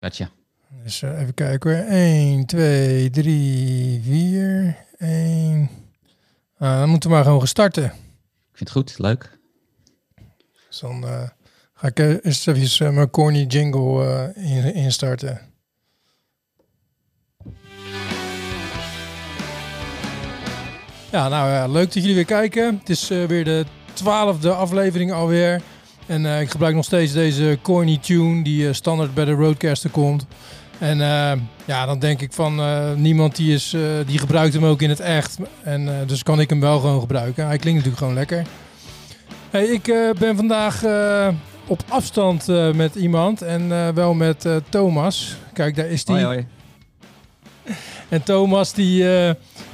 [0.00, 0.30] Gotcha.
[0.82, 1.86] Dus eh, even kijken hoor.
[1.88, 5.70] 1, 2, 3, 4, 1.
[6.58, 7.84] Ah, dan moeten we maar gewoon gaan starten.
[7.84, 9.38] Ik vind het goed, leuk.
[10.68, 11.28] Dus dan eh,
[11.80, 15.40] ga ik eh, eerst even eh, mijn corny jingle eh, in, instarten.
[21.10, 22.78] Ja, nou ja, leuk dat jullie weer kijken.
[22.78, 25.62] Het is weer de twaalfde aflevering alweer.
[26.10, 29.90] En eh, ik gebruik nog steeds deze corny tune die eh, standaard bij de Roadcaster
[29.90, 30.26] komt.
[30.78, 31.32] En eh,
[31.64, 32.60] ja, dan denk ik van
[33.00, 35.38] niemand die, is, die gebruikt hem ook in het echt.
[35.62, 37.46] En dus kan ik hem wel gewoon gebruiken.
[37.46, 38.46] Hij klinkt natuurlijk gewoon lekker.
[39.50, 40.84] Hey, ik ben vandaag
[41.66, 45.36] op afstand met iemand en wel met Thomas.
[45.52, 46.46] Kijk, daar is hij.
[48.08, 49.04] En Thomas die,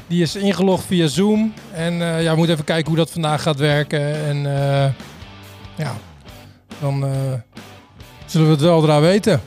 [0.06, 1.52] die is ingelogd via Zoom.
[1.72, 4.26] En ja, we moeten even kijken hoe dat vandaag gaat werken.
[4.26, 4.42] En
[5.76, 5.96] ja,
[6.80, 7.32] dan eh,
[8.26, 9.40] zullen we het wel eraan weten.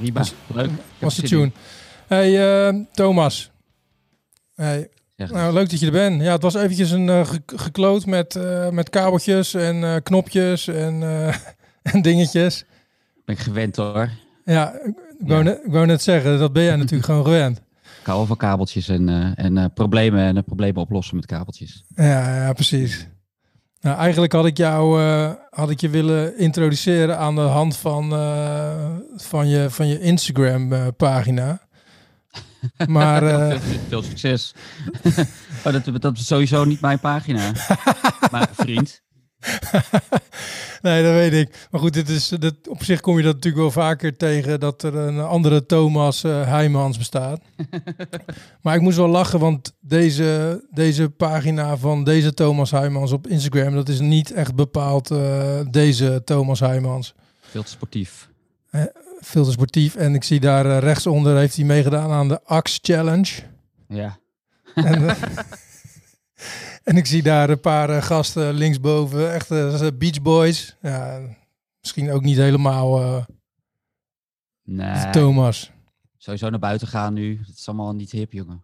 [0.00, 0.70] Riba, Was- leuk.
[0.98, 1.52] Was de tune.
[2.06, 3.50] Hey eh, Thomas.
[4.54, 6.22] Hey, nou, leuk dat je er bent.
[6.22, 8.38] Ja, het was eventjes een eh, ge- gekloot met,
[8.70, 11.02] met kabeltjes en knopjes en,
[11.92, 12.64] en dingetjes.
[13.24, 14.10] Ben ik gewend hoor.
[14.44, 14.72] Ja,
[15.18, 15.42] ik wou, Ja.
[15.50, 17.58] net, ik wou net zeggen, dat ben jij natuurlijk gewoon gewend.
[18.00, 21.84] Ik hou van kabeltjes en, en problemen en problemen oplossen met kabeltjes.
[21.94, 23.06] Ja, ja, precies.
[23.80, 28.12] Nou, eigenlijk had ik jou eh, had ik je willen introduceren aan de hand van,
[28.12, 31.60] eh, van je, van je Instagram eh, pagina.
[32.86, 34.54] Maar veel, veel succes.
[35.64, 37.52] oh, dat, dat is sowieso niet mijn pagina.
[38.30, 39.02] maar vriend.
[40.82, 41.66] nee, dat weet ik.
[41.70, 42.32] Maar goed, dit is,
[42.68, 46.48] op zich kom je dat natuurlijk wel vaker tegen dat er een andere Thomas eh
[46.48, 47.40] Heijmans bestaat.
[48.62, 53.74] maar ik moest wel lachen, want deze, deze pagina van deze Thomas Heijmans op Instagram,
[53.74, 57.14] dat is niet echt bepaald eh, deze Thomas Heijmans.
[57.40, 58.28] Veel te sportief.
[59.20, 59.94] veel te sportief.
[59.94, 63.32] En ik zie daar eh, rechtsonder heeft hij meegedaan aan de Axe Challenge.
[63.88, 64.18] Ja.
[64.74, 65.16] en, eh,
[66.84, 70.76] en ik zie daar een paar eh, gasten linksboven, echt eh, Beach Boys.
[70.82, 71.20] Ja,
[71.80, 73.24] misschien ook niet helemaal eh,
[74.64, 75.70] Nee, Thomas.
[76.18, 77.36] sowieso naar buiten gaan nu.
[77.46, 78.62] Dat is allemaal niet hip, jongen.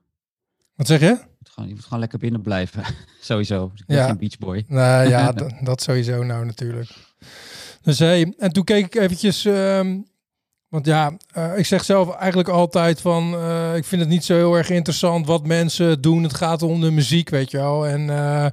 [0.75, 1.07] Wat zeg je?
[1.07, 2.85] Je moet gewoon, je moet gewoon lekker binnen blijven.
[3.21, 3.73] sowieso.
[3.75, 4.07] Ik ben Ja.
[4.07, 4.65] geen beachboy.
[4.69, 5.33] Nou ja,
[5.63, 6.91] dat sowieso nou natuurlijk.
[7.83, 10.01] Dus hey, en toen keek ik eventjes, ehm,
[10.69, 14.35] want ja, eh, ik zeg zelf eigenlijk altijd van, eh, ik vind het niet zo
[14.35, 16.23] heel erg interessant wat mensen doen.
[16.23, 17.87] Het gaat om de muziek, weet je wel.
[17.87, 18.47] En, eh,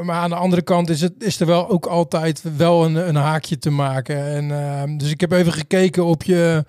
[0.00, 3.16] maar aan de andere kant is, het, is er wel ook altijd wel een, een
[3.16, 4.50] haakje te maken.
[4.50, 6.64] En, dus ik heb even gekeken op je,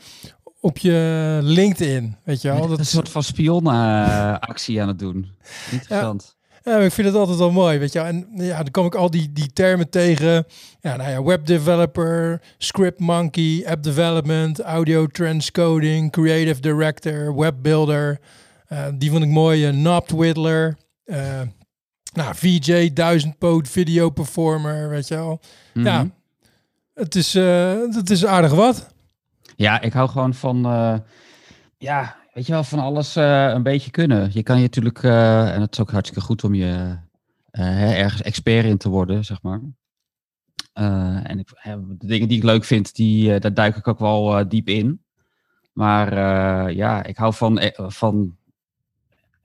[0.60, 2.68] op je LinkedIn, weet je wel.
[2.68, 5.32] Dat een soort van spionactie aan het doen.
[5.72, 6.24] Interessant.
[6.24, 6.37] Ja,
[6.74, 8.00] maar ik vind het altijd wel mooi, weet je.
[8.00, 10.46] En ja, dan kom ik al die, die termen tegen.
[10.80, 18.20] Ja, nou ja, web developer, script monkey, app development, audio transcoding, creative director, web builder.
[18.68, 19.68] Eh, die vond ik mooi.
[19.68, 20.78] Uh, Knob Whittler.
[21.06, 21.42] eh,
[22.14, 25.40] nou, VJ, duizendpoot video performer, weet je wel.
[25.74, 26.08] Ja, Mhm.
[26.94, 28.88] het is, eh, het is aardig wat.
[29.56, 30.96] Ja, ik hou gewoon van, eh,
[31.78, 34.30] ja, weet je wel, van alles eh, een beetje kunnen.
[34.34, 36.98] Je kan je natuurlijk, eh, en het is ook hartstikke goed om je
[37.52, 39.62] eh, ergens expert in te worden, zeg maar.
[41.24, 41.48] En ik,
[41.88, 45.02] de dingen die ik leuk vind, die, daar duik ik ook wel diep in.
[45.74, 46.14] Maar
[46.74, 48.38] ja, ik hou van, van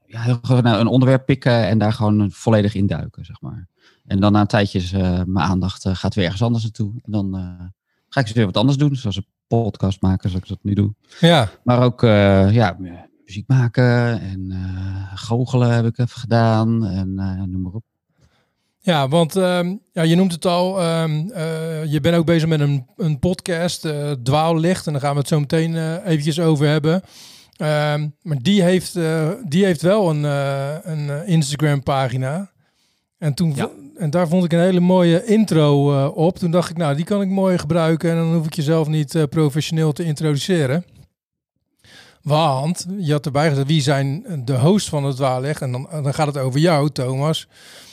[0.05, 3.67] ja, een onderwerp pikken en daar gewoon volledig in duiken, zeg maar.
[4.05, 6.93] En dan na een tijdje is mijn aandacht gaat weer ergens anders naartoe.
[7.03, 7.33] En dan
[8.09, 10.93] ga ik weer wat anders doen, zoals een podcast maken, zoals ik dat nu doe.
[11.19, 12.91] Ja, Maar ook eh, ja, mu-
[13.25, 17.83] muziek maken en eh goochelen heb ik even gedaan en eh, noem maar op.
[18.79, 22.59] Ja, want ehm, ja, je noemt het al, ehm, eh, je bent ook bezig met
[22.59, 23.87] een, een podcast,
[24.23, 27.01] Dwaallicht, en daar gaan we het zo meteen eh, eventjes over hebben.
[27.57, 28.93] Ehm, maar die heeft,
[29.49, 30.23] die heeft wel een,
[30.91, 32.51] een eh, Instagram-pagina.
[33.17, 33.69] En, toen, Ja.
[33.97, 36.37] En daar vond ik een hele mooie intro eh, op.
[36.39, 39.15] Toen dacht ik, nou, die kan ik mooi gebruiken en dan hoef ik jezelf niet
[39.15, 40.85] eh, professioneel te introduceren.
[42.21, 45.61] Want je had erbij gezegd, wie zijn de host van het Dwaallicht?
[45.61, 47.47] En dan, dan gaat het over jou, Thomas.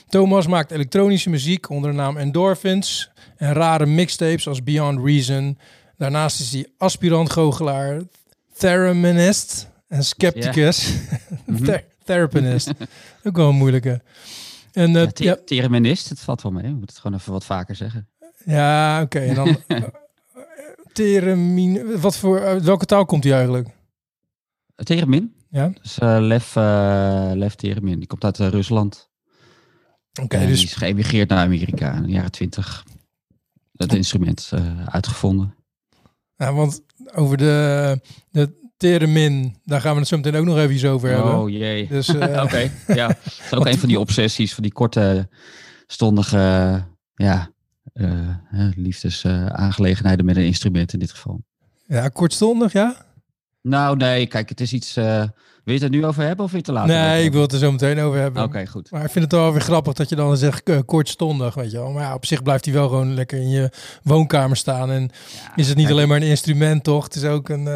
[0.09, 5.59] Thomas maakt elektronische muziek onder de naam Endorphins en rare mixtapes als Beyond Reason.
[5.97, 8.01] Daarnaast is hij aspirant goochelaar,
[8.57, 10.89] thereminist en skepticus.
[11.47, 11.65] Mhm.
[11.65, 12.71] Ther- Therapist.
[13.25, 14.01] Ook wel een moeilijke.
[14.73, 16.63] En uh, Ja, ja, Thereminist, het valt wel mee.
[16.63, 18.09] We moeten het gewoon even wat vaker zeggen.
[18.45, 19.19] ja oké.
[19.19, 19.83] En dan eh,
[20.93, 22.01] theremin.
[22.01, 23.69] Wat voor uit welke taal komt hij eigenlijk?
[24.75, 25.73] Theremin, Ja.
[25.83, 29.09] dus eh Lev, eh Lev Theremin, die komt uit eh, Rusland.
[30.23, 32.85] Oké, dus Die is geëmigreerd naar Amerika in de jaren twintig.
[33.73, 35.55] Dat instrument eh, uitgevonden.
[36.37, 36.83] Ja, want
[37.15, 38.01] over de,
[38.31, 41.39] de theremin, daar gaan we het zo meteen ook nog even over hebben.
[41.39, 41.89] Oh jee.
[41.89, 43.07] Dus, eh, Oké, ja.
[43.07, 43.17] Dat
[43.51, 45.29] is ook een van die obsessies, van die korte,
[45.87, 46.39] stondige,
[47.15, 47.51] ja,
[48.49, 51.43] hè, liefdesaangelegenheden met een instrument in dit geval.
[51.87, 52.97] ja, kortstondig, ja?
[53.63, 54.97] Nou, nee, kijk, het is iets.
[54.97, 55.23] eh,
[55.65, 57.33] wil je het er nu over hebben of wil je het te over nee, ik
[57.33, 58.43] wil het er zo meteen over hebben.
[58.43, 58.91] Oké, goed.
[58.91, 61.77] Maar ik vind het wel weer grappig dat je dan zegt eh, kortstondig, weet je
[61.77, 61.91] wel.
[61.91, 63.71] Maar ja, op zich blijft hij wel gewoon lekker in je
[64.03, 64.91] woonkamer staan.
[64.91, 67.05] En Ja, is het niet alleen maar een instrument, toch?
[67.05, 67.67] Het is ook een,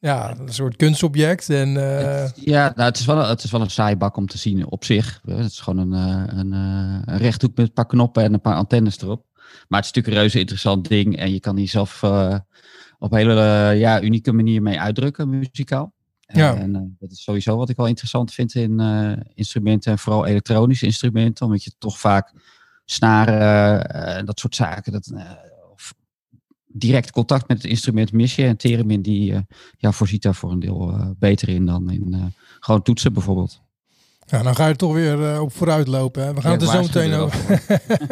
[0.00, 1.50] ja, een soort kunstobject.
[1.50, 4.16] En eh, Het- ja, nou, het, is wel een, het is wel een saai bak
[4.16, 5.20] om te zien op zich.
[5.24, 8.40] Het is gewoon een, eh, een, eh, een rechthoek met een paar knoppen en een
[8.40, 9.26] paar antennes erop.
[9.68, 11.16] Maar het is natuurlijk een reuze interessant ding.
[11.16, 12.02] En je kan die zelf
[12.98, 15.92] op een hele ja, unieke manier mee uitdrukken, muzikaal.
[16.20, 16.56] Ja.
[16.56, 18.80] En dat is sowieso wat ik wel interessant vind in
[19.34, 19.92] instrumenten.
[19.92, 21.46] En vooral elektronische instrumenten.
[21.46, 22.32] Omdat je toch vaak
[22.84, 24.92] snaren en dat soort zaken...
[24.92, 25.12] Dat,
[26.68, 28.44] direct contact met het instrument mis je.
[28.44, 29.40] En Theremin die eh,
[29.78, 32.20] ja, voorziet daar voor een deel eh, beter in dan in eh,
[32.60, 33.60] gewoon toetsen bijvoorbeeld.
[34.26, 36.22] ja, dan ga je toch weer op vooruit lopen.
[36.22, 36.34] Hè?
[36.34, 37.62] We gaan Ja, het er zo meteen er over.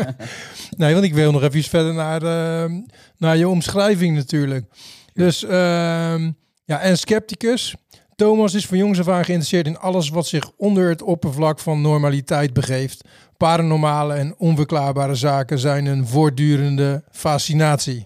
[0.76, 2.72] nee, want ik wil nog even verder naar, eh,
[3.16, 4.64] naar je omschrijving natuurlijk.
[5.12, 6.30] Dus ehm,
[6.64, 7.74] ja, en scepticus.
[8.16, 11.80] Thomas is van jongs af aan geïnteresseerd in alles wat zich onder het oppervlak van
[11.80, 13.04] normaliteit begeeft.
[13.36, 18.04] Paranormale en onverklaarbare zaken zijn een voortdurende fascinatie.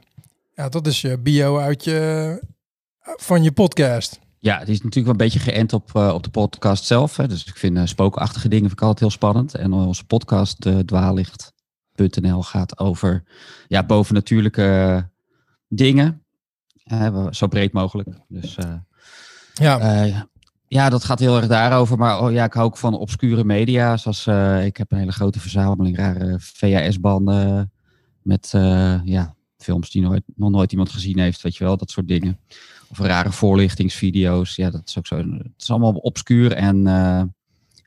[0.54, 2.42] Ja, dat is je bio uit je,
[3.00, 4.20] van je podcast.
[4.38, 7.16] Ja, het is natuurlijk wel een beetje geënt op, eh, op de podcast zelf.
[7.16, 7.28] Hè.
[7.28, 9.54] Dus ik vind eh, spookachtige dingen vind ik altijd heel spannend.
[9.54, 13.22] En onze podcast uh, dwaallicht.nl gaat over
[13.68, 15.08] ja, bovennatuurlijke
[15.68, 16.24] dingen.
[17.30, 18.08] Zo breed mogelijk.
[18.28, 18.56] Dus
[19.52, 20.28] ja.
[20.68, 21.98] Ja, dat gaat heel erg daarover.
[21.98, 23.96] Maar oh, ja, ik hou ook van obscure media.
[23.96, 24.26] Zoals
[24.66, 27.72] ik heb een hele grote verzameling rare VHS-banden
[28.22, 28.50] met
[29.04, 32.38] ja, films die nooit, nog nooit iemand gezien heeft, weet je wel, dat soort dingen.
[32.88, 34.56] Of rare voorlichtingsvideo's.
[34.56, 35.16] Ja, dat is ook zo.
[35.16, 37.18] Het is allemaal obscuur en, uh,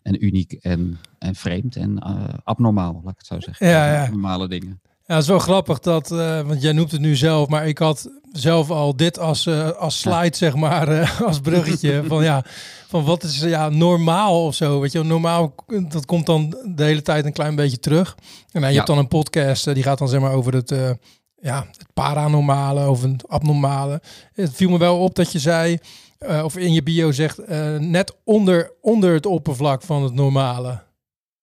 [0.01, 3.67] en uniek en, en vreemd en uh, abnormaal, laat ik het zo zeggen.
[3.67, 4.09] Ja, ja.
[4.09, 4.81] Normale dingen.
[5.05, 7.77] Ja, het is wel grappig dat, uh, want jij noemt het nu zelf, maar ik
[7.77, 10.33] had zelf al dit als, uh, als slide, ja.
[10.33, 12.03] zeg maar, uh, als bruggetje.
[12.07, 12.43] van ja,
[12.87, 14.79] van wat is ja, normaal of zo.
[14.79, 15.55] Weet je, normaal,
[15.89, 18.15] dat komt dan de hele tijd een klein beetje terug.
[18.51, 18.75] En nou, je ja.
[18.75, 20.97] hebt dan een podcast, die gaat dan zeg maar over het,
[21.43, 24.01] ja, het paranormale of het abnormale.
[24.33, 25.77] Het viel me wel op dat je zei,
[26.19, 30.83] uh, of in je bio zegt, uh, net onder, onder het oppervlak van het normale.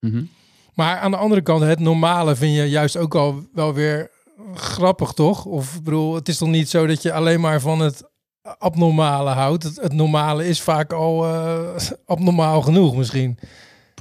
[0.01, 0.29] Mm -hmm.
[0.75, 4.11] Maar aan de andere kant, het normale vind je juist ook al wel weer
[4.55, 5.45] grappig, toch?
[5.45, 8.11] Of bedoel, het is toch niet zo dat je alleen maar van het
[8.59, 9.63] abnormale houdt?
[9.63, 11.77] Het, het normale is vaak al uh,
[12.07, 13.39] abnormaal genoeg misschien.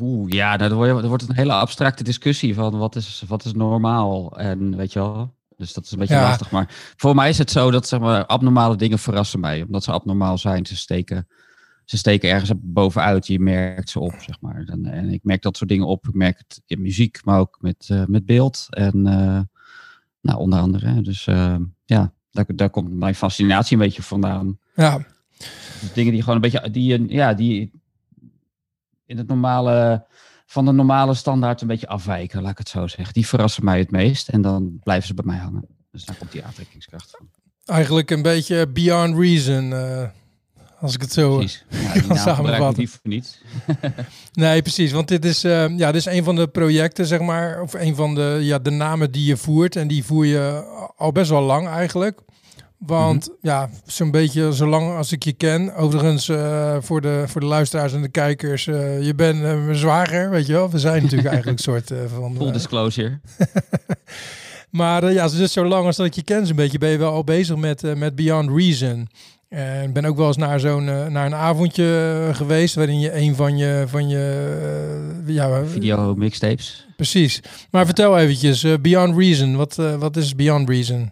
[0.02, 3.54] Oeh, ja, nou, dan wordt het een hele abstracte discussie van wat is, wat is
[3.54, 5.38] normaal en weet je wel.
[5.60, 6.22] Dus dat is een beetje ja.
[6.22, 6.52] lastig.
[6.52, 9.62] Maar voor mij is het zo dat zeg maar, abnormale dingen verrassen mij.
[9.62, 10.66] Omdat ze abnormaal zijn.
[10.66, 11.28] Ze steken,
[11.86, 13.28] ze steken ergens bovenuit.
[13.28, 14.64] Je merkt ze op, zeg maar.
[14.66, 16.08] En, en ik merk dat soort dingen op.
[16.08, 18.68] Ik merk het in muziek, maar ook met, uh, met beeld.
[18.70, 19.40] En uh,
[20.22, 21.02] nou, onder andere.
[21.02, 24.60] Dus uh, ja, daar, daar komt mijn fascinatie een beetje vandaan.
[24.76, 24.98] Ja.
[25.80, 26.72] Dus dingen die gewoon een beetje...
[26.72, 27.72] Die, ja, die
[29.06, 30.06] in het normale
[30.50, 33.14] van de normale standaard een beetje afwijken, laat ik het zo zeggen.
[33.14, 35.68] Die verrassen mij het meest en dan blijven ze bij mij hangen.
[35.92, 37.28] Dus daar komt die aantrekkingskracht van.
[37.66, 40.04] Eigenlijk een beetje beyond reason, uh,
[40.80, 41.66] als ik het zo precies.
[41.84, 42.86] Ja, die kan samenvatten.
[42.86, 43.42] Die niet.
[44.34, 44.92] nee, precies.
[44.92, 47.96] Want dit is, uh, ja, dit is een van de projecten, zeg maar, of een
[47.96, 49.76] van de, ja, de namen die je voert.
[49.76, 50.64] En die voer je
[50.96, 52.20] al best wel lang eigenlijk.
[52.80, 53.50] Want mm -hmm.
[53.50, 55.76] ja, zo'n beetje zolang als ik je ken.
[55.76, 59.76] Overigens, uh, voor, de, voor de luisteraars en de kijkers, uh, je bent uh, mijn
[59.76, 60.70] zwager, weet je wel.
[60.70, 62.36] We zijn natuurlijk eigenlijk een soort van...
[62.36, 63.20] Full disclosure.
[64.70, 67.24] maar ja, dus zolang als dat ik je ken zo'n beetje, ben je wel al
[67.24, 69.08] bezig met, met Beyond Reason.
[69.50, 73.58] En ben ook wel eens naar zo'n naar een avondje geweest, waarin je een van
[73.58, 73.84] je...
[73.88, 76.88] Van je ja, Video mixtapes.
[76.96, 77.42] Precies.
[77.72, 81.12] Maar vertel eventjes, Beyond Reason, wat, wat is Beyond Reason?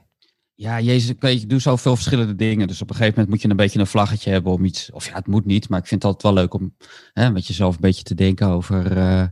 [0.60, 2.68] Ja, Jezus, ik doe zoveel verschillende dingen.
[2.68, 4.92] Dus op een gegeven moment moet je een beetje een vlaggetje hebben om iets.
[4.92, 6.76] Of ja, het moet niet, maar ik vind het altijd wel leuk om
[7.14, 8.98] hè, met jezelf een beetje te denken over.
[8.98, 9.26] Uh,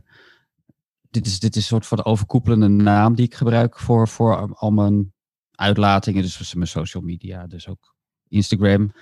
[1.10, 4.54] dit, is, dit is een soort van de overkoepelende naam die ik gebruik voor, voor
[4.54, 5.12] al mijn
[5.50, 6.22] uitlatingen.
[6.22, 7.94] Dus mijn social media, dus ook
[8.28, 8.92] Instagram.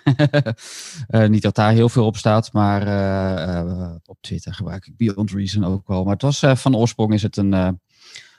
[1.09, 5.31] uh, niet dat daar heel veel op staat, maar uh, op Twitter gebruik ik Beyond
[5.31, 6.04] Reason ook wel.
[6.04, 7.81] Maar het was van oorsprong is het een,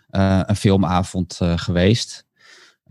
[0.10, 2.25] een filmavond geweest.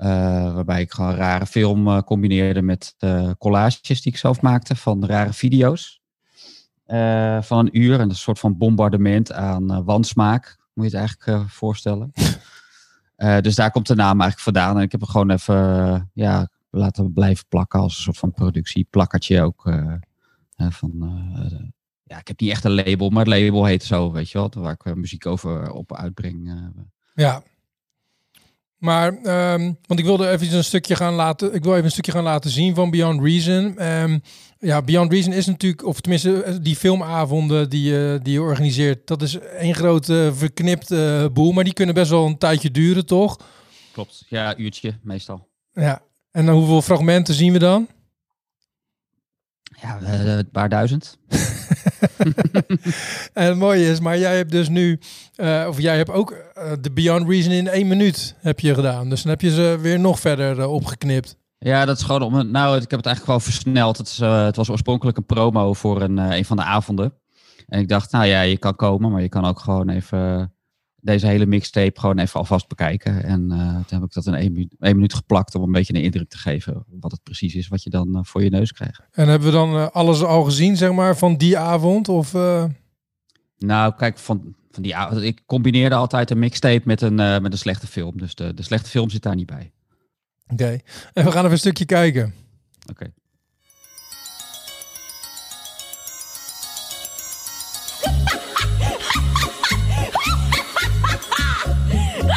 [0.00, 0.06] Uh,
[0.54, 5.04] waarbij ik gewoon rare film uh, combineerde met uh, collages die ik zelf maakte van
[5.04, 6.00] rare video's.
[7.40, 12.12] van een uur en een soort van bombardement aan wansmaak, moet je het eigenlijk voorstellen.
[13.44, 14.76] dus daar komt de naam eigenlijk vandaan.
[14.76, 19.42] En ik heb er gewoon even ja, laten blijven plakken als een soort van productieplakkertje
[19.42, 19.66] ook.
[20.56, 21.68] eh, van, eh,
[22.02, 24.50] ja, ik heb niet echt een label, maar het label heet zo, weet je wel,
[24.54, 26.48] waar ik eh, muziek over op uitbreng.
[26.48, 26.82] eh.
[27.14, 27.42] Ja.
[28.84, 31.54] Maar, ehm, want ik wilde even een stukje gaan laten.
[31.54, 33.78] Ik wil even een stukje gaan laten zien van Beyond Reason.
[33.78, 34.18] Ehm,
[34.58, 39.06] ja, Beyond Reason is natuurlijk, of tenminste, eh, die filmavonden die, je die je organiseert,
[39.06, 41.52] dat is één grote verknipte boel.
[41.52, 43.38] Maar die kunnen best wel een tijdje duren, toch?
[43.92, 45.48] Klopt, ja, uurtje meestal.
[45.72, 46.02] Ja.
[46.30, 47.88] En dan hoeveel fragmenten zien we dan?
[49.80, 51.18] Ja, eh, een paar duizend.
[53.33, 54.99] En het mooie is, maar jij hebt dus nu,
[55.35, 59.09] eh, of jij hebt ook eh, de Beyond Reason in één minuut heb je gedaan.
[59.09, 61.37] Dus dan heb je ze weer nog verder eh, opgeknipt.
[61.59, 62.50] Ja, dat is gewoon om.
[62.50, 63.99] Nou, ik heb het eigenlijk gewoon versneld.
[63.99, 64.16] Het,
[64.47, 67.14] het was oorspronkelijk een promo voor een, een van de avonden.
[67.66, 70.53] En ik dacht, nou ja, je kan komen, maar je kan ook gewoon even
[71.04, 73.23] deze hele mixtape gewoon even alvast bekijken.
[73.25, 75.94] En eh, toen heb ik dat in één, minu- één minuut geplakt om een beetje
[75.94, 78.73] een indruk te geven wat het precies is wat je dan eh, voor je neus
[78.73, 79.00] krijgt.
[79.12, 82.08] En hebben we dan eh, alles al gezien, zeg maar, van die avond?
[82.08, 82.32] Of,
[83.58, 87.58] Nou, kijk, van, van die, avond- ik combineerde altijd een mixtape met een, met een
[87.58, 88.16] slechte film.
[88.18, 89.73] Dus de, de slechte film zit daar niet bij.
[90.52, 90.78] Oké.
[91.12, 92.34] En we gaan even een stukje kijken.
[92.90, 93.12] Oké.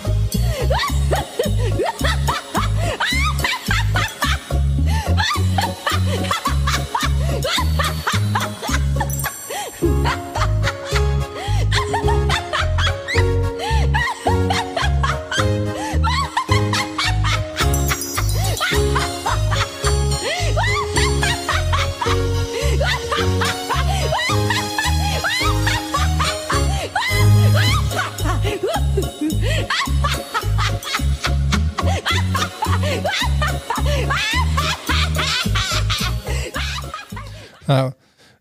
[37.68, 37.92] Nou,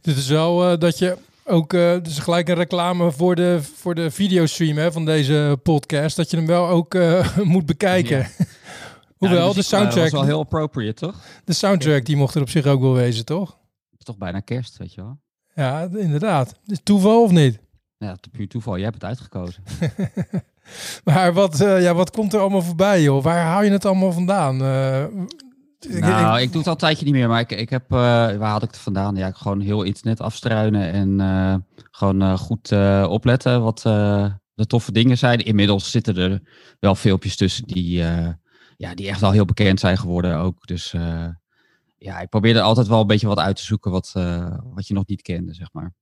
[0.02, 4.12] dit is wel eh, dat je ook, dus gelijk een reclame voor de, voor de
[4.12, 8.18] videostream hè, van deze podcast, dat je hem wel ook eh, moet bekijken.
[8.18, 8.28] Ja.
[9.18, 11.16] Hoewel, de, muziek, eh, soundtrack, was wel heel appropriate, toch?
[11.46, 13.50] de soundtrack die mocht er op zich ook wel wezen, toch?
[13.90, 15.20] Het is toch bijna kerst, weet je wel?
[15.56, 16.54] Ja, inderdaad.
[16.66, 17.60] Is toeval of niet?
[17.98, 18.76] Ja, het is puur toeval.
[18.76, 19.64] Jij hebt het uitgekozen.
[21.04, 23.24] Maar wat, ja, wat komt er allemaal voorbij, joh?
[23.24, 24.58] Waar haal je het allemaal vandaan?
[25.80, 27.98] Ik- Nou, ik- doe het al een tijdje niet meer, maar ik, ik heb, eh,
[28.38, 29.16] waar had ik het vandaan?
[29.16, 31.56] Ja, gewoon heel internet afstruinen en eh,
[31.92, 32.72] gewoon eh, goed
[33.08, 33.82] opletten wat
[34.54, 35.40] de toffe dingen zijn.
[35.46, 36.42] Inmiddels zitten er
[36.80, 37.92] wel filmpjes tussen die,
[38.78, 40.68] ja, die echt wel heel bekend zijn geworden ook.
[40.68, 40.92] Dus
[41.98, 44.12] ja, ik probeer er altijd wel een beetje wat uit te zoeken wat,
[44.64, 45.94] wat je nog niet kende, zeg maar.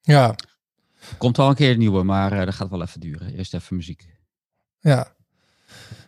[0.00, 0.34] ja,
[1.18, 3.34] Komt wel een keer een nieuwe, maar dat gaat wel even duren.
[3.34, 4.16] Eerst even muziek.
[4.80, 5.14] ja.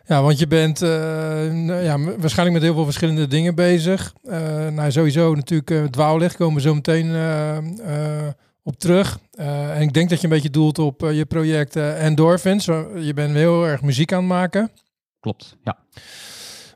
[0.05, 4.13] Ja, want je bent eh, ja, waarschijnlijk met heel veel verschillende dingen bezig.
[4.23, 8.27] Eh, nou, sowieso natuurlijk uh, dwaallicht komen we zo meteen eh, eh,
[8.63, 9.19] op terug.
[9.31, 12.65] Eh, en ik denk dat je een beetje doelt op eh, je project eh, Endorphins.
[12.99, 14.71] Je bent heel erg muziek aan het maken.
[15.19, 15.77] Klopt, ja.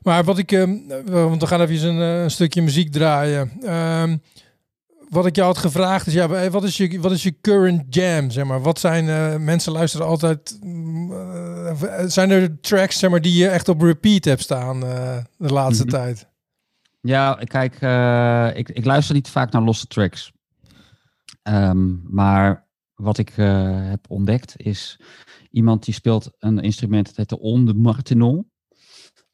[0.02, 0.64] Maar wat ik, eh,
[1.06, 3.52] want we gaan even een, eh, een stukje muziek draaien.
[5.08, 7.94] Wat ik jou had gevraagd is, ja, wa- wat is je, wat is je current
[7.94, 8.60] jam, zeg maar?
[8.62, 13.48] Wat zijn, eh, mensen luisteren altijd, mm, eh, zijn er tracks, zeg maar, die je
[13.48, 15.92] echt op repeat hebt staan eh, de laatste Mhm.
[15.92, 16.28] tijd?
[17.00, 20.32] Ja, kijk, eh, ik, ik luister niet vaak naar losse tracks.
[21.42, 25.00] Ehm, maar wat ik eh, heb ontdekt is
[25.50, 28.50] iemand die speelt een instrument, dat heet de onde martinon.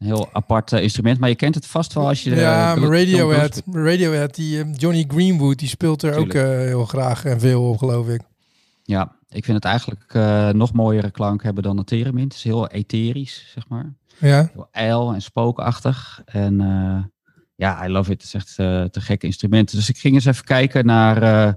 [0.05, 2.35] Een heel apart eh, instrument, maar je kent het vast wel als je...
[2.35, 6.67] ja, John Radiohead, Radiohead die eh, Johnny Greenwood, die speelt er ook Tuurlijk.
[6.67, 8.21] heel graag en veel op, geloof ik.
[8.83, 10.13] Ja, ik vind het eigenlijk
[10.55, 12.25] nog mooiere klank hebben dan het theremin.
[12.25, 13.95] Het is heel etherisch, zeg maar.
[14.19, 16.23] Ja, Heel ijl en spookachtig.
[16.25, 16.57] En
[17.55, 18.23] ja, I love it.
[18.23, 18.55] Het is echt
[18.93, 19.77] te gekke instrumenten.
[19.77, 21.57] Dus ik ging eens even kijken naar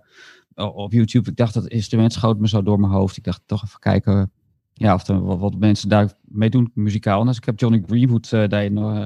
[0.56, 1.30] op YouTube.
[1.30, 3.18] Ik dacht dat instrument schoot me zo door mijn hoofd.
[3.18, 4.32] Ik dacht toch even kijken
[4.78, 7.24] ja, of er wat, wat mensen daarmee doen muzikaal.
[7.24, 9.06] Dus ik heb Johnny Greenwood uh, daarin uh,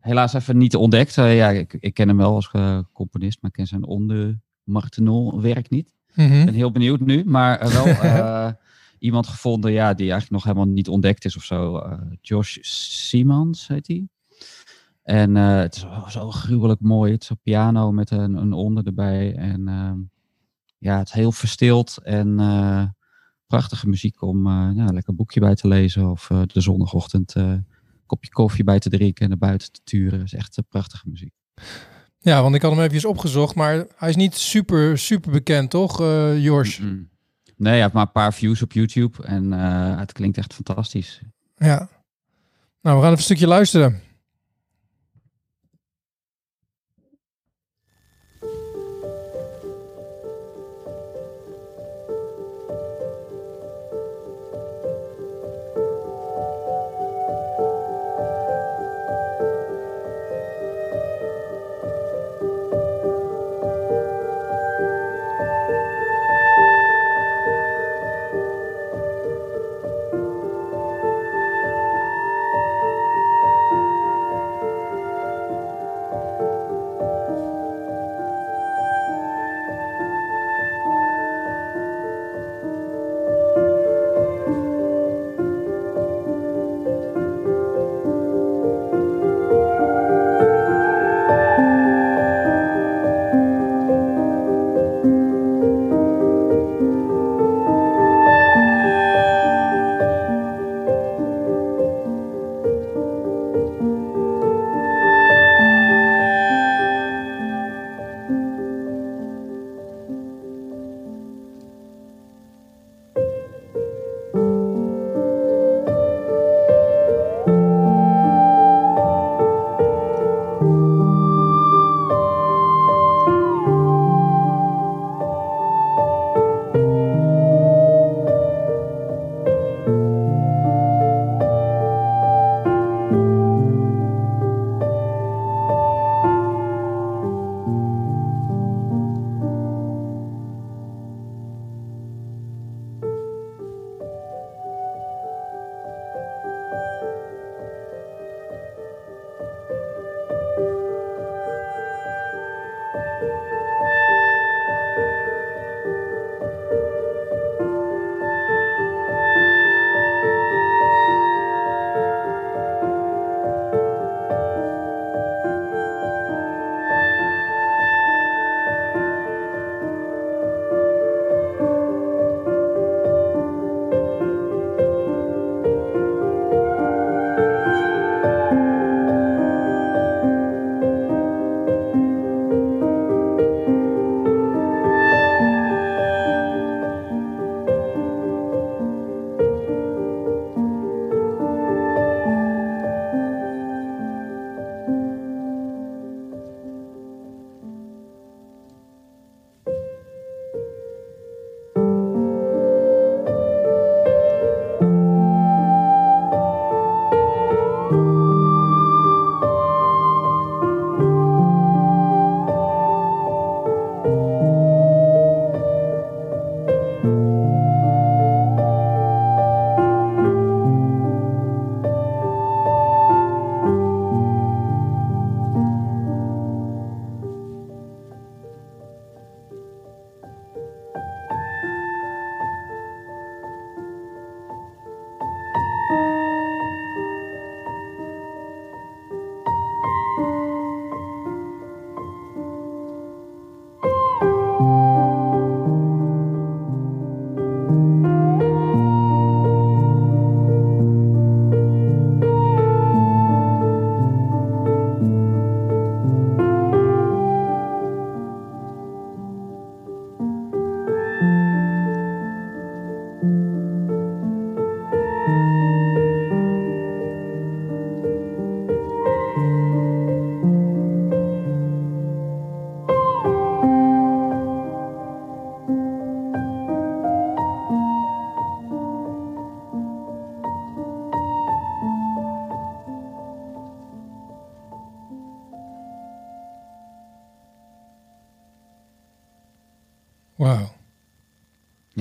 [0.00, 1.16] helaas even niet ontdekt.
[1.16, 2.50] Uh, ja, ik, ik, ken hem wel als
[2.92, 5.94] componist, maar ik ken zijn onde Martenol werk niet.
[6.14, 6.32] Mhm.
[6.32, 8.54] Ik ben heel benieuwd nu, maar wel
[8.98, 11.82] iemand gevonden ja, die eigenlijk nog helemaal niet ontdekt is of zo.
[12.20, 14.08] Josh Siemens heet hij.
[15.06, 17.12] En uh, het is zo, zo gruwelijk mooi.
[17.12, 19.34] Het is een piano met een, een onder erbij.
[19.34, 19.92] En uh,
[20.78, 22.84] ja, het is heel verstild en uh,
[23.46, 26.10] prachtige muziek om uh, ja, lekker een boekje bij te lezen.
[26.10, 27.66] Of uh, de zondagochtend een
[28.06, 30.18] kopje koffie bij te drinken en naar buiten te turen.
[30.18, 31.32] Het is echt prachtige muziek.
[32.18, 36.00] Ja, want ik had hem even opgezocht, maar hij is niet super, super bekend, toch,
[36.00, 36.78] uh, Jors?
[36.78, 37.08] Mm -mm.
[37.56, 41.20] Nee, hij heeft maar een paar views op YouTube en uh, het klinkt echt fantastisch.
[41.56, 41.88] Ja.
[42.80, 44.00] Nou, we gaan even een stukje luisteren.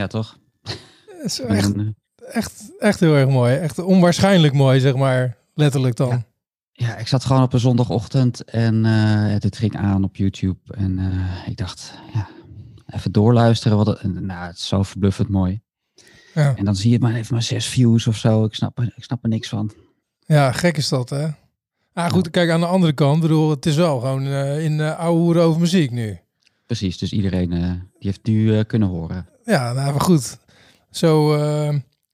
[0.05, 0.37] Ja, toch?
[1.21, 1.73] Het is echt,
[2.31, 3.55] echt, echt heel erg mooi.
[3.55, 5.37] Echt onwaarschijnlijk mooi, zeg maar.
[5.53, 6.09] Letterlijk dan.
[6.09, 6.25] Ja.
[6.71, 10.59] Ja, ik zat gewoon op een zondagochtend en uh, dit ging aan op YouTube.
[10.73, 12.27] En uh, ik dacht, ja,
[12.85, 13.77] even doorluisteren.
[13.77, 15.61] Wat het, nou, het is zo verbluffend mooi.
[16.33, 16.55] Ja.
[16.55, 18.43] En dan zie je maar even maar zes views of zo.
[18.43, 19.71] Ik snap, er, ik snap er niks van.
[20.19, 21.27] Ja, gek is dat, hè?
[21.93, 24.99] Ah, goed, kijk, aan de andere kant, bedoel, het is wel gewoon uh, in uh,
[24.99, 26.19] oude hoeren over muziek nu.
[26.65, 27.49] Precies, dus iedereen
[27.99, 29.34] die heeft nu kunnen horen.
[29.45, 30.37] Ja, nou, maar goed.
[30.91, 31.37] Zo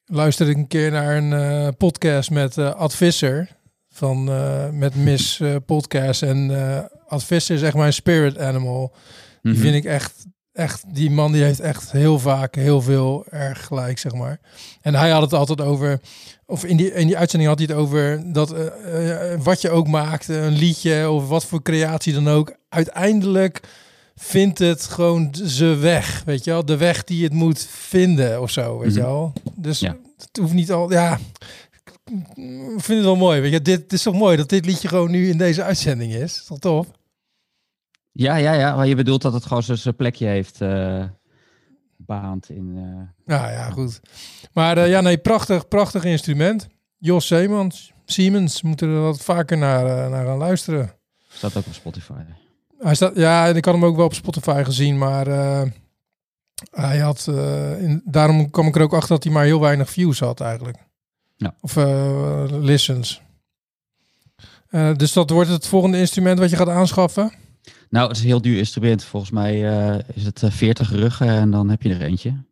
[0.06, 3.58] luisterde ik een keer naar een podcast met Ad Visser
[3.90, 4.24] van
[4.78, 6.52] met Miss Podcast en
[7.08, 8.92] Ad Visser is echt mijn spirit animal.
[9.42, 9.62] Die mm -hmm.
[9.62, 14.00] vind ik echt echt, die man die heeft echt heel vaak heel veel erg gelijk,
[14.00, 14.40] zeg maar.
[14.82, 16.00] En hij had het altijd over,
[16.46, 19.70] of in die, in die uitzending had hij het over dat eh, eh, wat je
[19.70, 23.62] ook maakt, een liedje of wat voor creatie dan ook, uiteindelijk
[24.24, 28.52] vindt het gewoon ze weg, weet je wel, de weg die het moet vinden of
[28.52, 29.10] zo, weet je Mhm.
[29.10, 29.34] wel.
[29.56, 29.98] Dus Ja.
[30.18, 31.20] het hoeft niet al, ja.
[32.06, 33.62] Ik vind het wel mooi, weet je.
[33.62, 36.36] Dit het is toch mooi dat dit liedje gewoon nu in deze uitzending is.
[36.38, 36.88] Is toch tof?
[38.12, 38.76] Ja, ja, ja.
[38.76, 41.04] Maar je bedoelt dat het gewoon zijn plekje heeft eh
[41.98, 42.72] baand in...
[42.76, 44.00] eh, Nou ja, goed.
[44.54, 46.68] Maar eh, ja, nee, prachtig, prachtig instrument.
[46.98, 50.94] Jos Zeemans, Siemens, moeten er wat vaker naar, naar gaan luisteren.
[51.30, 52.14] staat ook op Spotify.
[52.82, 55.62] Hij staat, ja, en ik had hem ook wel op Spotify gezien, maar eh,
[56.72, 59.90] hij had, eh, in, daarom kwam ik er ook achter dat hij maar heel weinig
[59.90, 60.78] views had eigenlijk.
[61.36, 61.56] Ja.
[61.62, 63.22] Of eh, listens.
[64.96, 67.32] Dus dat wordt het volgende instrument wat je gaat aanschaffen.
[67.90, 69.04] Nou, het is een heel duur instrument.
[69.04, 69.60] Volgens mij
[70.14, 72.44] is het eh, 40 ruggen en dan heb je er eentje.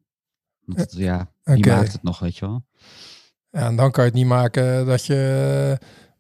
[0.65, 1.70] Want ja, Oké.
[1.70, 2.65] maakt het nog, weet je wel?
[3.52, 5.78] Ja, en dan kan je het niet maken dat je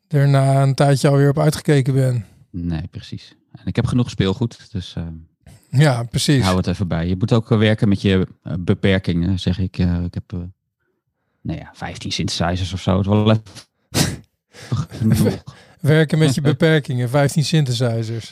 [0.07, 2.25] er na een tijdje alweer op uitgekeken bent.
[2.51, 3.35] Nee, precies.
[3.51, 5.03] En ik heb genoeg speelgoed, dus eh,
[5.69, 6.43] Ja, precies.
[6.43, 7.07] hou het even bij.
[7.07, 9.77] Je moet ook werken met je eh, beperkingen, zeg ik.
[9.77, 10.31] Eh, ik heb,
[11.41, 12.91] nou ja, 15 synthesizers of zo.
[12.97, 13.43] Het is wel even.
[15.79, 18.31] Werken met je beperkingen, 15 synthesizers.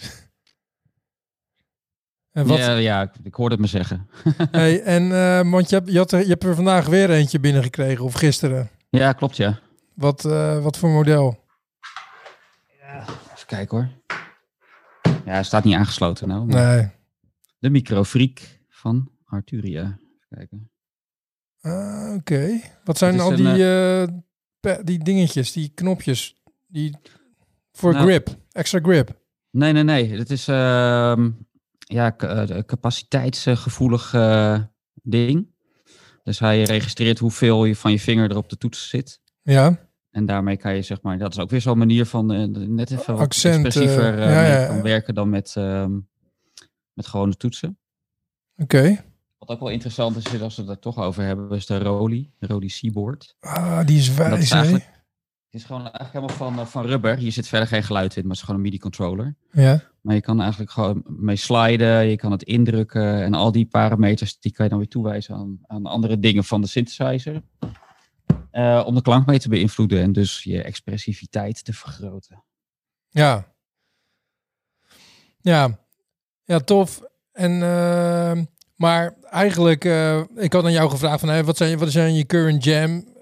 [2.32, 4.10] En wat, Ja, ja, ik, hoorde het me zeggen.
[4.52, 5.10] hey, en,
[5.50, 8.70] want je hebt, je, had er, je hebt er vandaag weer eentje binnengekregen, of gisteren.
[8.90, 9.60] Ja, klopt ja.
[9.94, 10.22] Wat,
[10.62, 11.46] wat voor model?
[13.34, 13.90] Even kijken hoor.
[15.28, 16.46] Ja, hij staat niet aangesloten nou.
[16.46, 16.90] Nee.
[17.60, 19.82] De microfreak van Arturia.
[19.84, 20.72] Even kijken.
[21.62, 22.60] Ah, Oké.
[22.84, 24.08] Wat zijn al die, eh,
[24.60, 26.42] pe- die dingetjes, die knopjes?
[26.68, 26.98] Die,
[27.72, 28.06] voor Nou.
[28.06, 29.20] grip, extra grip.
[29.52, 30.18] Nee, nee, nee.
[30.18, 31.30] Het is ehm
[31.80, 34.60] ja, eh, capaciteitsgevoelig eh,
[34.94, 35.56] ding.
[36.24, 39.22] Dus hij registreert hoeveel je van je vinger er op de toets zit.
[39.42, 39.87] Ja,
[40.18, 42.92] En daarmee kan je, zeg maar, dat is ook weer zo'n manier van eh, net
[42.92, 44.68] even wat Accent, expressiever eh, eh, ja, mee ja.
[44.68, 46.00] kan werken dan met, ehm,
[46.94, 47.78] met gewone toetsen.
[48.58, 49.06] oké.
[49.38, 52.32] Wat ook wel interessant is, als we het er toch over hebben, is de Roli,
[52.40, 53.36] de Roli Seaboard.
[53.40, 54.62] Ah, die is wijs, is hè?
[54.62, 54.86] het
[55.52, 57.18] is gewoon eigenlijk helemaal van, eh, van rubber.
[57.18, 59.36] Hier zit verder geen geluid in, maar het is gewoon een MIDI-controller.
[59.52, 59.82] Ja.
[60.02, 64.40] Maar je kan eigenlijk gewoon mee sliden, je kan het indrukken en al die parameters
[64.40, 67.42] die kan je dan weer toewijzen aan, aan andere dingen van de synthesizer.
[68.52, 72.44] Eh, om de klank mee te beïnvloeden en dus je expressiviteit te vergroten.
[73.10, 73.54] Ja.
[75.42, 75.80] Ja.
[76.44, 77.02] Ja, tof.
[77.32, 82.14] En, ehm, maar eigenlijk, eh, ik had aan jou gevraagd van, wat, zijn, wat zijn
[82.14, 83.16] je current jam?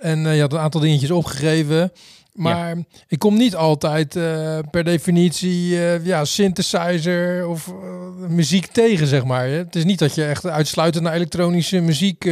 [0.00, 1.92] En eh, je had een aantal dingetjes opgegeven.
[2.32, 2.76] Maar
[3.08, 9.24] ik kom niet altijd eh, per definitie eh, ja, synthesizer of eh, muziek tegen, zeg
[9.24, 9.44] maar.
[9.44, 9.50] hè.
[9.50, 12.30] Het is niet dat je echt uitsluitend naar elektronische muziek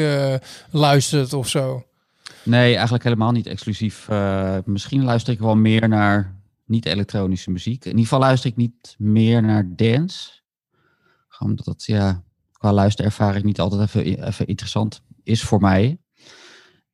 [0.71, 1.85] luistert of zo.
[2.43, 4.09] Nee, eigenlijk helemaal niet exclusief.
[4.65, 6.35] Misschien luister ik wel meer naar
[6.65, 7.85] niet-elektronische muziek.
[7.85, 10.31] In ieder geval luister ik niet meer naar dance.
[11.29, 15.99] Gewoon omdat het ja, qua luisterervaring niet altijd even, even interessant is voor mij.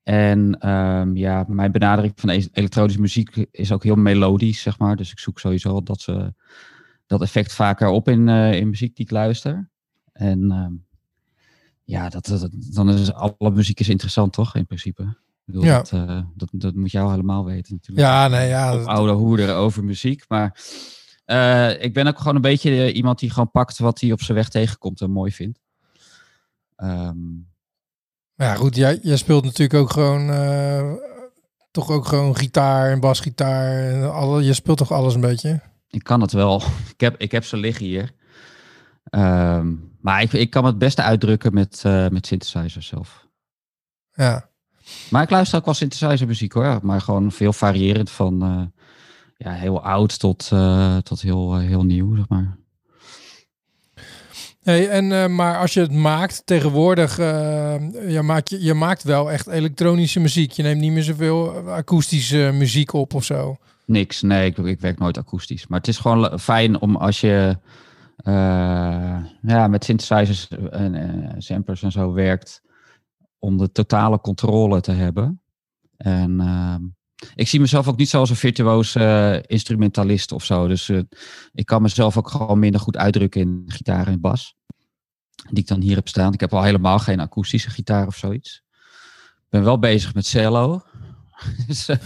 [0.06, 4.96] En ehm, ja, mijn benadering van e- elektronische muziek is ook heel melodisch, zeg maar.
[4.96, 6.34] Dus ik zoek sowieso dat, ze,
[7.06, 9.70] dat effect vaker op in, eh, in muziek die ik luister.
[10.12, 10.72] En ehm,
[11.84, 14.54] ja, dat, dat, dan is alle muziek is interessant, toch?
[14.54, 15.02] In principe.
[15.02, 15.76] Ik bedoel, Ja.
[15.76, 18.06] dat, eh, dat, dat moet jou helemaal weten natuurlijk.
[18.06, 18.72] Ja, nee, ja.
[18.72, 20.24] Dat- oude hoeder over muziek.
[20.28, 20.60] Maar
[21.24, 24.22] eh, ik ben ook gewoon een beetje eh, iemand die gewoon pakt wat hij op
[24.22, 25.60] zijn weg tegenkomt en mooi vindt.
[26.76, 27.16] Ehm,
[28.36, 30.92] Maar ja, goed, jij, jij speelt natuurlijk ook gewoon, eh,
[31.70, 33.88] toch ook gewoon gitaar en basgitaar.
[33.88, 35.60] En alle, je speelt toch alles een beetje?
[35.90, 36.62] ik kan het wel.
[36.94, 38.12] Ik heb, ik heb ze liggen hier.
[39.04, 43.26] Ehm, maar ik, ik kan het beste uitdrukken met, eh met synthesizer zelf.
[44.12, 44.48] Ja,
[45.10, 46.78] Maar ik luister ook wel synthesizer muziek hoor.
[46.82, 48.84] Maar gewoon veel variërend van eh,
[49.36, 50.50] ja, heel oud tot,
[51.02, 52.58] tot heel, heel nieuw, zeg maar.
[54.66, 57.74] Hey, en, eh, maar als je het maakt tegenwoordig, eh,
[58.08, 60.52] je, maakt, je, je maakt wel echt elektronische muziek.
[60.52, 63.56] Je neemt niet meer zoveel akoestische muziek op of zo.
[63.84, 65.66] Niks, nee, ik, ik werk nooit akoestisch.
[65.66, 67.58] Maar het is gewoon fijn om als je
[68.16, 72.62] eh, ja, met synthesizers en eh, samplers en zo werkt,
[73.38, 75.40] om de totale controle te hebben.
[75.96, 76.82] En ehm,
[77.34, 80.66] ik zie mezelf ook niet zoals een virtuoos eh, instrumentalist of zo.
[80.66, 81.00] Dus eh,
[81.52, 84.54] ik kan mezelf ook gewoon minder goed uitdrukken in gitaar en bas.
[85.50, 86.32] Die ik dan hier heb staan.
[86.32, 88.62] Ik heb al helemaal geen akoestische gitaar of zoiets.
[89.34, 90.82] Ik ben wel bezig met cello.
[91.66, 91.96] dus, eh,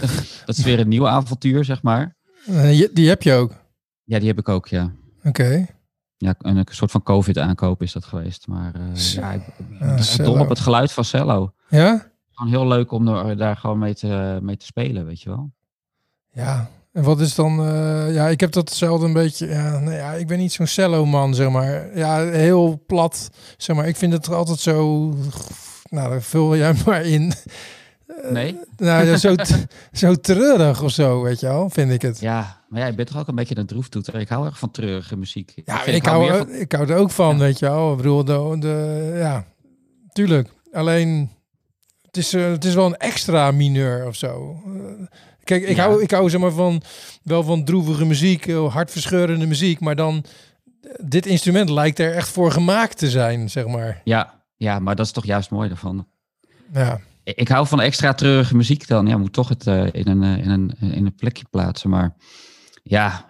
[0.45, 2.15] dat is weer een nieuw avontuur, zeg maar.
[2.93, 3.53] Die heb je ook.
[4.03, 4.91] Ja, die heb ik ook, ja.
[5.23, 5.67] Oké.
[6.17, 8.47] ja, een, soort van COVID-aankoop is dat geweest.
[8.47, 9.41] Maar ja, ik
[9.79, 10.39] ben dol cello.
[10.39, 11.53] op het geluid van cello.
[11.69, 12.10] Ja?
[12.41, 15.51] Gewoon heel leuk om er, daar gewoon mee te, mee te spelen, weet je wel.
[16.31, 16.69] Ja.
[16.91, 17.59] En wat is dan...
[17.65, 19.47] eh, ja, ik heb dat hetzelfde een beetje...
[19.47, 21.97] Ja, nou ja, ik ben niet zo'n cello-man, zeg maar.
[21.97, 23.87] Ja, heel plat, zeg maar.
[23.87, 25.07] Ik vind het er altijd zo...
[25.89, 27.31] Nou, daar vul jij maar in.
[28.29, 28.57] Nee?
[28.77, 29.35] Nou, ja, zo,
[29.91, 32.19] zo treurig of zo, weet je wel, vind ik het.
[32.19, 34.15] Ja, maar ja, je bent toch ook een beetje een droeftoeter.
[34.15, 35.53] Ik hou erg van treurige muziek.
[35.65, 37.41] Ja, ik, hou, van- ik hou er ook van, Ja.
[37.41, 37.91] weet je wel.
[37.91, 39.45] Ik bedoel, de, de, ja,
[40.11, 40.49] tuurlijk.
[40.71, 41.29] Alleen,
[42.11, 44.61] het is, eh, het is wel een extra mineur of zo.
[44.65, 45.07] Eh,
[45.43, 45.83] kijk, ik, Ja.
[45.83, 46.81] hou, ik hou zeg maar van,
[47.23, 49.79] wel van droevige muziek, heel hartverscheurende muziek.
[49.79, 50.23] Maar dan,
[51.03, 54.01] dit instrument lijkt er echt voor gemaakt te zijn, zeg maar.
[54.03, 56.07] Ja, ja, maar dat is toch juist mooi daarvan.
[56.73, 59.07] Ja, Ik ik hou van extra treurige muziek dan.
[59.07, 61.89] Ja, moet toch het eh, in, een, in, een, in een plekje plaatsen.
[61.89, 62.15] Maar
[62.83, 63.29] ja,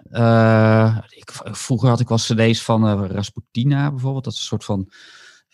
[1.09, 4.23] ik, vroeger had ik wel cd's van Rasputina bijvoorbeeld.
[4.23, 4.89] Dat is een soort van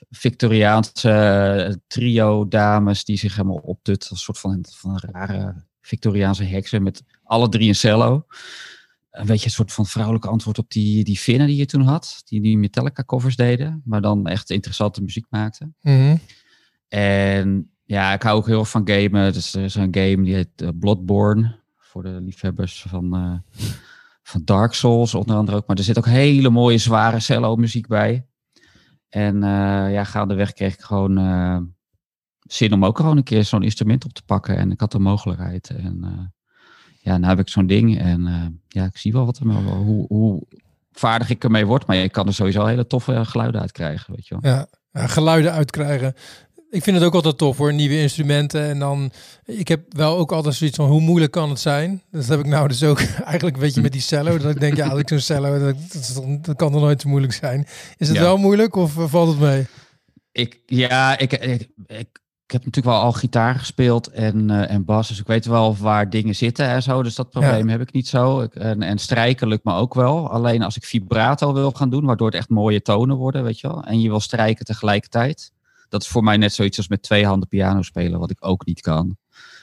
[0.09, 4.09] Victoriaanse eh, trio dames die zich helemaal opdut.
[4.09, 8.25] Een soort van, van een rare Victoriaanse heksen met alle drie een cello.
[9.11, 12.21] Een beetje een soort van vrouwelijke antwoord op die, die Finnen die je toen had.
[12.25, 13.81] Die die Metallica covers deden.
[13.85, 15.75] Maar dan echt interessante muziek maakten.
[15.81, 16.15] Mhm.
[16.87, 19.33] En ja, ik hou ook heel erg van gamen.
[19.33, 21.55] Dus er is een game die heet eh, Bloodborne.
[21.77, 23.67] Voor de liefhebbers van, eh,
[24.23, 25.67] van Dark Souls onder andere ook.
[25.67, 28.26] Maar er zit ook hele mooie zware cello muziek bij.
[29.09, 31.57] En eh, ja, gaandeweg kreeg ik gewoon eh,
[32.39, 34.57] zin om ook gewoon een keer zo'n instrument op te pakken.
[34.57, 35.69] En ik had de mogelijkheid.
[35.69, 36.25] En eh,
[37.01, 37.99] ja, nu heb ik zo'n ding.
[37.99, 40.43] En ja, ik zie wel wat er, hoe, hoe
[40.91, 41.85] vaardig ik ermee word.
[41.85, 44.51] Maar je kan er sowieso hele toffe geluiden uit krijgen, weet je wel.
[44.51, 44.67] Ja,
[45.07, 46.13] geluiden uitkrijgen.
[46.69, 48.61] Ik vind het ook altijd tof hoor, nieuwe instrumenten.
[48.63, 49.11] En dan,
[49.45, 52.01] ik heb wel ook altijd zoiets van, hoe moeilijk kan het zijn?
[52.11, 52.99] Dat heb ik nou dus ook
[53.31, 54.37] eigenlijk een beetje met die cello.
[54.37, 55.75] Dat ik denk, ja, als ik zo'n cello, dat,
[56.45, 57.67] dat, kan toch nooit zo moeilijk zijn?
[57.97, 58.23] Is het Ja.
[58.23, 59.65] wel moeilijk of eh, valt het mee?
[60.31, 62.09] Ik, ja, ik, ik, ik,
[62.45, 65.75] ik heb natuurlijk wel al gitaar gespeeld en, eh, en bas, dus ik weet wel
[65.77, 67.03] waar dingen zitten en zo.
[67.03, 68.41] Dus dat probleem heb ik niet zo.
[68.41, 70.29] Ik, en, en strijken lukt me ook wel.
[70.29, 73.67] Alleen als ik vibrato wil gaan doen, waardoor het echt mooie tonen worden, weet je
[73.67, 73.83] wel.
[73.83, 75.51] En je wil strijken tegelijkertijd.
[75.89, 78.65] Dat is voor mij net zoiets als met twee handen piano spelen, wat ik ook
[78.65, 79.17] niet kan.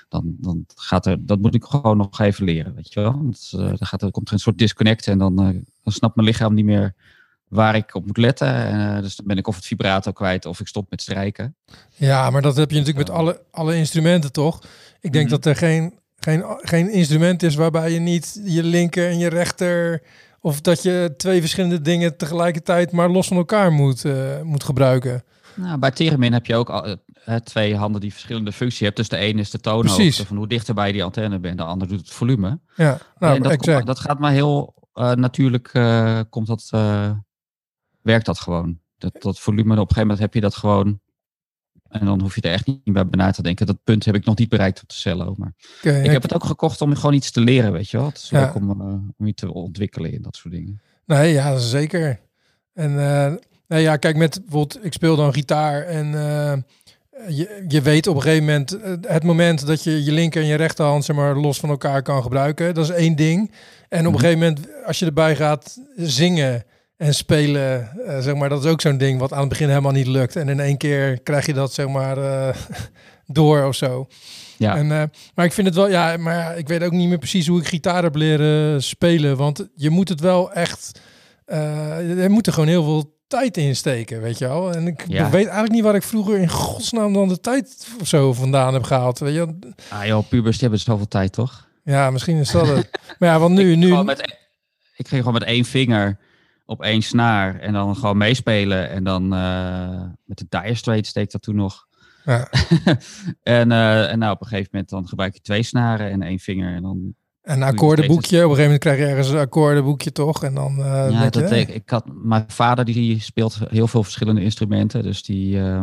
[0.09, 3.23] Dan, dan gaat er, dat moet ik gewoon nog even leren, weet je wel.
[3.25, 5.49] Dat, eh, dan, gaat er, komt er een soort disconnect en dan, eh,
[5.83, 6.95] dan snapt mijn lichaam niet meer
[7.49, 8.55] waar ik op moet letten.
[8.55, 11.55] En, eh, dus dan ben ik of het vibrato kwijt of ik stop met strijken.
[11.95, 14.63] Ja, maar dat heb je natuurlijk met alle, alle instrumenten toch?
[15.01, 15.35] Ik denk Mhm.
[15.35, 20.03] dat er geen, geen, geen instrument is waarbij je niet je linker en je rechter...
[20.41, 24.05] of dat je twee verschillende dingen tegelijkertijd maar los van elkaar moet,
[24.43, 25.25] moet gebruiken.
[25.57, 26.87] Nou, bij Theremin heb je ook al,
[27.25, 28.99] eh, twee handen die verschillende functies hebben.
[28.99, 31.59] Dus de ene is de toonhoogte van hoe dichter bij die antenne bent.
[31.59, 32.61] De ander doet het volume.
[32.77, 33.75] Ja, nou, en dat, exact.
[33.77, 36.69] komt- dat gaat maar heel eh, natuurlijk, eh, komt dat,
[38.03, 38.79] werkt dat gewoon.
[38.99, 41.01] Dat, dat volume, op een gegeven moment heb je dat gewoon.
[41.89, 43.67] En dan hoef je er echt niet bij na te denken.
[43.67, 45.35] Dat punt heb ik nog niet bereikt op de cello.
[45.37, 48.07] Maar ik heb het ook gekocht om gewoon iets te leren, weet je wel.
[48.07, 48.41] Het is Ja.
[48.41, 48.71] leuk om,
[49.17, 50.83] om je te ontwikkelen in dat soort dingen.
[51.07, 52.21] Nee, ja, zeker.
[52.73, 52.95] En
[53.69, 56.53] nou ja, kijk, met bijvoorbeeld, ik speel dan gitaar en eh,
[57.37, 60.49] je, je weet op een gegeven moment, eh, het moment dat je je linker en
[60.49, 63.51] je rechterhand zeg maar los van elkaar kan gebruiken, dat is één ding.
[63.89, 64.21] En op een Mhm.
[64.21, 66.65] gegeven moment, als je erbij gaat zingen
[66.97, 69.93] en spelen, eh, zeg maar, dat is ook zo'n ding wat aan het begin helemaal
[69.93, 70.37] niet lukt.
[70.37, 72.17] En in één keer krijg je dat zeg maar
[73.27, 74.07] door of zo.
[74.59, 74.77] Ja.
[74.77, 74.87] En,
[75.35, 77.67] maar ik vind het wel, ja, maar ik weet ook niet meer precies hoe ik
[77.67, 79.37] gitaar heb leren spelen.
[79.37, 81.01] Want je moet het wel echt,
[82.17, 84.73] je moet er gewoon heel veel tijd in steken, weet je wel.
[84.75, 85.25] En ik Ja.
[85.31, 88.83] weet eigenlijk niet waar ik vroeger in godsnaam dan de tijd of zo vandaan heb
[88.83, 89.19] gehaald.
[89.19, 89.39] Weet je?
[89.39, 89.57] wel.
[89.89, 91.69] Ah joh, pubers die hebben zoveel tijd, toch?
[91.85, 92.91] Ja, misschien is dat het.
[93.19, 94.21] maar ja, want nu, nu, Gewoon met,
[94.97, 96.19] ik ging gewoon met één vinger
[96.67, 98.91] op één snaar en dan gewoon meespelen.
[98.91, 101.87] En dan eh, met de Dire Straits ik dat toen nog.
[102.25, 102.49] Ja.
[103.43, 106.39] en, eh, en nou, op een gegeven moment dan gebruik je twee snaren en één
[106.39, 106.75] vinger.
[106.75, 108.37] En dan, een akkoordenboekje.
[108.37, 110.45] Op een gegeven moment krijg je ergens een akkoordenboekje toch?
[110.45, 114.03] En dan eh ja, je, dat ik, ik had, mijn vader die speelt heel veel
[114.03, 115.03] verschillende instrumenten.
[115.03, 115.81] Dus die eh,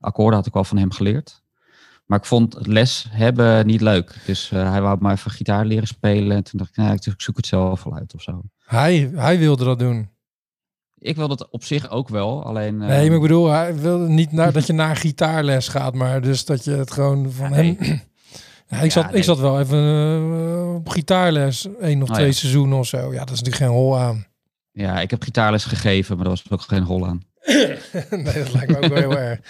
[0.00, 1.44] akkoorden had ik wel van hem geleerd.
[2.06, 4.14] Maar ik vond het les hebben niet leuk.
[4.26, 6.36] Dus eh, hij wou maar even gitaar leren spelen.
[6.36, 8.42] En toen dacht ik, nou, ik zoek het zelf wel uit of zo.
[8.64, 10.08] hij, hij wilde dat doen.
[10.98, 12.82] Ik wil dat op zich ook wel, alleen...
[12.82, 16.20] eh, Nee, maar ik bedoel, hij wilde niet naar, dat je naar gitaarles gaat, maar
[16.20, 17.76] dus dat je het gewoon van Ja, hem...
[18.68, 19.14] Ja, ik, zat, nee.
[19.14, 22.32] ik zat wel even eh, op gitaarles, één of Oh, twee ja.
[22.32, 23.12] seizoenen of zo.
[23.12, 24.24] Ja, dat is natuurlijk geen hol aan.
[24.78, 27.22] Ja, ik heb gitaarles gegeven, maar dat was ook geen hol aan.
[28.10, 29.40] nee, dat lijkt me ook wel heel erg.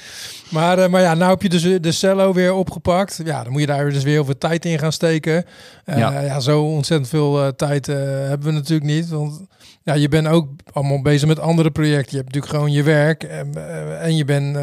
[0.51, 3.21] Maar, eh, maar ja, nou heb je dus de cello weer opgepakt.
[3.25, 5.45] Ja, dan moet je daar dus weer heel veel tijd in gaan steken.
[5.85, 6.21] Eh, ja.
[6.21, 6.41] Ja.
[6.41, 9.09] zo ontzettend veel tijd hebben we natuurlijk niet.
[9.09, 9.41] Want
[9.83, 12.11] ja, je bent ook allemaal bezig met andere projecten.
[12.11, 13.55] Je hebt natuurlijk gewoon je werk en,
[14.01, 14.57] en je bent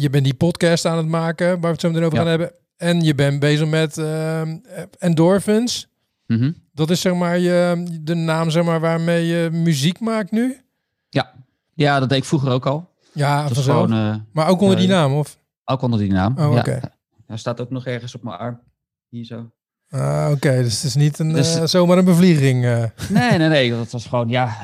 [0.00, 2.22] je bent die podcast aan het maken, waar we het zo meteen over Ja.
[2.22, 2.52] gaan hebben.
[2.80, 4.42] En je bent bezig met eh,
[4.98, 5.88] endorphins.
[6.26, 6.52] Mhm.
[6.72, 10.60] Dat is zeg maar je, de naam zeg maar, waarmee je muziek maakt nu.
[11.08, 11.34] Ja.
[11.74, 12.90] ja, dat deed ik vroeger ook al.
[13.12, 15.38] Ja, Dat gewoon eh, maar ook onder die eh, naam, of?
[15.64, 16.38] ook onder die naam.
[16.38, 16.58] Oh, Ja.
[16.58, 16.80] oké.
[17.26, 18.60] Hij staat ook nog ergens op mijn arm.
[19.08, 19.50] Hier zo.
[19.90, 22.60] Ah, Oké, dus het is niet een, Dus- zomaar een bevlieging.
[23.08, 23.70] Nee, nee, nee.
[23.70, 24.56] Dat was gewoon, ja.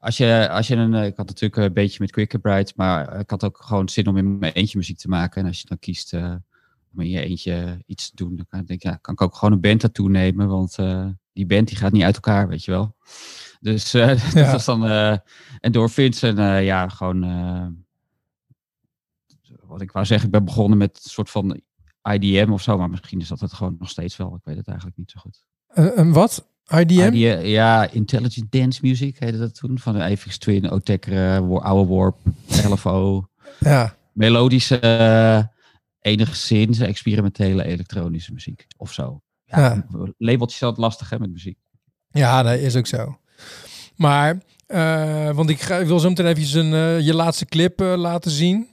[0.00, 0.94] als je, als je een.
[0.94, 4.16] Ik had natuurlijk een beetje met Quicker Bright, maar ik had ook gewoon zin om
[4.16, 5.42] in mijn eentje muziek te maken.
[5.42, 6.12] En als je dan kiest
[6.98, 9.34] om in je eentje iets te doen, dan kan, denk ik, ja, kan ik ook
[9.34, 10.48] gewoon een band daartoe nemen.
[10.48, 12.96] Want eh, die band die gaat niet uit elkaar, weet je wel.
[13.60, 14.84] Dus eh, dat was dan.
[14.86, 15.16] eh
[15.60, 15.72] en
[16.38, 17.20] eh, ja, gewoon.
[19.62, 21.60] wat ik wou zeggen, ik ben begonnen met een soort van
[22.12, 24.34] IDM of zo, maar misschien is dat het gewoon nog steeds wel.
[24.34, 25.44] Ik weet het eigenlijk niet zo goed.
[25.68, 26.48] Een wat?
[26.74, 27.10] IDM?
[27.12, 29.78] IDM, ja, Intelligent Dance Music heette dat toen.
[29.78, 32.16] Van de Apex Twin, Otekere, Wa- Oude Warp,
[32.68, 33.28] LFO.
[33.60, 33.96] Ja.
[34.12, 35.50] Melodische,
[36.08, 39.20] enigszins experimentele elektronische muziek of zo.
[39.44, 39.86] Ja, Ja.
[40.18, 41.58] Labeltjes altijd lastig hè, met muziek.
[42.10, 43.18] Ja, dat is ook zo.
[43.96, 47.80] Maar, eh, want ik, ga, ik wil zo meteen even een, eh, je laatste clip
[47.80, 48.68] eh, laten zien.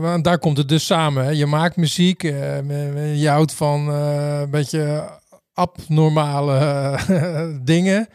[0.00, 1.24] Want daar komt het dus samen.
[1.24, 1.30] Hè.
[1.30, 5.10] Je maakt muziek, je houdt van een beetje
[5.52, 6.98] abnormale
[7.64, 8.08] dingen.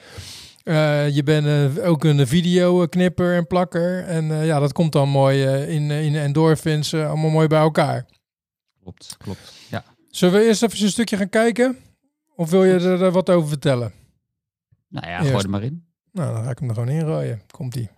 [1.13, 4.03] Je bent ook een videoknipper en plakker.
[4.03, 8.05] En ja, dat komt dan mooi in, in endorphins allemaal mooi bij elkaar.
[8.87, 9.53] Klopt, klopt.
[9.69, 9.83] Ja.
[10.09, 11.77] Zullen we eerst even een stukje gaan kijken?
[12.35, 13.91] Of wil je er eh, wat over vertellen?
[14.87, 15.29] Nou ja, Eerst.
[15.31, 15.85] gooi er maar in.
[16.11, 17.41] Nou, dan ga ik hem er gewoon inrooien.
[17.51, 17.89] Komt-ie.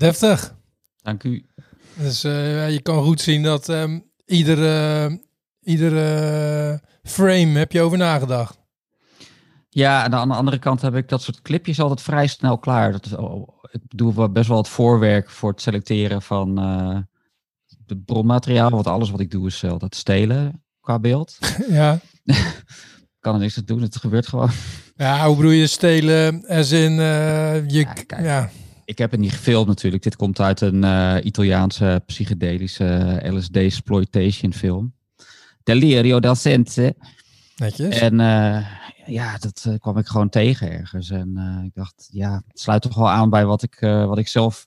[0.00, 0.54] Deftig.
[1.02, 1.46] Dank u.
[1.94, 5.20] Dus uh, je kan goed zien dat um, iedere,
[5.60, 8.58] iedere frame heb je over nagedacht.
[9.68, 12.92] Ja, en aan de andere kant heb ik dat soort clipjes altijd vrij snel klaar.
[12.92, 16.98] Dat, oh, ik doe best wel het voorwerk voor het selecteren van uh,
[17.86, 18.70] het bronmateriaal.
[18.70, 21.38] Want alles wat ik doe is uh, dat stelen qua beeld.
[21.68, 22.00] ja.
[23.20, 24.50] kan er niks aan doen, het gebeurt gewoon.
[24.96, 26.46] Ja, hoe bedoel je stelen?
[26.46, 27.78] Als in uh, je...
[27.78, 28.50] Ja, kijk, ja,
[28.90, 30.02] Ik heb het niet gefilmd natuurlijk.
[30.02, 34.94] Dit komt uit een uh, Italiaanse psychedelische LSD-exploitation film.
[35.62, 36.96] Delirio del Sense.
[37.56, 37.98] Netjes.
[37.98, 38.66] En uh,
[39.06, 41.10] ja, dat uh, kwam ik gewoon tegen ergens.
[41.10, 44.66] En ik dacht, ja, het sluit toch wel aan bij wat ik, wat ik zelf...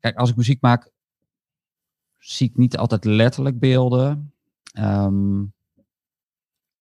[0.00, 0.90] Kijk, als ik muziek maak,
[2.18, 4.32] zie ik niet altijd letterlijk beelden.
[4.78, 5.52] Um,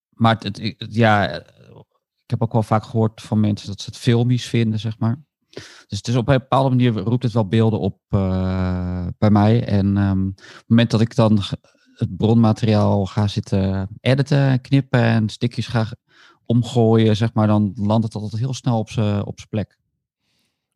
[0.10, 1.30] maar het, het, ja,
[2.24, 5.25] ik heb ook wel vaak gehoord van mensen dat ze het filmisch vinden, zeg maar.
[5.88, 9.66] Dus het is op een bepaalde manier roept het wel beelden op uh, bij mij.
[9.66, 11.40] En um, op het moment dat ik dan
[11.96, 15.88] het bronmateriaal ga zitten editen, knippen en stukjes ga
[16.46, 19.78] omgooien, zeg maar, dan landt het altijd heel snel op zijn op plek.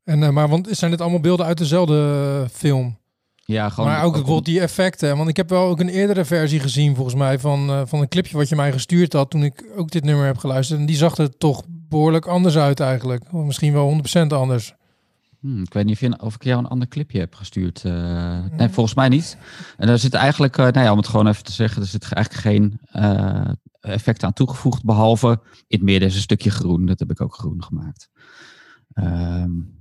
[0.03, 2.97] En, uh, maar want zijn dit allemaal beelden uit dezelfde film?
[3.36, 3.89] Ja, gewoon.
[3.89, 5.17] Maar ook bijvoorbeeld die effecten.
[5.17, 8.07] Want ik heb wel ook een eerdere versie gezien, volgens mij, van, uh, van een
[8.07, 10.80] clipje wat je mij gestuurd had toen ik ook dit nummer heb geluisterd.
[10.80, 13.23] En die zag er toch behoorlijk anders uit eigenlijk.
[13.33, 14.73] Of misschien wel 100% anders.
[15.39, 17.83] Hmm, ik weet niet of, je, of ik jou een ander clipje heb gestuurd.
[17.83, 19.37] Uh, nee, volgens mij niet.
[19.77, 22.11] En daar zit eigenlijk, uh, nou ja, om het gewoon even te zeggen, er zit
[22.11, 24.83] eigenlijk geen uh, effect aan toegevoegd.
[24.83, 25.27] Behalve
[25.67, 26.85] in het midden is een stukje groen.
[26.85, 28.09] Dat heb ik ook groen gemaakt.
[28.93, 29.77] Um,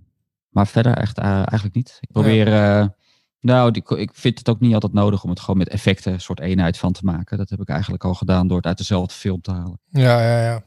[0.48, 1.98] maar verder echt eigenlijk niet.
[2.00, 2.48] Ik probeer.
[2.48, 2.96] Ja.
[3.40, 6.20] Nou, die, ik vind het ook niet altijd nodig om het gewoon met effecten een
[6.20, 7.38] soort eenheid van te maken.
[7.38, 9.80] Dat heb ik eigenlijk al gedaan door het uit dezelfde film te halen.
[9.88, 10.62] Ja, ja, ja.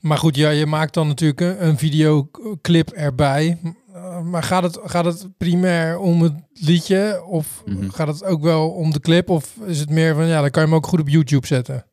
[0.00, 3.58] Maar goed, ja, je maakt dan natuurlijk een, een videoclip erbij.
[4.24, 7.24] Maar gaat het, gaat het primair om het liedje?
[7.26, 7.90] Of mm -hmm.
[7.90, 9.28] gaat het ook wel om de clip?
[9.28, 11.84] Of is het meer van, ja, dan kan je hem ook goed op YouTube zetten?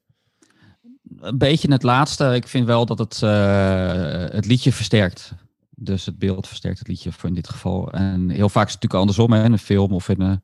[1.20, 2.36] Een beetje het laatste.
[2.36, 5.34] Ik vind wel dat het uh, het liedje versterkt.
[5.80, 7.92] Dus het beeld versterkt het liedje voor in dit geval.
[7.92, 9.32] En heel vaak is het natuurlijk andersom.
[9.32, 9.44] Hè?
[9.44, 10.42] Een film of in een,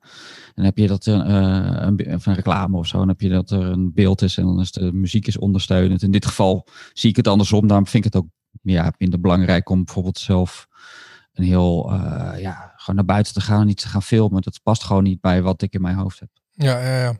[0.54, 2.98] dan heb je dat uh, een, een reclame of zo.
[2.98, 6.02] Dan heb je dat er een beeld is en dan is de muziek is ondersteunend.
[6.02, 7.66] In dit geval zie ik het andersom.
[7.66, 8.28] Daarom vind ik het ook
[8.62, 10.68] ja, minder belangrijk om bijvoorbeeld zelf
[11.32, 14.42] een heel, uh, ja, gewoon naar buiten te gaan en iets te gaan filmen.
[14.42, 16.28] Dat past gewoon niet bij wat ik in mijn hoofd heb.
[16.56, 17.16] Ja, ja, ja.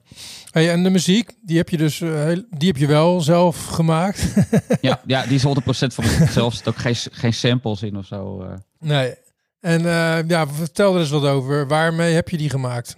[0.51, 4.35] Hey, en de muziek, die heb je dus uh, die heb je wel zelf gemaakt.
[4.81, 6.53] ja, ja, die is 100% van mezelf.
[6.53, 8.43] Er zit ook geen, geen samples in of zo.
[8.43, 8.53] Uh.
[8.79, 9.15] Nee.
[9.61, 11.69] En uh, ja, vertel er eens wat over.
[11.69, 12.97] Waarmee heb je die gemaakt?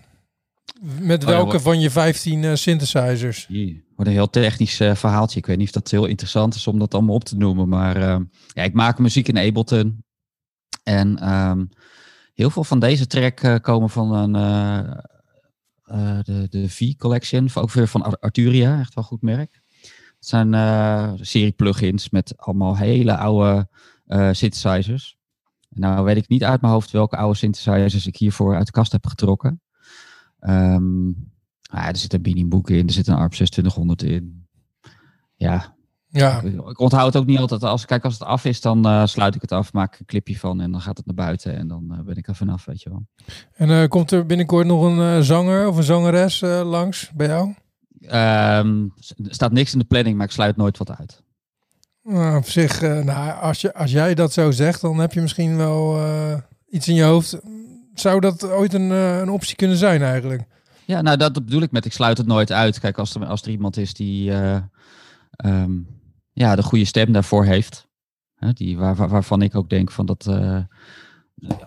[0.80, 1.62] Met welke oh, ja, wat...
[1.62, 3.47] van je 15 synthesizers?
[3.97, 5.39] Wat een heel technisch verhaaltje.
[5.39, 7.68] Ik weet niet of dat heel interessant is om dat allemaal op te noemen.
[7.68, 7.99] Maar
[8.49, 10.05] ja, ik maak muziek in Ableton.
[10.82, 11.68] En um,
[12.34, 14.34] heel veel van deze track komen van een
[15.93, 19.62] uh, de, de V-collection, ook weer van Arturia, echt wel goed merk.
[20.16, 23.68] Het zijn uh, serie plugins met allemaal hele oude
[24.07, 25.16] uh, synthesizers.
[25.68, 28.93] Nou weet ik niet uit mijn hoofd welke oude synthesizers ik hiervoor uit de kast
[28.93, 29.61] heb getrokken.
[30.41, 31.32] Um,
[31.70, 34.47] er zit een Beanie Book in, er zit een ARP 2600 in.
[35.34, 35.76] Ja,
[36.17, 36.41] ja.
[36.41, 37.62] Ik, ik onthoud het ook niet altijd.
[37.62, 40.39] Als, kijk, als het af is, dan uh, sluit ik het af, maak een clipje
[40.39, 42.83] van en dan gaat het naar buiten en dan uh, ben ik er vanaf, weet
[42.83, 43.07] je wel.
[43.53, 47.55] En uh, komt er binnenkort nog een zanger of een zangeres langs bij jou?
[48.01, 48.93] Um,
[49.25, 51.23] er staat niks in de planning, maar ik sluit nooit wat uit.
[52.03, 55.57] Nou, op zich, nou, als, je, als jij dat zo zegt, dan heb je misschien
[55.57, 56.01] wel
[56.69, 57.39] iets in je hoofd.
[57.95, 60.43] Zou dat ooit een, een optie kunnen zijn eigenlijk?
[60.85, 62.81] Ja, nou dat bedoel ik met ik sluit het nooit uit.
[62.81, 64.33] Kijk, als er, als er iemand is die...
[65.45, 65.87] Um,
[66.37, 67.89] ja, de goede stem daarvoor heeft.
[68.34, 70.59] Hè, die, waar, waar, waarvan ik ook denk van dat uh,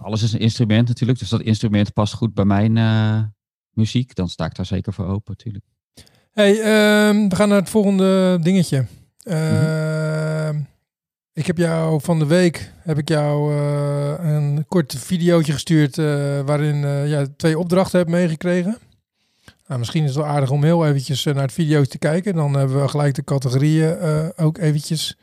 [0.01, 1.19] alles is een instrument natuurlijk.
[1.19, 3.21] Dus dat instrument past goed bij mijn uh,
[3.69, 4.15] muziek.
[4.15, 5.65] Dan sta ik daar zeker voor open natuurlijk.
[6.31, 8.85] Hey, uh, we gaan naar het volgende dingetje.
[9.23, 10.67] Mm-hmm.
[11.33, 15.95] Ik heb jou van de week heb ik jou uh, een kort videootje gestuurd
[16.45, 18.77] waarin ja, twee opdrachten hebt meegekregen.
[19.69, 22.35] Nou, misschien is het wel aardig om heel eventjes naar het video te kijken.
[22.35, 25.17] Dan hebben we gelijk de categorieën uh, ook eventjes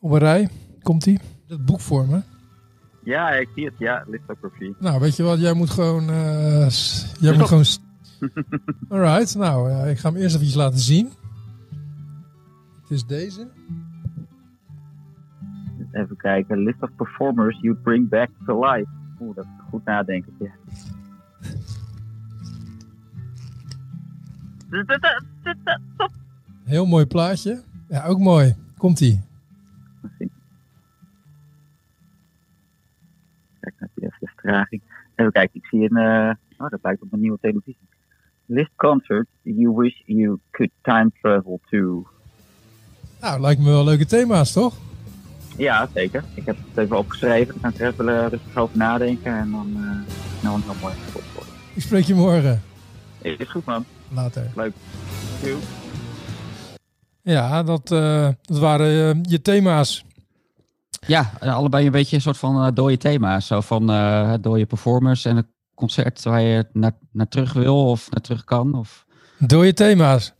[0.00, 0.48] op een rij.
[0.82, 1.20] Komt-ie?
[1.48, 2.20] Het boek voor me.
[3.02, 3.74] Ja, ik zie het.
[3.78, 4.72] Ja, lithography.
[4.78, 5.40] Nou, weet je wat?
[5.40, 6.10] Jij moet gewoon...
[6.10, 6.68] Uh,
[7.20, 7.64] jij moet gewoon...
[8.88, 11.12] Alright, nou, uh, ik ga hem eerst even laten zien.
[12.80, 13.48] Het is deze.
[15.92, 16.58] Even kijken.
[16.58, 18.90] List of performers you bring back to life.
[19.20, 20.32] Oeh, dat is goed nadenken.
[26.64, 27.62] Heel mooi plaatje.
[27.88, 28.54] Ja, ook mooi.
[28.76, 29.22] Komt-ie.
[33.60, 34.82] Kijk, heb je even vertraging.
[35.14, 36.36] Even kijken, ik zie een...
[36.58, 37.88] oh, dat lijkt op een nieuwe televisie.
[38.46, 42.06] List concert you wish you could time travel to.
[43.20, 44.76] Nou, lijkt me wel leuke thema's, toch?
[45.56, 46.24] Ja, zeker.
[46.34, 47.54] Ik heb het even opgeschreven.
[47.54, 49.36] Ik er even eh, rustig over nadenken.
[49.36, 50.94] En dan eh nou een heel mooi
[51.34, 51.52] worden.
[51.74, 52.62] Ik spreek je morgen.
[53.24, 53.84] Is goed, man.
[54.08, 54.50] Later.
[54.54, 54.72] Leuk.
[55.42, 55.56] Doei.
[57.22, 60.04] Ja, dat, eh, dat waren eh, je thema's.
[61.06, 63.46] Ja, en allebei een beetje een soort van eh, dode thema's.
[63.46, 68.10] Zo van eh dode performers en een concert waar je naar, naar terug wil of
[68.10, 68.74] naar terug kan.
[68.74, 69.06] Of,
[69.38, 70.32] Door je thema's.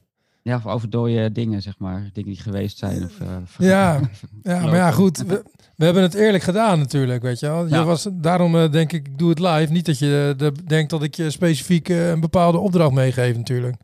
[0.45, 2.11] Ja, of over dode dingen, zeg maar.
[2.13, 3.05] Dingen die geweest zijn.
[3.05, 4.01] Of, eh, Ja,
[4.43, 5.19] Ja, maar ja, goed.
[5.19, 5.43] We,
[5.77, 7.65] we hebben het eerlijk gedaan natuurlijk, weet je wel.
[7.67, 7.85] Je Ja.
[7.85, 9.73] was, daarom eh, denk ik, ik doe het live.
[9.73, 13.77] Niet dat je eh, de- denkt dat ik je specifiek een bepaalde opdracht meegeef natuurlijk.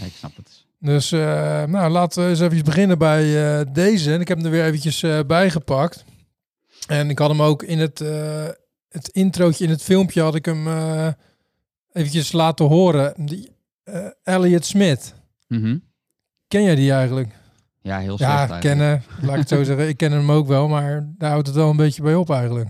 [0.00, 0.64] Ja, ik snap het.
[0.80, 4.12] Dus nou, laten we eens even beginnen bij deze.
[4.12, 6.04] En ik heb hem er weer eventjes eh, bijgepakt.
[6.86, 7.98] En ik had hem ook in het,
[8.88, 10.66] het introotje in het filmpje had ik hem
[11.92, 13.12] eventjes laten horen.
[13.26, 13.50] Die,
[14.22, 15.14] Elliot Smith.
[15.46, 15.78] Mhm.
[16.48, 17.34] Ken jij die eigenlijk?
[17.80, 18.66] Ja, heel slecht Ja, eigenlijk.
[18.66, 19.02] kennen.
[19.20, 19.88] Laat ik het zo zeggen.
[19.88, 22.68] Ik ken hem ook wel, maar daar houdt het wel een beetje bij op eigenlijk.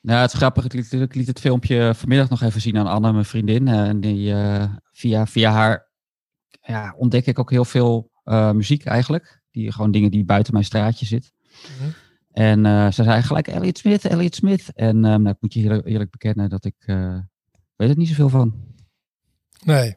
[0.00, 0.64] Nou, het is grappig.
[0.64, 3.68] Ik liet, ik liet het filmpje vanmiddag nog even zien aan Anne, mijn vriendin.
[3.68, 5.88] eh, En die, eh, via, via haar
[6.60, 9.42] ja, ontdek ik ook heel veel eh, muziek eigenlijk.
[9.50, 11.32] Die, gewoon dingen die buiten mijn straatje zit.
[11.78, 11.90] Mhm.
[12.32, 14.72] En ze zei gelijk Elliot Smith, Elliot Smith.
[14.74, 16.74] En eh, nou, ik moet je eerlijk, eerlijk bekennen dat ik
[17.76, 18.54] weet er niet zoveel van.
[19.64, 19.96] Nee.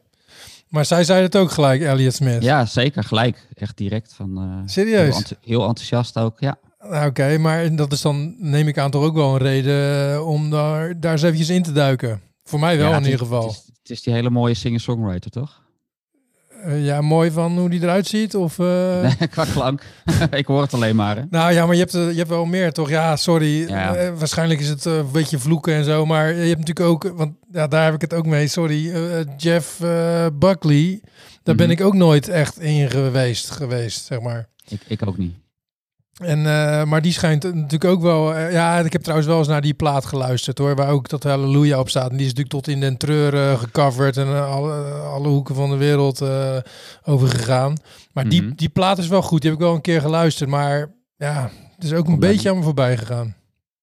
[0.70, 2.42] Maar zij zei het ook gelijk, Elliot Smith.
[2.42, 3.04] Ja, zeker.
[3.04, 3.46] Gelijk.
[3.54, 4.14] Echt direct.
[4.14, 5.16] Van, heel, Serieus?
[5.16, 6.58] enth- heel enthousiast ook, ja.
[6.80, 10.26] Nou, Oké, maar dat is dan, neem ik aan, toch ook wel een reden eh,
[10.28, 12.20] om daar, daar eens eventjes in te duiken.
[12.44, 13.42] Voor mij wel Ja, in ieder geval.
[13.42, 15.62] Het is, het is die hele mooie singer-songwriter, toch?
[16.64, 18.34] Eh, ja, mooi van hoe die eruit ziet.
[18.36, 19.82] Of, eh, Nee, qua klank.
[20.30, 21.22] ik hoor het alleen maar, hè.
[21.30, 22.88] Nou ja, maar je hebt, eh, je hebt wel meer, toch?
[22.88, 23.68] Ja, sorry.
[23.68, 23.94] Ja.
[23.94, 26.06] Eh, waarscheinlijk is het eh, een beetje vloeken en zo.
[26.06, 28.46] Maar je hebt natuurlijk ook, want ja, daar heb ik het ook mee.
[28.46, 29.00] Sorry, eh,
[29.36, 31.00] Jeff eh, Buckley.
[31.42, 31.78] Daar ben Mhm.
[31.78, 34.46] ik ook nooit echt in geweest, geweest zeg maar.
[34.68, 35.34] Ik, ik ook niet.
[36.20, 38.34] En, eh, maar die schijnt natuurlijk ook wel...
[38.34, 40.74] eh, ja, ik heb trouwens wel eens naar die plaat geluisterd hoor.
[40.74, 42.10] Waar ook dat Halleluja op staat.
[42.10, 44.16] En die is natuurlijk tot in den treur eh, gecoverd.
[44.16, 46.22] En alle, alle hoeken van de wereld
[47.04, 47.76] overgegaan.
[48.12, 48.52] Maar die, Mhm.
[48.54, 49.40] die plaat is wel goed.
[49.40, 50.50] Die heb ik wel een keer geluisterd.
[50.50, 53.34] Maar ja, het is ook een Kom beetje aan me voorbij gegaan.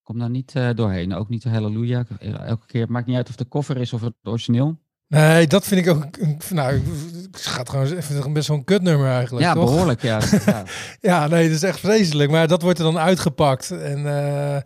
[0.03, 1.13] Kom daar niet doorheen.
[1.15, 2.05] Ook niet de Halleluja.
[2.45, 4.77] Elke keer, het maakt niet uit of de cover is of het origineel.
[5.07, 6.05] Nee, dat vind ik ook...
[6.49, 6.83] Nou, ik
[7.31, 9.65] ik ga het gewoon even best wel een kutnummer eigenlijk, Ja, toch?
[9.65, 10.19] behoorlijk, ja.
[10.45, 10.63] ja.
[10.99, 12.31] Ja, nee, dat is echt vreselijk.
[12.31, 13.71] Maar dat wordt er dan uitgepakt.
[13.71, 14.61] En, eh,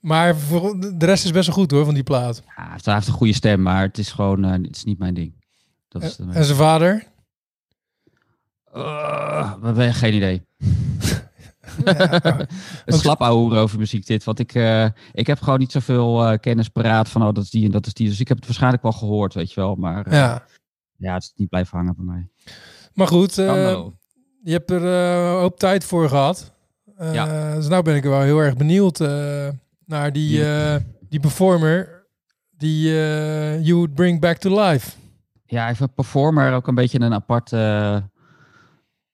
[0.00, 2.42] maar voor, de rest is best wel goed hoor, van die plaat.
[2.46, 2.52] Ja,
[2.82, 5.32] hij heeft- een goede stem, maar het is gewoon eh, het is niet mijn ding.
[5.88, 7.04] Dat is de, En zijn vader?
[8.76, 10.42] Uh, we hebben geen idee.
[11.84, 12.20] Ja,
[12.84, 14.24] Het is slap ouwe over muziek dit.
[14.24, 17.50] Want ik, eh, ik heb gewoon niet zoveel eh, kennis paraat van oh, dat is
[17.50, 18.08] die en dat is die.
[18.08, 19.74] Dus ik heb het waarschijnlijk wel gehoord, weet je wel.
[19.74, 20.44] Maar eh, ja.
[20.96, 21.14] ja.
[21.14, 22.28] het is niet blijven hangen bij mij.
[22.94, 23.80] Maar goed, eh,
[24.42, 26.52] je hebt er eh, een hoop tijd voor gehad.
[26.96, 27.54] Eh, Ja.
[27.54, 29.48] Dus nou ben ik wel heel erg benieuwd eh,
[29.86, 30.74] naar die, Ja.
[30.74, 31.98] eh, die performer
[32.56, 34.90] die eh, you would bring back to life.
[35.46, 37.96] Ja, even performer ook een beetje een aparte eh,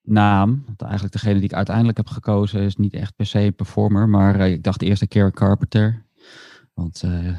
[0.06, 0.62] naam.
[0.66, 4.08] Want eigenlijk degene die ik uiteindelijk heb gekozen is niet echt per se een performer.
[4.08, 6.04] Maar eh, ik dacht eerst een Karen Carpenter.
[6.74, 7.38] Want eh,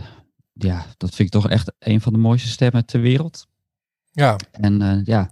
[0.54, 3.48] ja, dat vind ik toch echt een van de mooiste stemmen ter wereld.
[4.12, 5.30] Ja, En eh, ja,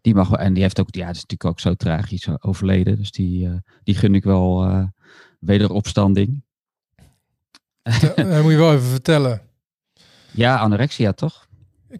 [0.00, 0.38] die mag wel.
[0.38, 2.96] En die heeft ook, ja, is natuurlijk ook zo tragisch overleden.
[2.96, 4.90] Dus die, die gun ik wel
[5.40, 6.44] wederopstanding.
[8.16, 9.40] dat moet je wel even vertellen.
[10.30, 11.45] Ja, anorexia toch?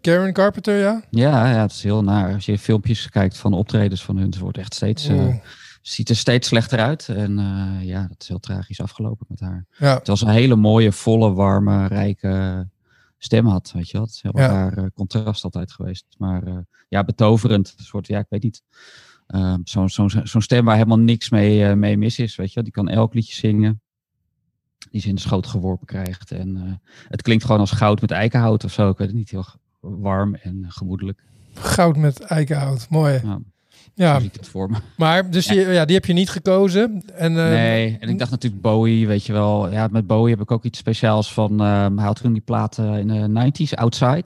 [0.01, 1.01] Karen Carpenter, ja?
[1.09, 2.33] Ja, ja, het is heel naar.
[2.33, 5.35] Als je filmpjes kijkt van optredens van hun, het wordt echt steeds, eh,
[5.81, 7.09] ziet er steeds slechter uit.
[7.09, 9.65] En eh, ja, dat is heel tragisch afgelopen met haar.
[9.77, 9.93] ja.
[9.97, 12.67] Het was een hele mooie, volle, warme, rijke
[13.17, 14.47] stem had, weet je is heel Ja.
[14.47, 16.05] raar eh, contrast altijd geweest.
[16.17, 17.73] Maar ja, betoverend.
[17.77, 18.63] Een soort, ja, ik weet niet.
[19.27, 22.63] Ehm, Zo'n zo'n zo'n stem waar helemaal niks mee, mee mis is, weet je wel.
[22.63, 23.81] Die kan elk liedje zingen.
[24.91, 26.31] Die ze in de schoot geworpen krijgt.
[26.31, 28.89] En het klinkt gewoon als goud met eikenhout of zo.
[28.89, 29.45] Ik weet het niet, heel
[29.99, 31.23] warm en gemoedelijk.
[31.53, 33.19] Goud met eikenhout, mooi.
[33.23, 33.39] Ja,
[33.93, 34.77] Ja, het voor me.
[34.97, 37.03] maar dus Die, ja, die heb je niet gekozen.
[37.13, 39.71] En, eh, Nee, en ik dacht natuurlijk Bowie, weet je wel.
[39.71, 41.61] Ja, met Bowie heb ik ook iets speciaals van.
[41.61, 44.25] ehm hij had toen die platen in de 90s, Outside.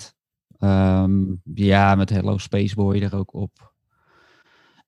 [0.57, 1.13] Ehm,
[1.53, 3.71] ja, met Hello Space Boy er ook op.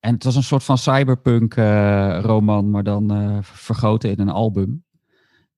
[0.00, 4.28] En het was een soort van cyberpunk eh, roman, maar dan eh, vergoten in een
[4.28, 4.83] album.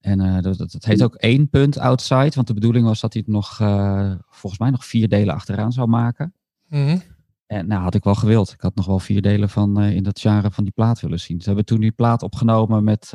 [0.07, 3.34] En eh, dat, heet ook één punt Outside, want de bedoeling was dat hij het
[3.34, 6.32] nog, eh, volgens mij nog vier delen achteraan zou maken.
[6.68, 6.98] mhm.
[7.46, 8.52] En nou, had ik wel gewild.
[8.52, 11.20] Ik had nog wel vier delen van eh, in dat genre van die plaat willen
[11.20, 11.40] zien.
[11.40, 13.12] Ze hebben toen die plaat opgenomen met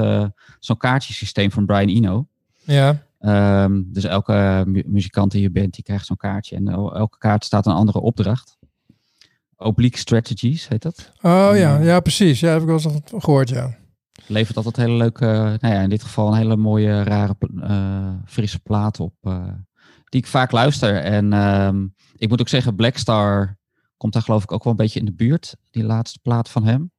[0.59, 2.27] zo'n kaartjesysteem van Brian Eno.
[2.63, 6.55] Ja, Ehm, dus elke mu- muzikant in je band die krijgt zo'n kaartje.
[6.55, 8.57] En el- elke kaart staat een andere opdracht.
[9.57, 11.11] Oblique Strategies heet dat.
[11.21, 11.83] Oh ja, Mm.
[11.83, 12.39] ja precies.
[12.39, 13.75] Ja, heb ik wel eens gehoord, ja.
[14.27, 15.25] Levert altijd hele leuke,
[15.59, 19.13] nou ja, in dit geval een hele mooie, rare, eh, frisse plaat op.
[19.21, 19.43] eh,
[20.09, 20.95] die ik vaak luister.
[21.01, 23.57] En ehm, ik moet ook zeggen, Blackstar
[23.97, 25.55] komt daar geloof ik ook wel een beetje in de buurt.
[25.69, 26.91] Die laatste plaat van hem.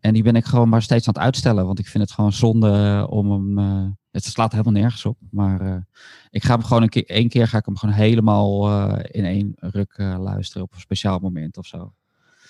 [0.00, 1.66] En die ben ik gewoon maar steeds aan het uitstellen.
[1.66, 3.58] Want ik vind het gewoon zonde om hem...
[3.58, 5.18] eh, het slaat helemaal nergens op.
[5.30, 5.86] Maar
[6.30, 7.06] ik ga hem gewoon een keer...
[7.06, 10.62] één keer ga ik hem gewoon helemaal in één ruk luisteren.
[10.62, 11.92] Op een speciaal moment of zo.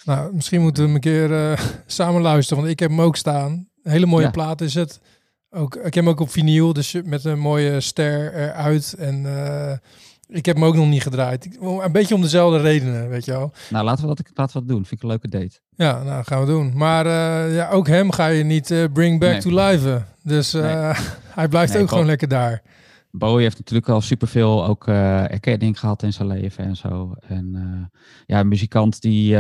[0.05, 3.69] Nou, misschien moeten we hem een keer samen luisteren, want ik heb hem ook staan.
[3.83, 4.31] Een hele mooie Ja.
[4.31, 5.01] plaat is het.
[5.51, 8.95] Ook, ik heb hem ook op vinyl, dus met een mooie ster eruit.
[8.99, 9.73] En eh,
[10.29, 11.45] ik heb hem ook nog niet gedraaid.
[11.45, 13.53] Ik- Een beetje om dezelfde redenen, weet je wel.
[13.71, 14.85] Nou, laten we dat, laten we dat doen.
[14.87, 15.61] Vind ik een leuke date.
[15.77, 16.73] Ja, nou gaan we doen.
[16.77, 19.41] Maar eh, ja, ook hem ga je niet eh, bring back Nee.
[19.41, 20.03] to life.
[20.23, 20.53] Dus
[21.39, 22.63] hij blijft Nee, ook gewoon lekker daar.
[23.11, 27.15] Bowie heeft natuurlijk al superveel ook erkenning gehad in zijn leven en zo.
[27.21, 27.91] En
[28.27, 29.37] ja, een muzikant die,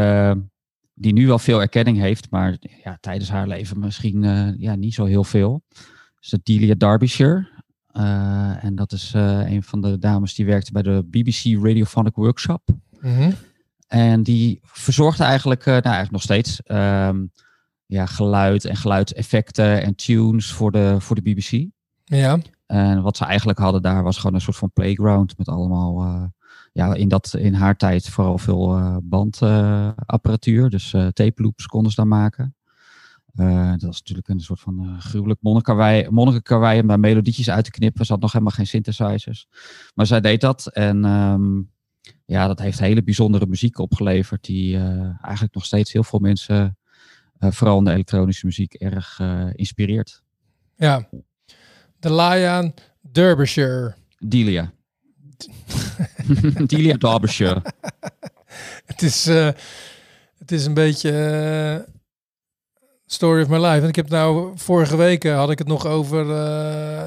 [1.01, 4.95] die nu wel veel erkenning heeft, maar ja, tijdens haar leven misschien eh, ja, niet
[4.95, 5.63] zo heel veel.
[6.21, 7.49] Dus dat Delia Derbyshire.
[7.87, 12.15] Eh, en dat is eh, een van de dames die werkte bij de BBC Radiophonic
[12.15, 12.69] Workshop.
[13.01, 13.31] Mhm.
[13.87, 17.27] En die verzorgde eigenlijk, nou eigenlijk nog steeds, ehm,
[17.87, 21.69] ja, geluid en geluidseffecten en tunes voor de, voor de BBC.
[22.05, 26.31] Ja, En wat ze eigenlijk hadden daar was gewoon een soort van playground met allemaal,
[26.73, 30.71] ja, in, dat, in haar tijd vooral veel eh, bandapparatuur.
[30.71, 32.55] dus eh tape loops konden ze daar maken.
[33.35, 35.41] Eh, dat was natuurlijk een soort van gruwelijk
[36.11, 38.07] monnikenkarwei, om daar melodietjes uit te knippen.
[38.07, 39.47] Ze had nog helemaal geen synthesizers.
[39.95, 41.61] Maar zij deed dat en ehm,
[42.25, 44.77] ja, dat heeft hele bijzondere muziek opgeleverd die
[45.23, 46.79] eigenlijk nog steeds heel veel mensen,
[47.39, 49.21] vooral in de elektronische muziek, erg
[49.53, 50.23] inspireert.
[50.77, 51.09] ja.
[51.99, 52.73] De
[53.13, 53.95] Derbyshire.
[54.19, 54.73] Delia.
[56.67, 57.63] Delia Derbyshire.
[58.87, 59.49] Het is, eh,
[60.39, 61.93] het is een beetje eh,
[63.07, 63.83] story of my life.
[63.83, 66.25] En ik heb nou vorige week eh, had ik het nog over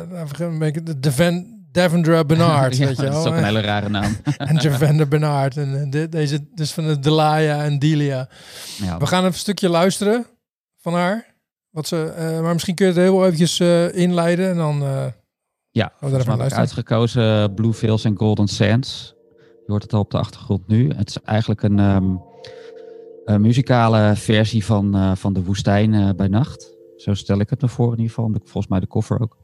[0.10, 3.22] nou, beetje de Deven, Devendra Bernard, Ja, weet je dat wel.
[3.22, 4.18] is ook een hele rare naam.
[4.38, 5.58] en Javender Bernard.
[5.58, 8.30] En de- deze dus van de Delia en Delia.
[8.78, 10.26] Ja, We gaan even een stukje luisteren
[10.82, 11.26] van haar.
[11.70, 13.60] Wat ze, maar misschien kun je het heel eventjes
[13.94, 14.84] inleiden en dan.
[15.74, 19.16] Ja even mij heb ik uitgekozen Blue Veils en Golden Sands.
[19.38, 20.90] Je hoort het al op de achtergrond nu.
[20.96, 22.16] Het is eigenlijk een, ehm,
[23.26, 26.76] een muzikale versie van, eh, van De Woestijn eh, bij Nacht.
[26.98, 28.32] Zo stel ik het me voor in ieder geval.
[28.44, 29.38] Volgens mij de koffer ook.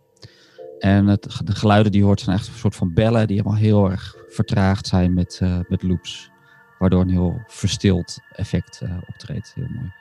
[0.79, 3.59] En het, de geluiden die je hoort zijn echt een soort van bellen die helemaal
[3.59, 6.31] heel erg vertraagd zijn met, eh, met loops.
[6.79, 9.51] Waardoor een heel verstild effect eh, optreedt.
[9.55, 9.91] Heel mooi.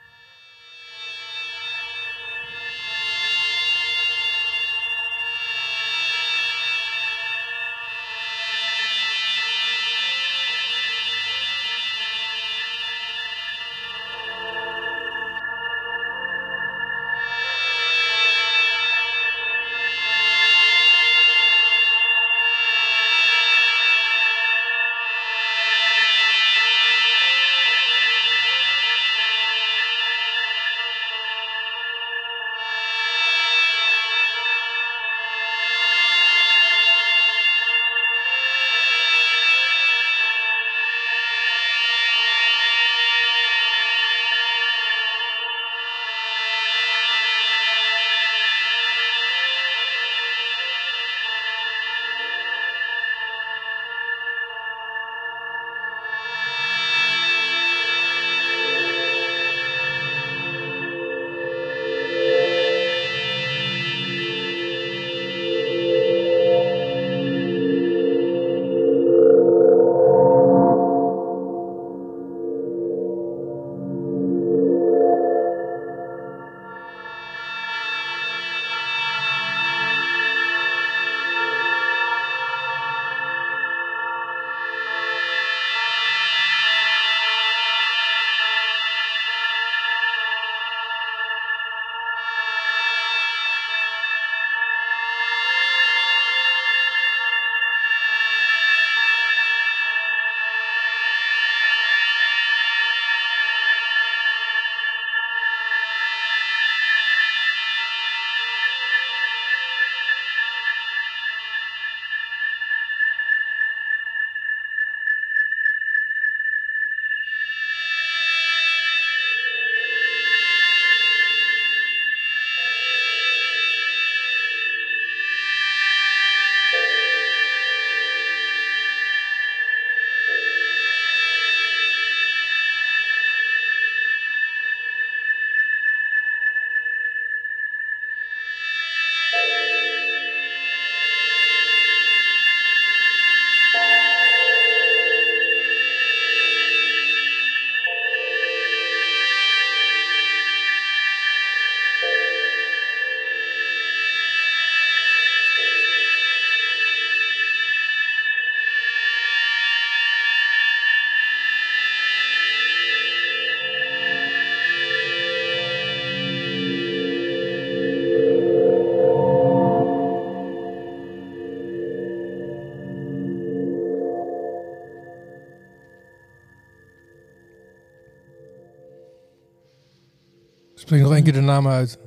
[180.89, 181.99] Spreek nog één keer de naam uit.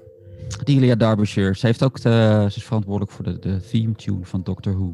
[0.63, 1.55] Delia Derbyshire.
[1.55, 4.93] Ze, heeft ook de, ze is verantwoordelijk voor de, de theme tune van Doctor Who.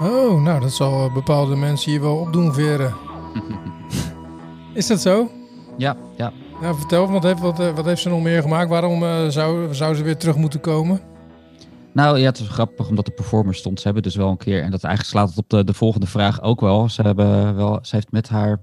[0.00, 2.94] Oh, nou, dat zal eh, bepaalde mensen hier wel opdoen, Veren.
[4.74, 5.30] Is dat zo?
[5.76, 6.32] ja, ja.
[6.60, 8.70] Nou, vertel, wat heeft, wat, eh, wat heeft ze nog meer gemaakt?
[8.70, 11.00] Waarom eh, zou, zou ze weer terug moeten komen?
[11.92, 13.78] Nou ja, het is grappig omdat de performers stond.
[13.78, 16.06] Ze hebben dus wel een keer, en dat eigenlijk slaat het op de, de volgende
[16.06, 16.88] vraag ook wel.
[16.88, 17.78] Ze, hebben wel.
[17.82, 18.62] ze heeft met haar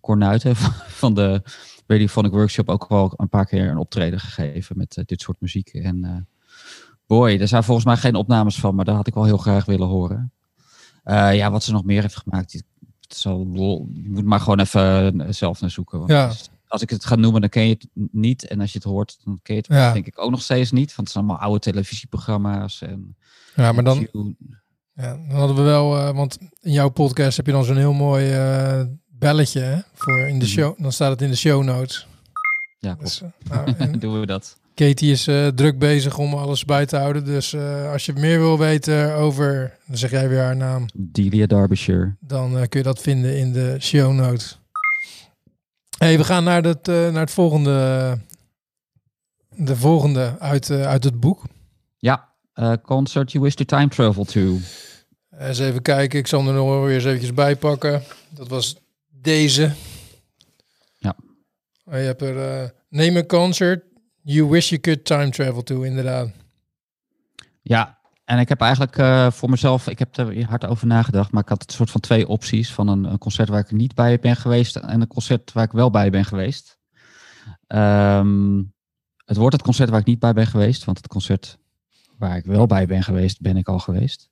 [0.00, 0.56] cornuiten
[1.02, 1.42] van de
[1.88, 5.68] Radiophonic Workshop ook wel een paar keer een optreden gegeven met eh, dit soort muziek.
[5.68, 6.16] En eh,
[7.06, 9.64] boy, er zijn volgens mij geen opnames van, maar daar had ik wel heel graag
[9.64, 10.32] willen horen.
[11.04, 12.62] Eh, ja, wat ze nog meer heeft gemaakt,
[13.08, 13.38] zal,
[13.94, 15.98] je moet maar gewoon even zelf naar zoeken.
[15.98, 16.32] Want Ja.
[16.68, 18.46] als ik het ga noemen, dan ken je het niet.
[18.46, 19.92] En als je het hoort, dan ken je het Ja.
[19.92, 20.86] denk ik ook nog steeds niet.
[20.94, 22.82] Want het zijn allemaal oude televisieprogramma's.
[22.82, 23.16] En,
[23.56, 24.08] Ja, maar dan,
[24.94, 28.30] ja, dan hadden we wel, want in jouw podcast heb je dan zo'n heel mooi
[29.18, 30.54] belletje hè, voor in de Mhm.
[30.54, 30.82] show.
[30.82, 32.06] Dan staat het in de show notes.
[32.78, 33.00] Ja, klopt.
[33.20, 34.56] Dus, eh, nou, en doen we dat.
[34.74, 37.24] Katie is eh, druk bezig om alles bij te houden.
[37.24, 41.46] Dus eh, als je meer wil weten over, dan zeg jij weer haar naam, Delia
[41.46, 42.16] Derbyshire.
[42.20, 44.58] dan kun je dat vinden in de show notes.
[45.98, 48.18] Hey, we gaan naar, het, eh, naar het volgende,
[49.56, 51.42] de volgende uit, uit het boek.
[51.98, 52.28] Ja,
[52.82, 54.56] concert you wish to time travel to.
[55.38, 58.02] Eens even kijken, ik zal er nog weer eens eventjes bij pakken.
[58.30, 58.76] Dat was
[59.20, 59.72] deze.
[60.98, 61.16] Ja.
[61.84, 63.88] Je hebt er Name a concert
[64.28, 66.30] you wish you could time travel to, inderdaad.
[67.62, 71.42] Ja, en ik heb eigenlijk eh, voor mezelf, ik heb er hard over nagedacht, maar
[71.42, 74.18] ik had het soort van twee opties van een, een concert waar ik niet bij
[74.18, 76.78] ben geweest en een concert waar ik wel bij ben geweest.
[77.66, 78.62] Ehm,
[79.24, 81.58] het wordt het concert waar ik niet bij ben geweest, want het concert
[82.18, 84.30] waar ik wel bij ben geweest, ben ik al geweest.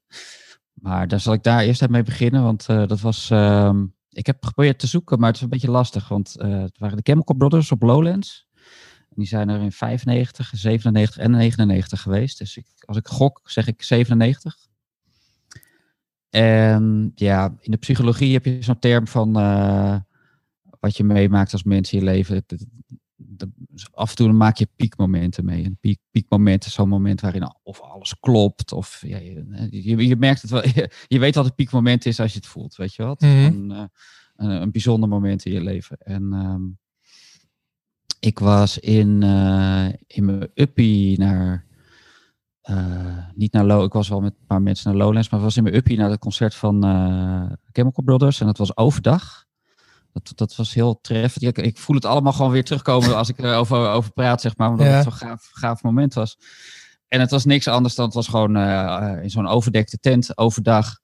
[0.73, 3.85] Maar daar zal ik daar eerst mee beginnen, want eh, dat was, ehm,
[4.17, 6.97] ik heb geprobeerd te zoeken, maar het is een beetje lastig, want eh, het waren
[6.97, 8.47] de Chemical Brothers op Lowlands.
[9.09, 12.39] Die zijn er in 95, 97 en 99 geweest.
[12.39, 14.57] Dus ik, als ik gok, zeg ik 97.
[16.31, 19.97] En ja, in de psychologie heb je zo'n term van eh,
[20.81, 22.45] wat je meemaakt als mens in je leven.
[23.17, 23.49] Dat-
[23.93, 25.65] af en toe maak je piekmomenten mee.
[25.65, 28.73] Een piek, piekmoment is zo'n moment waarin of alles klopt.
[28.73, 30.67] Of ja, je, je, je merkt het wel.
[30.67, 32.77] Je, je weet wat een piekmoment is als je het voelt.
[32.77, 33.21] Weet je wat?
[33.21, 33.31] Mhm.
[33.33, 33.85] een, eh,
[34.37, 35.97] een, een bijzonder moment in je leven.
[35.99, 36.63] En ehm,
[38.21, 41.65] ik was in, eh, in mijn uppie naar.
[42.61, 45.45] eh, niet naar Low, ik was wel met een paar mensen naar Lowlands, maar ik
[45.47, 46.83] was in mijn uppie naar het concert van
[47.73, 49.46] Chemical Brothers en dat was overdag.
[50.23, 51.45] Dat, dat was heel treffend.
[51.45, 54.71] Ik, ik voel het allemaal gewoon weer terugkomen als ik erover over praat, zeg maar,
[54.71, 54.93] omdat Ja.
[54.93, 56.39] het zo'n gaaf, gaaf moment was.
[57.09, 60.39] En het was niks anders dan, het was gewoon eh, eh, in zo'n overdekte tent
[60.39, 60.99] overdag.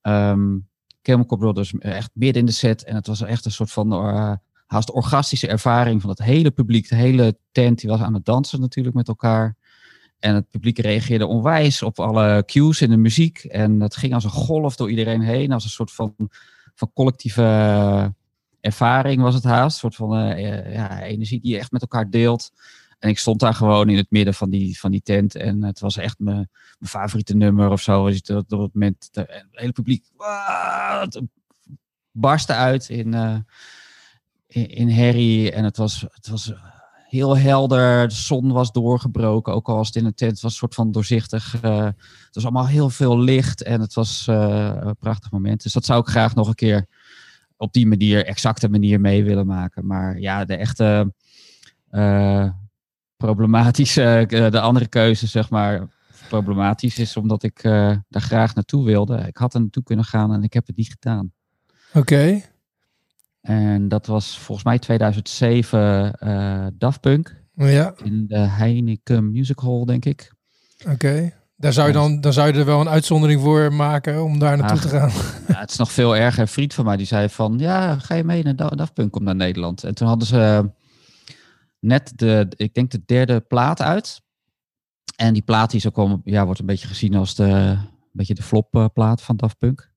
[0.00, 0.56] Ehm
[1.02, 3.92] Chemical Brothers eh, echt midden in de set en het was echt een soort van
[3.92, 4.32] eh,
[4.66, 6.88] haast orgastische ervaring van het hele publiek.
[6.88, 9.56] De hele tent die was aan het dansen natuurlijk met elkaar.
[10.18, 13.38] En het publiek reageerde onwijs op alle cues in de muziek.
[13.38, 15.52] En het ging als een golf door iedereen heen.
[15.52, 16.14] Als een soort van,
[16.74, 18.14] van collectieve
[18.60, 19.74] ervaring was het haast.
[19.74, 22.50] Een soort van eh, eh, ja, energie die je echt met elkaar deelt.
[22.98, 25.34] En ik stond daar gewoon in het midden van die, van die tent.
[25.34, 26.48] En het was echt mijn,
[26.78, 28.10] mijn favoriete nummer of zo.
[28.10, 31.20] Je dat op het moment, het hele publiek "Waa!" het
[32.10, 33.38] barstte uit in, eh,
[34.68, 35.52] in, herrie.
[35.52, 36.52] En het was, het was
[37.08, 38.08] heel helder.
[38.08, 39.52] De zon was doorgebroken.
[39.52, 41.52] Ook al was het in een tent, het was een soort van doorzichtig.
[41.52, 41.94] het
[42.32, 43.62] was allemaal heel veel licht.
[43.62, 45.62] En het was een prachtig moment.
[45.62, 46.86] Dus dat zou ik graag nog een keer
[47.58, 49.86] op die manier, exacte manier mee willen maken.
[49.86, 51.12] Maar ja, de echte
[51.90, 52.50] eh,
[53.16, 55.88] problematische, eh, de andere keuze, zeg maar,
[56.28, 59.24] problematisch is omdat ik eh, daar graag naartoe wilde.
[59.26, 61.32] Ik had er naartoe kunnen gaan en ik heb het niet gedaan.
[61.92, 62.42] Oké.
[63.40, 69.84] En dat was volgens mij 2007 eh Daft Punk Ja, in de Heineken Music Hall,
[69.84, 70.32] denk ik.
[70.88, 71.32] oké.
[71.60, 74.56] Daar zou je dan, dan zou je er wel een uitzondering voor maken om daar
[74.56, 75.10] naartoe te gaan.
[75.48, 76.40] Ja, het is nog veel erger.
[76.40, 79.12] Een vriend van mij die zei van, ja, ga je mee naar Da- Daft Punk,
[79.12, 79.84] kom naar Nederland.
[79.84, 80.70] En toen hadden ze
[81.80, 84.22] net de, ik denk de derde plaat uit.
[85.16, 88.34] En die plaat die zo kwam, ja, wordt een beetje gezien als de, een beetje
[88.34, 89.90] de flop eh, plaat van Daft Punk.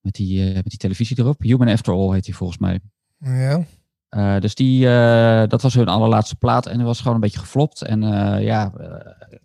[0.00, 1.42] Met die, eh, met die televisie erop.
[1.42, 2.80] Human After All heet die volgens mij.
[3.18, 3.64] Ja.
[4.08, 7.38] Eh, dus die, eh, dat was hun allerlaatste plaat en die was gewoon een beetje
[7.38, 7.82] geflopt.
[7.82, 9.38] En eh, ja, eh,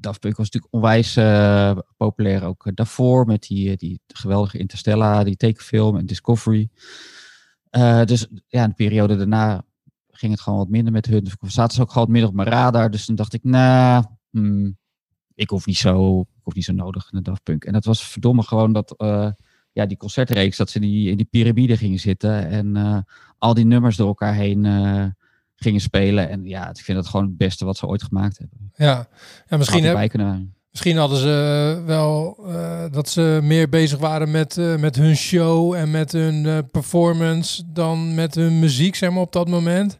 [0.00, 4.58] Daft Punk was natuurlijk onwijs eh, populair ook eh, daarvoor met die, eh, die geweldige
[4.58, 6.68] Interstellar, die tekenfilm en Discovery.
[8.04, 9.64] Dus ja, de periode daarna
[10.10, 11.24] ging het gewoon wat minder met hun.
[11.24, 12.90] Dus zaten ook gewoon wat minder op mijn radar.
[12.90, 14.04] Dus toen dacht ik, nou,
[15.34, 17.64] ik hoef niet zo, ik hoef niet zo nodig naar Daft Punk.
[17.64, 18.94] En dat was verdomme gewoon dat,
[19.72, 23.06] ja, die concertreeks, dat ze die, in die piramide gingen zitten en
[23.38, 24.62] al die nummers door elkaar heen
[25.60, 26.28] gingen spelen.
[26.28, 28.72] En ja, ik vind het gewoon het beste wat ze ooit gemaakt hebben.
[28.74, 29.08] Ja,
[29.48, 30.12] ja misschien, heb,
[30.70, 35.74] misschien hadden ze wel eh, dat ze meer bezig waren met, eh, met hun show
[35.74, 39.98] en met hun eh, performance dan met hun muziek, zeg maar, op dat moment.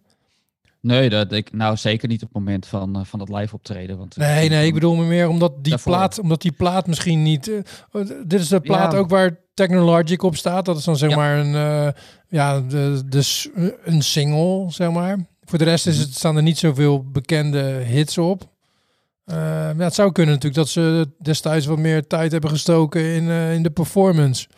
[0.81, 3.99] Nee, dat ik nou zeker niet op het moment van, eh, van dat live optreden.
[3.99, 5.93] Want, Nee, nee, ik bedoel me meer omdat die, Daarvoor.
[5.93, 7.49] plaat, omdat die plaat misschien niet...
[7.49, 7.57] eh,
[7.93, 8.99] oh, dit is de plaat Ja.
[8.99, 10.65] ook waar Technologic op staat.
[10.65, 11.17] Dat is dan zeg Ja.
[11.17, 11.93] maar een, eh,
[12.29, 15.19] ja, de, de, een single, zeg maar.
[15.49, 16.05] Voor de rest is Mhm.
[16.07, 18.49] het, staan er niet zoveel bekende hits op.
[19.25, 23.29] Eh, ja, het zou kunnen natuurlijk dat ze destijds wat meer tijd hebben gestoken in,
[23.29, 24.49] eh, in de performance.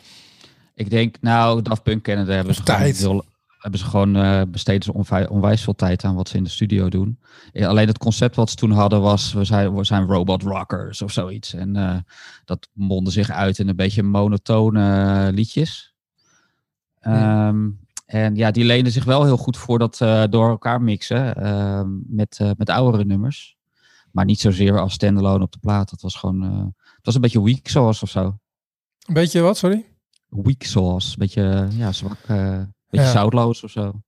[0.75, 2.97] Ik denk, nou, Daft Punk kennen, daar hebben ze gewoon, tijd.
[2.97, 3.23] veel-
[3.59, 6.89] hebben ze gewoon eh, besteden ze onwijs veel tijd aan wat ze in de studio
[6.89, 7.19] doen.
[7.53, 11.01] Eh, Alleen het concept wat ze toen hadden was, we zijn, we zijn robot rockers
[11.01, 11.53] of zoiets.
[11.53, 12.03] En
[12.45, 15.93] dat mondde zich uit in een beetje monotone liedjes.
[16.99, 17.67] Ehm,
[18.11, 21.87] En ja, die leenden zich wel heel goed voor dat eh, door elkaar mixen ehm,
[22.07, 23.57] met, eh, met oudere nummers.
[24.11, 25.89] Maar niet zozeer als standalone op de plaat.
[25.89, 28.37] Dat was gewoon, eh, het was een beetje weak sauce of zo.
[29.05, 29.85] Een beetje wat, sorry?
[30.29, 32.59] Weak sauce, een beetje ja, zwak, eh
[32.89, 33.11] beetje Ja.
[33.11, 34.01] zoutloos of zo.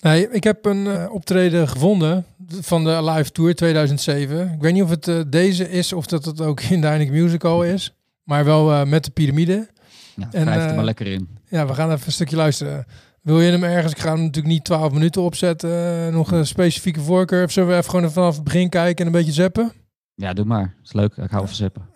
[0.00, 4.52] Nee, ik heb een optreden gevonden van de Live Tour 2007.
[4.52, 7.64] Ik weet niet of het deze is of dat het ook in de Heineken Musical
[7.64, 7.94] is.
[8.22, 9.68] Maar wel met de piramide.
[10.16, 11.28] Ja, En, wrijf er maar lekker in.
[11.48, 12.86] Ja, we gaan even een stukje luisteren.
[13.26, 13.92] Wil je hem ergens?
[13.92, 15.70] Ik ga hem natuurlijk niet 12 minuten opzetten.
[16.06, 17.44] eh, nog een specifieke voorkeur.
[17.44, 19.72] Of zullen we even gewoon vanaf het begin kijken en een beetje zappen?
[20.14, 20.74] Ja, doe maar.
[20.82, 21.16] is leuk.
[21.16, 21.88] Ik hou van zippen.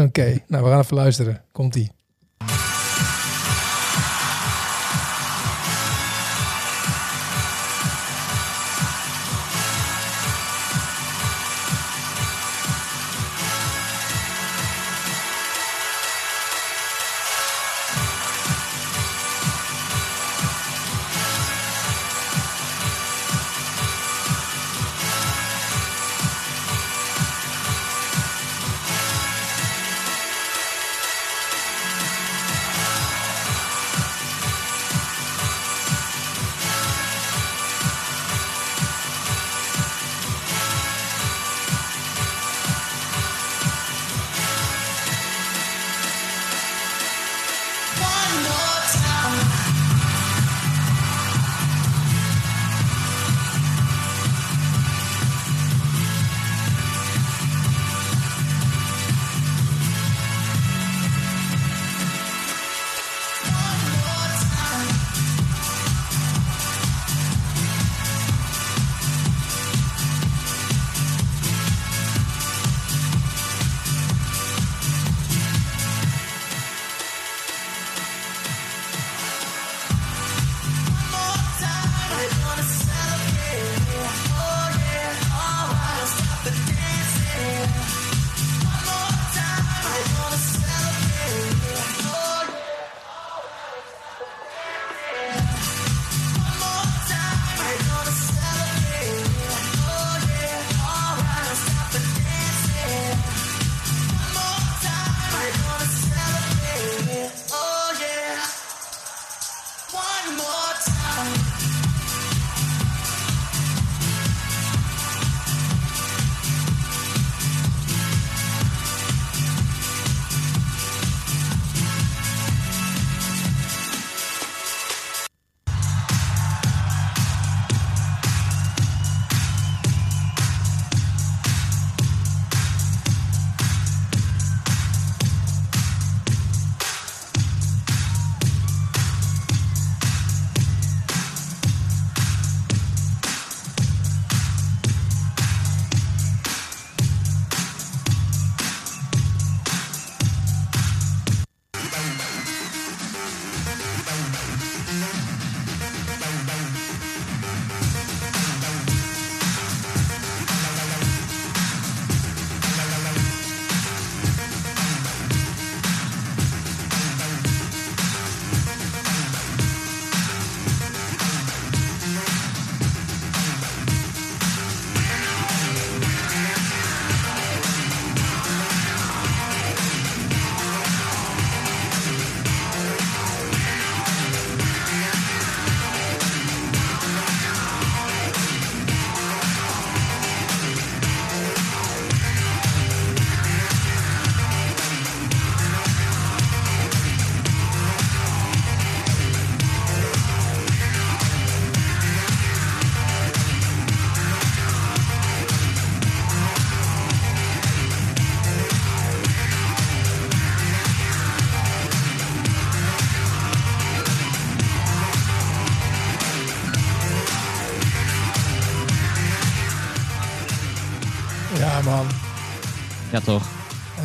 [0.00, 1.44] Oké, nou we gaan even luisteren.
[1.52, 1.90] Komt-ie.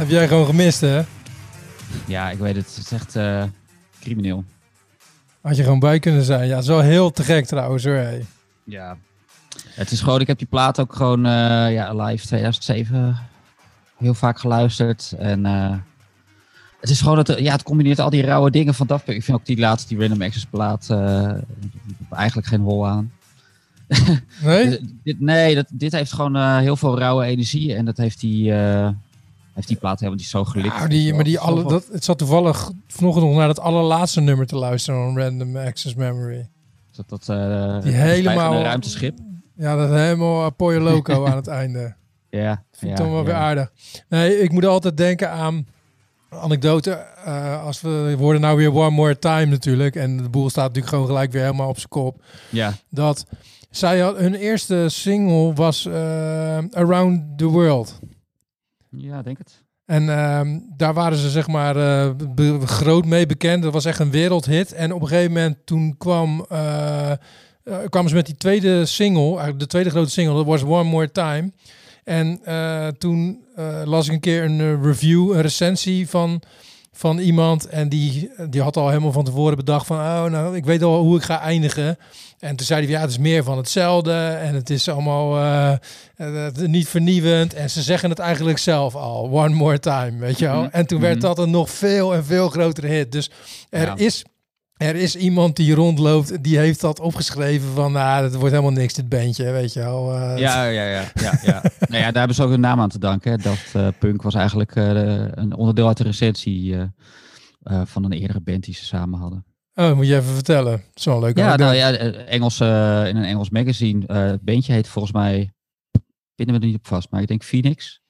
[0.09, 1.01] Heb jij gewoon gemist, hè?
[2.05, 2.75] Ja, ik weet het.
[2.75, 3.43] Het is echt eh,
[3.99, 4.43] crimineel.
[5.41, 6.47] Had je gewoon bij kunnen zijn.
[6.47, 7.93] Ja, het is wel heel te gek trouwens hoor.
[7.93, 8.25] hey.
[8.63, 8.97] Ja.
[9.65, 13.17] Het is gewoon, ik heb die plaat ook gewoon eh, ja, live 2007
[13.97, 15.15] heel vaak geluisterd.
[15.17, 15.75] En eh,
[16.81, 19.07] het is gewoon, het, ja, het combineert al die rauwe dingen van Punk.
[19.07, 20.89] Ik vind ook die laatste, die Random Access plaat,
[22.09, 23.11] eigenlijk geen hol aan.
[24.43, 24.79] Nee?
[25.03, 27.75] Dit, nee, dat, dit heeft gewoon heel veel rauwe energie.
[27.75, 28.53] En dat heeft die,
[29.53, 30.75] heeft die plaat helemaal niet zo gelikt.
[30.75, 34.21] Nou, die, maar die Zo alle, dat, het zat toevallig vanochtend nog naar het allerlaatste
[34.21, 36.47] nummer te luisteren van Random Access Memory.
[36.91, 39.17] Dat, dat, eh, Die helemaal- ruimteschip.
[39.55, 41.95] Ja, dat helemaal Apoyo Loco aan het einde.
[42.31, 43.25] Ja, Vind ik ja, toch wel ja.
[43.25, 43.71] weer aardig.
[44.09, 45.67] Nee, ik moet altijd denken aan
[46.29, 46.91] anekdote.
[47.25, 49.95] eh, als we, we worden nou weer One More Time natuurlijk.
[49.95, 52.23] En de boel staat natuurlijk gewoon gelijk weer helemaal op zijn kop.
[52.49, 53.25] Ja, Dat
[53.69, 57.99] zij had, hun eerste single was eh, Around the World.
[58.89, 59.63] Ja, denk het.
[59.89, 63.63] En ehm, daar waren ze zeg maar eh, groot mee bekend.
[63.63, 64.73] Dat was echt een wereldhit.
[64.73, 67.17] En op een gegeven moment toen kwam, eh, eh,
[67.89, 71.51] kwamen ze met die tweede single, de tweede grote single, dat was One More Time.
[72.03, 72.41] En
[72.97, 73.43] toen
[73.85, 76.41] las ik een keer een review, een recensie van,
[76.91, 77.67] van iemand.
[77.67, 81.01] En die, die had al helemaal van tevoren bedacht van, oh nou, ik weet al
[81.01, 81.97] hoe ik ga eindigen.
[82.39, 84.13] En toen zei hij, ja, het is meer van hetzelfde.
[84.13, 85.71] En het is allemaal eh,
[86.47, 87.53] eh, niet vernieuwend.
[87.53, 89.29] En ze zeggen het eigenlijk zelf al.
[89.31, 90.61] One more time, weet je wel.
[90.61, 90.69] Mhm.
[90.71, 91.25] En toen werd Mhm.
[91.25, 93.11] dat een nog veel en veel grotere hit.
[93.11, 93.31] Dus
[93.69, 93.95] er, Ja.
[93.95, 94.23] is,
[94.77, 97.91] er is iemand die rondloopt, die heeft dat opgeschreven van...
[97.91, 100.13] Nou, het wordt helemaal niks, dit bandje, weet je wel.
[100.15, 101.03] Eh, Ja, ja, ja.
[101.13, 101.61] ja, ja.
[101.89, 103.31] nou ja, daar hebben ze ook hun naam aan te danken.
[103.31, 103.37] hè.
[103.37, 106.75] Dat Punk was eigenlijk een onderdeel uit de recensie
[107.83, 109.45] van een eerdere band die ze samen hadden.
[109.79, 110.71] Oh, moet je even vertellen.
[110.71, 114.07] Dat is wel een leuk Ja, nou ja, eh, Engels, eh, in een Engels magazine.
[114.07, 115.53] eh, het bandje heet volgens mij,
[116.35, 118.01] pinnen we er niet op vast, maar ik denk Phoenix.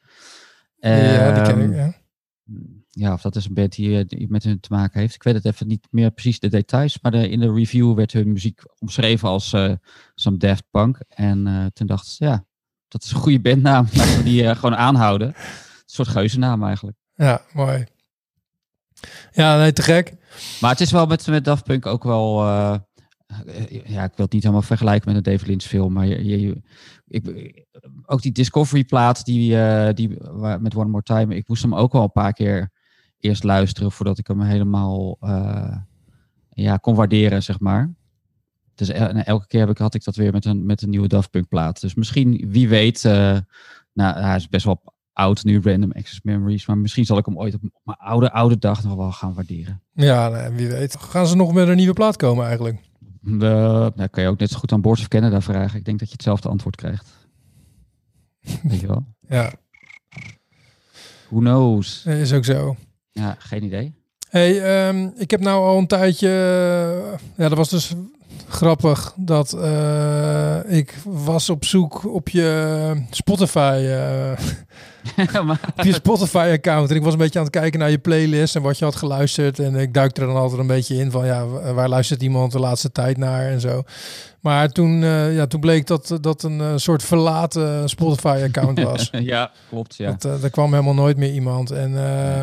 [0.75, 1.93] ja, die ken Ehm, ik, ja.
[2.89, 5.15] ja, of dat is een band die, die met hun te maken heeft.
[5.15, 8.13] Ik weet het even niet meer precies de details, maar de, in de review werd
[8.13, 9.49] hun muziek omschreven als
[10.15, 10.97] some Daft Punk.
[11.09, 12.45] En toen dacht ze, ja,
[12.87, 13.87] dat is een goede bandnaam.
[13.93, 15.27] Laten we die gewoon aanhouden.
[15.27, 15.33] Een
[15.85, 16.97] soort geuzennaam eigenlijk.
[17.13, 17.85] Ja, mooi.
[19.31, 20.13] Ja, nee, te gek.
[20.61, 22.41] Maar het is wel met, met Daft Punk ook wel...
[22.41, 22.75] eh,
[23.85, 26.61] ja, ik wil het niet helemaal vergelijken met een David Lynch film, maar je,
[27.07, 27.25] ik,
[28.05, 30.09] ook die Discovery plaat die, eh, die,
[30.59, 32.71] met One More Time, ik moest hem ook wel een paar keer
[33.19, 35.77] eerst luisteren voordat ik hem helemaal eh,
[36.53, 37.93] ja, kon waarderen, zeg maar.
[38.75, 41.29] Dus elke keer heb ik, had ik dat weer met een, met een nieuwe Daft
[41.29, 41.81] Punk plaat.
[41.81, 43.37] Dus misschien, wie weet, eh,
[43.93, 44.83] nou, hij is best wel
[45.19, 48.57] oud nu, Random Access Memories, maar misschien zal ik hem ooit op mijn oude, oude
[48.57, 49.81] dag nog wel gaan waarderen.
[49.93, 50.95] Ja, nee, wie weet.
[50.99, 52.77] Gaan ze nog met een nieuwe plaat komen eigenlijk?
[53.21, 55.79] De, nou, kan je ook net zo goed aan Boards of Canada vragen.
[55.79, 57.07] Ik denk dat je hetzelfde antwoord krijgt.
[58.63, 59.05] Weet je wel?
[59.27, 59.51] Ja,
[61.29, 62.05] Who knows?
[62.05, 62.75] is ook zo.
[63.11, 63.93] Ja, geen idee.
[64.29, 66.29] Hey, ehm, ik heb nou al een tijdje.
[67.35, 67.93] ja, dat was dus
[68.47, 73.83] grappig dat eh, ik was op zoek op je Spotify.
[73.85, 74.31] eh,
[75.45, 76.89] maar, op je Spotify-account.
[76.89, 78.95] En ik was een beetje aan het kijken naar je playlist en wat je had
[78.95, 79.59] geluisterd.
[79.59, 82.51] En ik duik er dan altijd een beetje in van, ja, wa- waar luistert iemand
[82.51, 83.83] de laatste tijd naar en zo.
[84.41, 89.09] Maar toen, eh, ja, toen bleek dat dat een eh, soort verlaten Spotify-account was.
[89.11, 89.95] ja, klopt.
[89.95, 90.11] Ja.
[90.11, 91.71] Dat, eh, er kwam helemaal nooit meer iemand.
[91.71, 92.41] En, eh,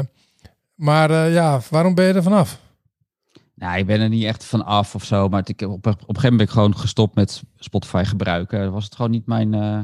[0.75, 2.59] maar eh, ja, waarom ben je er vanaf?
[3.55, 5.29] Nou, ik ben er niet echt van af of zo.
[5.29, 8.61] Maar ik, op, op een gegeven moment ben ik gewoon gestopt met Spotify gebruiken.
[8.61, 9.79] Dan was het gewoon niet mijn, eh,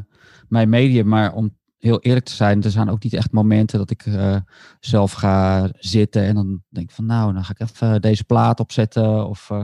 [0.49, 1.07] mijn medium.
[1.09, 4.37] Maar om heel eerlijk te zijn, er zijn ook niet echt momenten dat ik eh,
[4.81, 6.23] zelf ga zitten.
[6.25, 9.29] En dan denk ik van, nou, dan ga ik even deze plaat opzetten.
[9.29, 9.63] Of eh,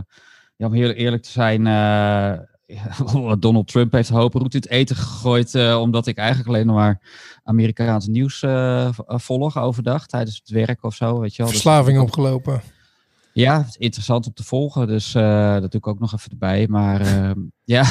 [0.57, 4.63] ja, om heel eerlijk te zijn, eh, ja, Donald Trump heeft een hoop route in
[4.63, 5.55] het eten gegooid.
[5.55, 7.01] eh, omdat ik eigenlijk alleen maar
[7.43, 11.19] Amerikaans nieuws eh, eh, volg overdag tijdens het werk of zo.
[11.21, 11.53] Weet je wel.
[11.53, 12.61] Dus- Verslaving opgelopen.
[13.33, 16.67] ja, interessant om te volgen, dus eh, dat doe ik ook nog even erbij.
[16.69, 17.85] Maar ehm, ja,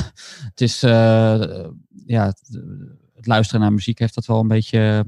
[0.43, 1.63] het is, eh,
[2.05, 2.33] ja,
[3.17, 5.05] het, luisteren naar muziek heeft dat wel een beetje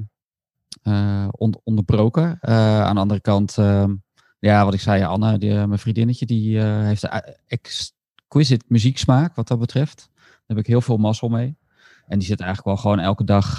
[0.82, 2.38] eh, on- onderbroken.
[2.40, 3.94] Eh, aan de andere kant, ehm,
[4.38, 9.48] ja, wat ik zei, Anne, die, eh, mijn vriendinnetje, die heeft een exquisite muzieksmaak wat
[9.48, 10.08] dat betreft.
[10.14, 11.56] Daar heb ik heel veel mazzel mee.
[12.06, 13.58] En die zit eigenlijk wel gewoon elke dag,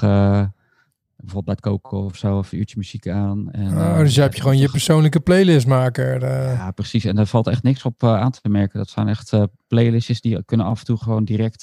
[1.22, 3.52] bijvoorbeeld bij het koken of zo, of een uurtje muziek aan.
[3.52, 6.24] En, Oh, eh, dus je hebt je gewoon je persoonlijke playlistmaker.
[6.24, 6.54] eh.
[6.54, 7.06] ja, precies.
[7.06, 8.78] En daar valt echt niks op eh, aan te merken.
[8.80, 11.62] Dat zijn echt eh, playlistjes die kunnen af en toe gewoon direct...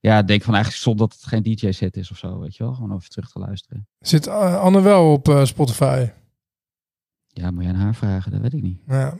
[0.00, 2.74] ja, denk van eigenlijk zonder dat het geen DJ-set is of zo, weet je wel.
[2.74, 3.86] Gewoon even terug te luisteren.
[4.00, 6.06] Zit Anne wel op Spotify?
[7.28, 8.80] Ja, moet je aan haar vragen, dat weet ik niet.
[8.86, 9.14] Ja.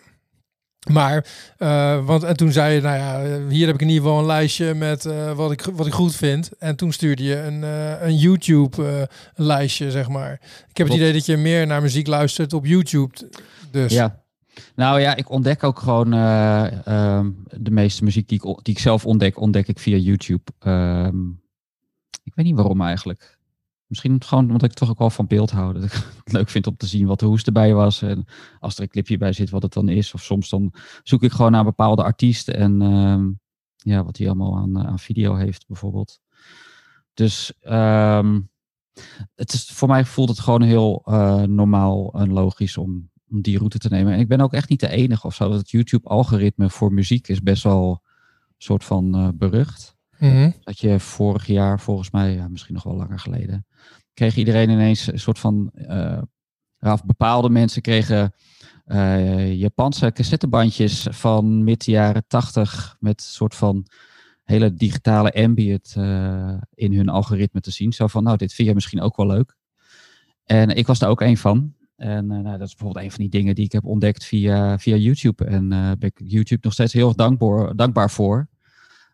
[0.93, 1.27] Maar,
[1.59, 4.27] eh, want en toen zei je, nou ja, hier heb ik in ieder geval een
[4.27, 6.51] lijstje met eh, wat, ik, wat ik goed vind.
[6.59, 10.33] En toen stuurde je een, eh, een YouTube-lijstje, zeg maar.
[10.69, 13.15] Ik heb het idee dat je meer naar muziek luistert op YouTube.
[13.71, 14.25] Dus Ja.
[14.75, 18.81] Nou ja, ik ontdek ook gewoon eh, ehm, de meeste muziek die ik, die ik
[18.81, 20.43] zelf ontdek, ontdek ik via YouTube.
[20.59, 21.29] Ehm,
[22.25, 23.36] ik weet niet waarom eigenlijk.
[23.87, 25.73] Misschien gewoon omdat ik toch ook wel van beeld hou.
[25.73, 25.93] Dat ik
[26.25, 28.03] het leuk vind om te zien wat de hoest erbij was.
[28.03, 28.25] En
[28.61, 30.15] als er een clipje bij zit, wat het dan is.
[30.15, 30.73] Of soms dan
[31.03, 32.49] zoek ik gewoon naar bepaalde artiest.
[32.49, 33.29] En ehm,
[33.77, 36.21] ja, wat hij allemaal aan, eh, aan video heeft bijvoorbeeld.
[37.15, 38.41] Dus ehm,
[39.35, 43.59] het is, voor mij voelt het gewoon heel eh, normaal en logisch om, om die
[43.59, 44.13] route te nemen.
[44.13, 45.49] En ik ben ook echt niet de enige of zo.
[45.49, 49.96] Dat het YouTube-algoritme voor muziek is best wel een soort van eh, berucht.
[50.19, 50.51] Mhm.
[50.61, 53.67] Dat je vorig jaar, volgens mij, ja, misschien nog wel langer geleden,
[54.15, 55.73] kreeg iedereen ineens een soort van,
[56.81, 58.33] of bepaalde mensen kregen
[58.87, 63.87] eh, Japanse cassettebandjes van mid jaren tachtig met een soort van
[64.45, 67.93] hele digitale ambient eh, in hun algoritme te zien.
[67.93, 69.57] Zo van, nou, dit vind je misschien ook wel leuk.
[70.45, 71.75] En ik was daar ook een van.
[71.97, 74.97] En nou, dat is bijvoorbeeld een van die dingen die ik heb ontdekt via, via
[74.97, 75.45] YouTube.
[75.45, 78.49] En eh ben ik YouTube nog steeds heel dankbaar, dankbaar voor.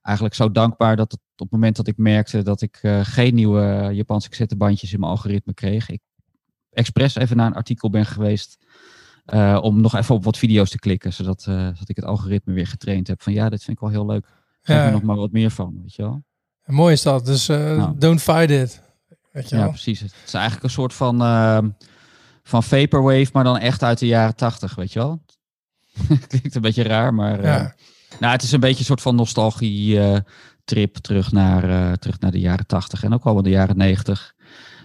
[0.02, 3.34] Eigenlijk zo dankbaar dat het, op het moment dat ik merkte dat ik eh, geen
[3.34, 6.00] nieuwe Japanse cassettebandjes in mijn algoritme kreeg, ik
[6.70, 8.56] expres even naar een artikel ben geweest
[9.24, 12.52] eh, om nog even op wat video's te klikken, zodat, eh, zodat ik het algoritme
[12.52, 14.26] weer getraind heb van ja, dit vind ik wel heel leuk.
[14.62, 14.84] Geef Ja.
[14.86, 16.24] er nog maar wat meer van, weet je wel.
[16.62, 17.26] En mooi is dat.
[17.26, 17.98] Dus Nou.
[17.98, 18.82] don't fight it.
[19.32, 19.70] Weet je Ja, wel?
[19.70, 20.00] precies.
[20.00, 21.68] Het is eigenlijk een soort van, ehm,
[22.42, 25.22] van vaporwave, maar dan echt uit de jaren tachtig, weet je wel.
[26.28, 27.74] Klinkt een beetje raar, maar Ja.
[28.20, 30.18] Nou, het is een beetje een soort van nostalgie eh,
[30.64, 34.34] terug naar, eh, terug naar de jaren tachtig en ook wel in de jaren negentig.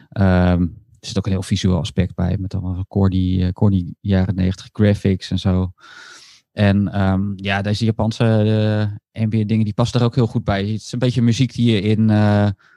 [0.10, 0.62] Ehm,
[1.00, 4.70] er zit ook een heel visueel aspect bij, met allemaal corny, eh, corny jaren negentig
[4.72, 5.72] graphics en zo.
[6.52, 8.44] En ehm, ja, deze Japanse
[9.14, 10.62] uh, ambient dingen, die passen er ook heel goed bij.
[10.62, 12.12] Het is een beetje muziek die je in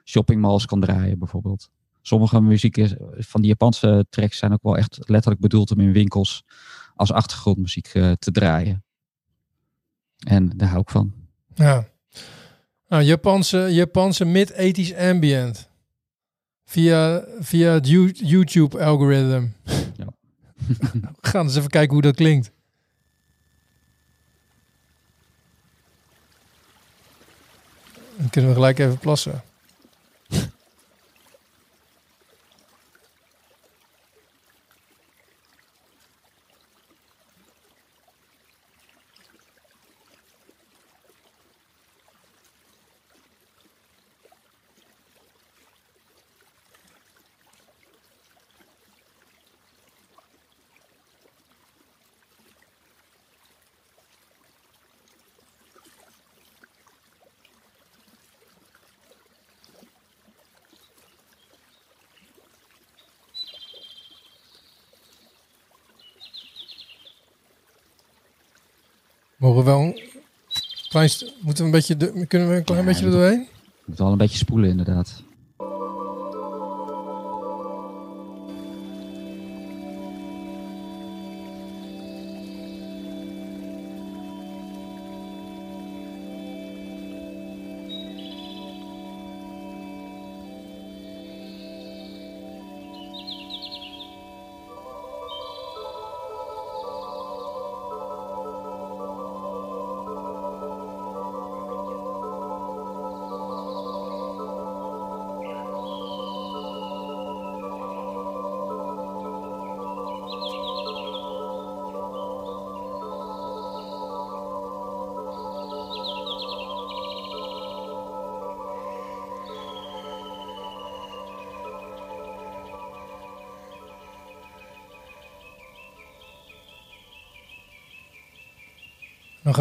[0.04, 1.68] shoppingmalls kan draaien, bijvoorbeeld.
[2.02, 5.92] Sommige muziek is, van die Japanse tracks zijn ook wel echt letterlijk bedoeld om in
[5.92, 6.44] winkels
[6.94, 7.86] als achtergrondmuziek
[8.18, 8.84] te draaien.
[10.26, 11.12] En daar hou ik van.
[11.54, 11.88] Ja.
[12.88, 15.68] Nou, Japanse, Japanse mid-80s ambient.
[16.64, 19.48] Via, via het You- YouTube-algoritme.
[19.96, 20.06] Ja.
[21.20, 22.50] We gaan eens even kijken hoe dat klinkt.
[28.16, 29.42] Dan kunnen we gelijk even plassen.
[69.40, 70.00] Mogen we wel een
[70.88, 71.10] klein...
[71.40, 72.26] Moeten we een beetje...
[72.26, 73.46] kunnen we een klein Ja, beetje er doorheen?
[73.84, 75.22] Moet wel een beetje spoelen, inderdaad.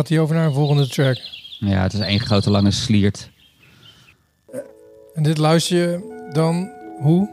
[0.09, 1.17] Gaat hij over naar een volgende track.
[1.59, 3.29] Ja, het is één grote lange sliert.
[5.13, 6.69] En dit luister je dan
[6.99, 7.29] hoe?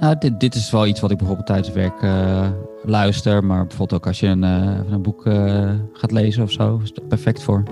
[0.00, 2.50] Nou, dit, dit is wel iets wat ik bijvoorbeeld tijdens werk eh,
[2.82, 3.44] luister.
[3.44, 6.80] Maar bijvoorbeeld ook als je een, eh, een boek eh, gaat lezen of zo.
[6.82, 7.62] Is perfect voor.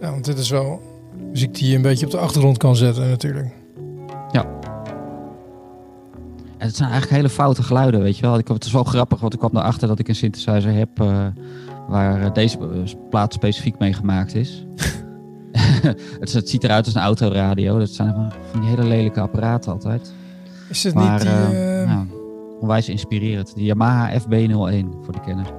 [0.00, 0.80] Ja, want dit is wel
[1.30, 3.56] muziek die je een beetje op de achtergrond kan zetten natuurlijk.
[6.58, 8.38] En het zijn eigenlijk hele foute geluiden, weet je wel.
[8.38, 10.90] Ik, het is wel grappig, want ik kwam erachter dat ik een synthesizer heb...
[11.88, 14.66] waar eh, deze eh, plaat specifiek mee gemaakt is.
[16.20, 17.78] het, ziet eruit als een autoradio.
[17.78, 20.12] Dat zijn van van die hele lelijke apparaten altijd.
[20.68, 21.30] Is het Maar niet die...
[21.30, 22.06] eh, eh, nou,
[22.60, 23.54] onwijs inspirerend.
[23.54, 25.52] De Yamaha FB01 voor de kenner.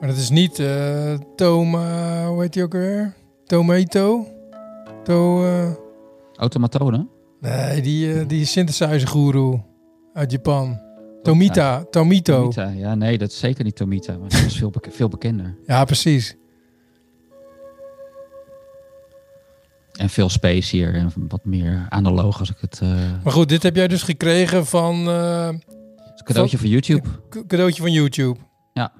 [0.00, 3.14] Maar dat is niet eh Toma, hoe heet die ook weer?
[3.46, 4.26] Tomato?
[5.04, 5.70] To, eh,
[6.36, 7.08] Automatonen?
[7.40, 9.60] nee, die, eh, die synthesizer guru
[10.14, 10.78] uit Japan.
[11.24, 12.40] Tomita, Tomito.
[12.48, 12.68] Tomita.
[12.68, 14.12] Ja, nee, dat is zeker niet Tomita.
[14.18, 15.56] Maar dat is veel, bek- veel bekender.
[15.66, 16.36] Ja, precies.
[19.92, 20.94] En veel space hier.
[20.94, 22.80] En wat meer analoog als ik het...
[22.82, 22.88] eh
[23.22, 27.08] Maar goed, dit heb jij dus gekregen van is een cadeautje van YouTube.
[27.46, 28.38] cadeautje van YouTube.
[28.72, 28.92] Ja.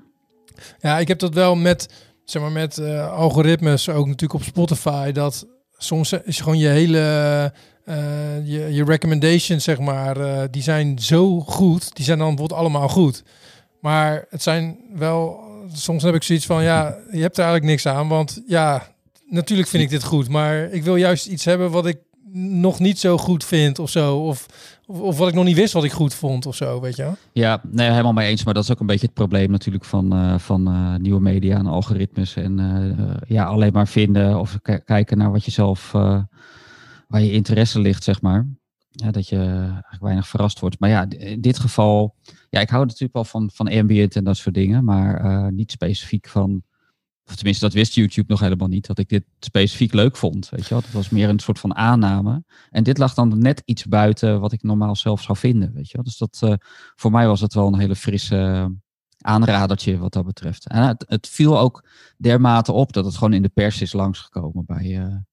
[0.79, 1.89] Ja, ik heb dat wel met,
[2.25, 5.47] zeg maar, met eh, algoritmes, ook natuurlijk op Spotify, dat
[5.77, 7.53] soms is gewoon je hele,
[8.45, 12.89] je, je recommendations, zeg maar, eh, die zijn zo goed, die zijn dan bijvoorbeeld allemaal
[12.89, 13.23] goed.
[13.81, 15.41] Maar het zijn wel,
[15.73, 18.87] soms heb ik zoiets van, ja, je hebt er eigenlijk niks aan, want ja,
[19.29, 21.99] natuurlijk vind ik dit goed, maar ik wil juist iets hebben wat ik
[22.37, 24.47] nog niet zo goed vind of zo, of,
[24.87, 27.11] of, wat ik nog niet wist wat ik goed vond of zo, weet je?
[27.33, 28.45] Ja, nee, helemaal mee eens.
[28.45, 31.59] Maar dat is ook een beetje het probleem natuurlijk van, eh, van eh, nieuwe media
[31.59, 32.37] en algoritmes.
[32.37, 36.19] En eh, eh, ja, alleen maar vinden of kijken naar wat je zelf, eh,
[37.15, 38.47] waar je interesse ligt, zeg maar.
[38.91, 40.81] Ja, dat je eigenlijk weinig verrast wordt.
[40.81, 42.15] Maar ja, in dit geval,
[42.51, 44.85] ja, ik hou natuurlijk wel van, van ambient en dat soort dingen.
[44.85, 46.63] Maar eh, niet specifiek van,
[47.27, 50.49] of tenminste, dat wist YouTube nog helemaal niet, dat ik dit specifiek leuk vond.
[50.49, 50.81] Weet je wel?
[50.81, 52.45] Dat was meer een soort van aanname.
[52.71, 55.73] En dit lag dan net iets buiten wat ik normaal zelf zou vinden.
[55.73, 56.05] Weet je wel?
[56.05, 56.55] Dus dat, eh,
[56.95, 58.71] voor mij was het wel een hele frisse
[59.19, 60.69] aanradertje wat dat betreft.
[60.69, 64.65] En het, het viel ook dermate op dat het gewoon in de pers is langsgekomen
[64.67, 65.27] bij een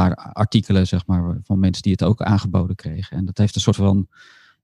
[0.00, 3.16] paar artikelen, zeg maar, van mensen die het ook aangeboden kregen.
[3.16, 4.08] En dat heeft een soort van,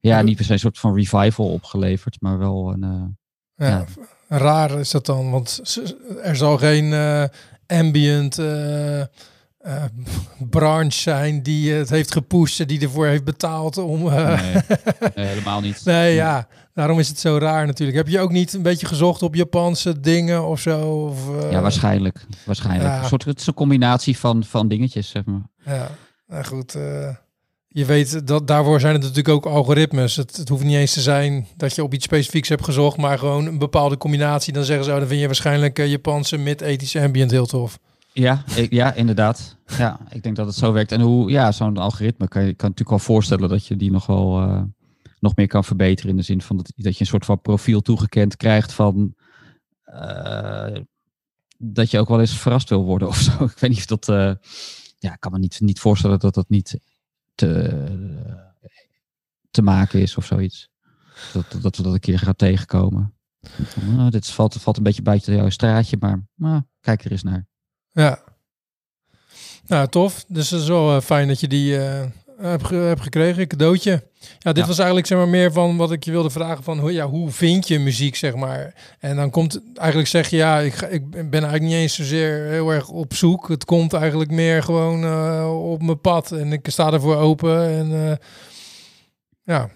[0.01, 2.83] ja, niet per se een soort van revival opgeleverd, maar wel een.
[2.83, 3.85] eh, Ja, Ja.
[4.39, 5.79] Raar is dat dan, want
[6.23, 7.25] er zal geen eh,
[7.67, 9.03] ambient eh,
[10.51, 14.03] branche zijn die het heeft gepusht die ervoor heeft betaald om.
[14.03, 14.55] nee,
[15.15, 15.85] nee, helemaal niet.
[15.85, 17.99] nee, ja, daarom is het zo raar natuurlijk.
[17.99, 20.81] Heb je ook niet een beetje gezocht op Japanse dingen of zo?
[20.81, 22.27] Of, eh, Ja, waarschijnlijk.
[22.45, 22.89] waarschijnlijk.
[22.91, 23.03] Ja.
[23.03, 25.43] Een soort, het is een combinatie van, van dingetjes, zeg maar.
[25.65, 25.89] Ja,
[26.27, 26.75] nou goed.
[26.75, 27.09] eh,
[27.69, 30.17] je weet dat daarvoor zijn het natuurlijk ook algoritmes.
[30.17, 33.19] Het, het hoeft niet eens te zijn dat je op iets specifieks hebt gezocht, maar
[33.19, 34.53] gewoon een bepaalde combinatie.
[34.53, 37.79] Dan zeggen ze, oh, dan vind je waarschijnlijk eh, Japanse mid-ethische ambient heel tof.
[38.13, 39.57] Ja, ik- ja, inderdaad.
[39.79, 40.93] Ja, ik denk dat het zo werkt.
[40.93, 44.07] En hoe, ja, zo'n algoritme kan je kan natuurlijk wel voorstellen dat je die nog
[44.07, 44.39] wel
[45.25, 46.11] nog meer kan verbeteren.
[46.11, 49.15] In de zin van dat, dat je een soort van profiel toegekend krijgt van
[49.85, 50.77] eh,
[51.59, 53.45] dat je ook wel eens verrast wil worden of zo.
[53.55, 54.09] Ik weet niet of dat.
[54.09, 54.51] eh,
[54.99, 56.79] ja, ik kan me niet, niet voorstellen dat dat niet
[57.35, 57.85] te,
[59.51, 60.69] te maken is of zoiets.
[61.33, 63.15] Dat, dat, dat we dat een keer gaan tegenkomen.
[63.97, 67.47] Nou, dit valt, valt een beetje buiten jouw straatje, maar nou, kijk er eens naar.
[67.91, 68.23] Ja.
[69.67, 70.25] Nou, tof.
[70.29, 71.79] Dus het is wel eh, fijn dat je die
[72.39, 73.91] hebt, ge- hebt gekregen, een cadeautje.
[74.39, 74.67] Ja, dit Ja.
[74.67, 77.31] was eigenlijk zeg maar meer van wat ik je wilde vragen van hoe, ja, hoe
[77.31, 78.75] vind je muziek, zeg maar.
[78.99, 82.45] En dan komt eigenlijk zeg je, ja, ik, ga, ik ben eigenlijk niet eens zozeer
[82.45, 83.49] heel erg op zoek.
[83.49, 87.69] Het komt eigenlijk meer gewoon eh, op mijn pad en ik sta ervoor open.
[87.69, 88.17] En eh,
[89.43, 89.69] ja,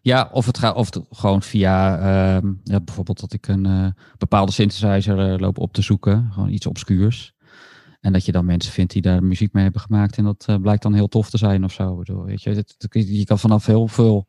[0.00, 3.86] Ja, of het gaat of het gewoon via ehm, ja, bijvoorbeeld dat ik een eh,
[4.18, 7.32] bepaalde synthesizer loop op te zoeken, gewoon iets obscuurs.
[8.04, 10.56] En dat je dan mensen vindt die daar muziek mee hebben gemaakt en dat eh,
[10.56, 11.96] blijkt dan heel tof te zijn of zo.
[11.96, 14.26] Bedoel, weet je, het- het- je kan vanaf heel veel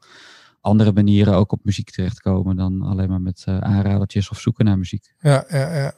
[0.61, 4.77] andere manieren ook op muziek terechtkomen dan alleen maar met eh, aanradertjes of zoeken naar
[4.77, 5.13] muziek.
[5.19, 5.93] Ja, ja, ja.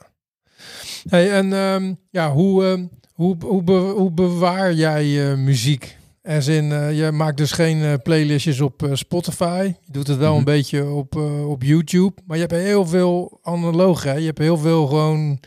[1.09, 5.97] Hey, en ehm, ja, hoe, ehm, hoe, hoe, be- hoe bewaar jij je muziek?
[6.27, 9.73] In, eh, je maakt dus geen eh, playlistjes op eh, Spotify.
[9.85, 10.37] Je doet het wel Mhm.
[10.37, 12.21] een beetje op, eh, op YouTube.
[12.25, 14.13] Maar je hebt heel veel analoog, hè?
[14.13, 15.39] Je hebt heel veel gewoon,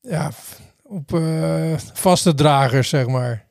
[0.00, 0.32] ja,
[0.88, 3.44] op eh, vaste dragers, zeg maar.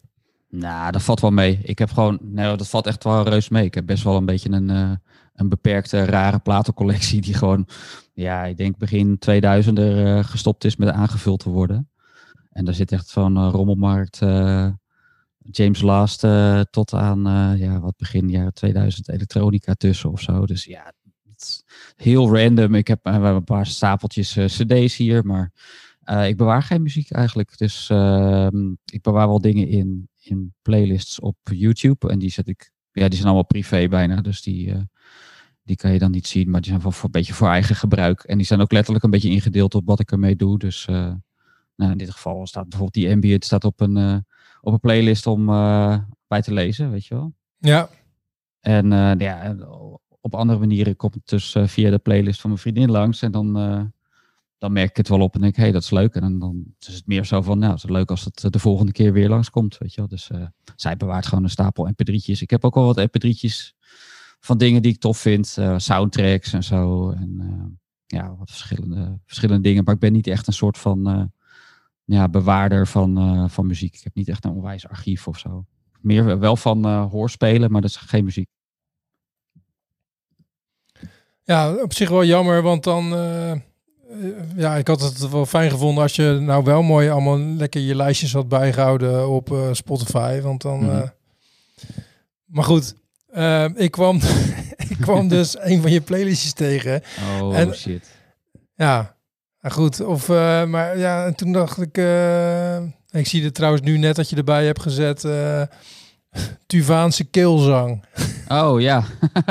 [0.49, 1.59] Nou, dat valt wel mee.
[1.63, 3.65] Ik heb gewoon, nee, dat valt echt wel reus mee.
[3.65, 4.91] Ik heb best wel een beetje een, eh,
[5.33, 7.67] een beperkte, rare platencollectie die gewoon,
[8.13, 11.89] ja, ik denk begin 2000 er eh, gestopt is met aangevuld te worden.
[12.51, 14.19] En daar zit echt van rommelmarkt,
[15.37, 16.27] James Last
[16.69, 17.21] tot aan,
[17.57, 20.45] ja, wat begin jaren 2000 elektronica tussen of zo.
[20.45, 20.93] Dus ja,
[21.95, 22.75] heel random.
[22.75, 25.51] Ik heb een paar stapeltjes cd's hier, maar
[26.05, 27.57] eh, ik bewaar geen muziek eigenlijk.
[27.57, 32.09] Dus ehm, ik bewaar wel dingen in, in playlists op YouTube.
[32.09, 34.21] En die zet ik, ja, die zijn allemaal privé bijna.
[34.21, 34.81] Dus die, eh,
[35.63, 36.49] die kan je dan niet zien.
[36.49, 38.23] Maar die zijn wel voor, een beetje voor eigen gebruik.
[38.23, 40.59] En die zijn ook letterlijk een beetje ingedeeld op wat ik ermee doe.
[40.59, 41.13] Dus eh,
[41.75, 44.25] nou, in dit geval staat bijvoorbeeld die ambient staat op een,
[44.61, 45.45] op een playlist om
[46.27, 47.33] bij te lezen, weet je wel.
[47.57, 47.89] Ja,
[48.59, 49.55] En ja,
[50.21, 53.21] op andere manieren komt het dus via de playlist van mijn vriendin langs.
[53.21, 53.93] En dan,
[54.65, 56.15] dan merk ik het wel op en denk hé, hey, dat is leuk.
[56.15, 58.49] En dan, dan is het meer zo van, nou, het is leuk als het eh,
[58.49, 60.09] de volgende keer weer langskomt, weet je wel.
[60.09, 62.39] Dus eh, zij bewaart gewoon een stapel mp3'tjes.
[62.39, 63.73] Ik heb ook wel wat mp3'tjes
[64.39, 65.57] van dingen die ik tof vind.
[65.57, 67.11] eh, soundtracks en zo.
[67.11, 69.83] En ja, wat verschillende, verschillende dingen.
[69.83, 71.31] Maar ik ben niet echt een soort van
[72.05, 73.95] ja, bewaarder van, van muziek.
[73.95, 75.65] Ik heb niet echt een onwijs archief of zo.
[76.01, 78.49] Meer wel van hoorspelen, maar dat is geen muziek.
[81.43, 83.13] Ja, op zich wel jammer, want dan...
[84.21, 87.81] eh, ja, ik had het wel fijn gevonden als je nou wel mooi allemaal lekker
[87.81, 90.41] je lijstjes had bijgehouden op eh, Spotify.
[90.41, 90.79] Want dan...
[90.79, 90.95] Mhm.
[90.95, 91.01] eh,
[92.45, 92.95] maar goed,
[93.75, 94.19] ik kwam,
[94.89, 97.01] ik kwam dus een van je playlistjes tegen.
[97.41, 98.13] Oh En- shit.
[98.75, 99.15] Ja,
[99.61, 100.01] nou goed.
[100.01, 100.27] Of,
[100.67, 101.97] maar ja, en toen dacht ik...
[103.11, 105.27] ik zie er trouwens nu net dat je erbij hebt gezet...
[106.65, 108.03] Tuvaanse keelzang.
[108.47, 109.03] Oh ja,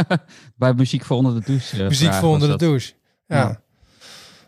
[0.56, 1.82] bij muziek voor onder de douche.
[1.82, 2.92] Muziek voor onder de douche.
[3.26, 3.36] Ja.
[3.36, 3.62] Ja.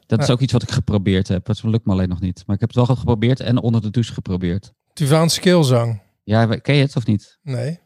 [0.06, 1.44] Dat is ook iets wat ik geprobeerd heb.
[1.46, 2.42] Dat lukt me alleen nog niet.
[2.46, 4.72] Maar ik heb het wel geprobeerd en onder de douche geprobeerd.
[4.92, 6.02] Tuvaanse keelzang.
[6.24, 7.38] Ja, ken je het of niet?
[7.42, 7.78] Nee.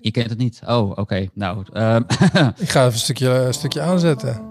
[0.00, 0.60] Je kent het niet.
[0.66, 1.28] Oh, oké.
[1.34, 2.02] Nou, ehm,
[2.64, 4.50] Ik ga even een stukje, een stukje aanzetten.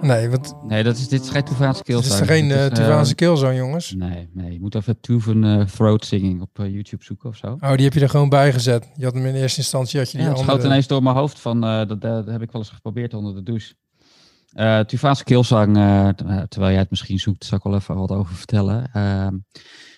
[0.00, 2.14] Nee, want nee, dat is, dit is geen Tuvaanse keelzang.
[2.14, 3.94] is er geen uh, is, eh, Tuvaanse keelzang, jongens.
[3.94, 4.52] Nee, nee.
[4.52, 7.56] Je moet even Tuvan eh, Throat Singing op eh, YouTube zoeken of zo.
[7.60, 8.90] Oh, die heb je er gewoon bij gezet.
[8.96, 11.16] Je had hem in eerste instantie, had je die Ja, het schoot ineens door mijn
[11.16, 13.74] hoofd van, eh, dat, dat heb ik wel eens geprobeerd onder de douche.
[14.52, 16.14] Eh Tuvaanse keelzang, eh, eh,
[16.48, 18.90] terwijl jij het misschien zoekt, zal ik wel even wat over vertellen.
[18.92, 19.34] Ehm,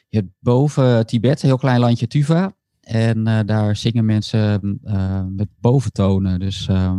[0.08, 2.52] je hebt boven Tibet, een heel klein landje Tuva.
[2.80, 4.78] En daar zingen mensen
[5.36, 6.38] met boventonen.
[6.40, 6.98] Dus ehm,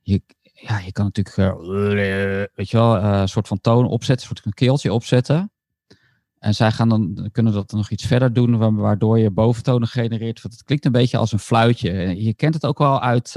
[0.00, 1.54] je, ja, je kan natuurlijk,
[2.54, 5.52] weet je wel, een soort van toon opzetten, een soort van keeltje opzetten.
[6.38, 10.42] En zij gaan dan, kunnen dat nog iets verder doen, wa- waardoor je boventonen genereert.
[10.42, 12.22] Want het klinkt een beetje als een fluitje.
[12.22, 13.32] Je kent het ook wel uit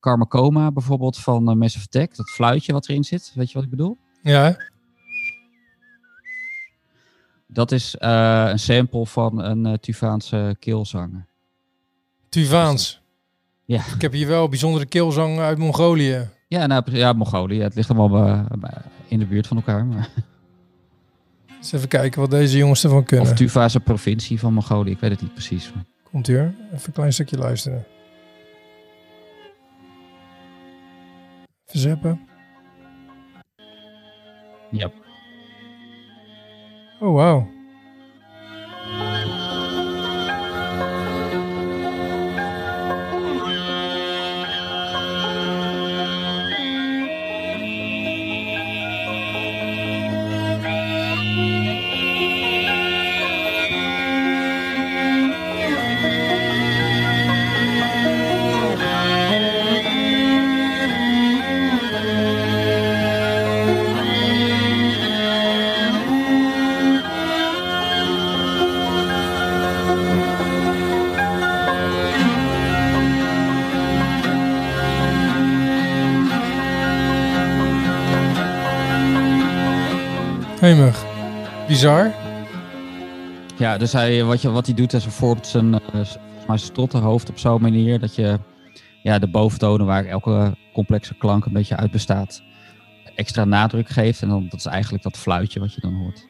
[0.00, 0.24] Karma
[0.72, 2.16] bijvoorbeeld van uh.
[2.16, 3.32] Dat fluitje wat erin zit.
[3.34, 3.96] Weet je wat ik bedoel?
[4.22, 4.56] Ja,
[7.46, 11.26] Dat is eh, een sample van een eh, Tuvaanse keelzanger.
[12.28, 13.00] Tuvaans.
[13.64, 13.82] Ja.
[13.94, 16.28] Ik heb hier wel bijzondere keelzang uit Mongolië.
[16.48, 17.60] Ja, nou, ja, Mongolië.
[17.60, 18.46] Het ligt allemaal
[19.08, 19.86] in de buurt van elkaar.
[19.86, 20.08] Maar.
[21.58, 23.26] Eens even kijken wat deze jongens ervan kunnen.
[23.30, 24.90] Of Tuva is een provincie van Mongolië.
[24.90, 25.72] Ik weet het niet precies.
[25.74, 26.54] maar- Komt hier.
[26.72, 27.84] Even een klein stukje luisteren.
[31.68, 32.28] Even zappen.
[34.70, 34.90] Ja.
[37.00, 37.46] Oh, wauw.
[81.66, 82.12] Bizar.
[83.56, 86.16] Ja, dus hij, wat, je, wat hij doet is bijvoorbeeld zijn, eh, volgens
[86.46, 88.38] mij zijn strottenhoofd op zo'n manier dat je
[89.02, 92.42] ja, de boventonen waar elke complexe klank een beetje uit bestaat,
[93.16, 94.22] extra nadruk geeft.
[94.22, 96.26] En dan, dat is eigenlijk dat fluitje wat je dan hoort.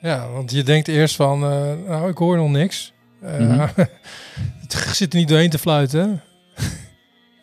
[0.00, 2.92] Ja, want je denkt eerst van, eh, nou, ik hoor nog niks.
[3.20, 3.68] Eh, Mhm.
[4.62, 6.20] het zit er niet doorheen te fluiten.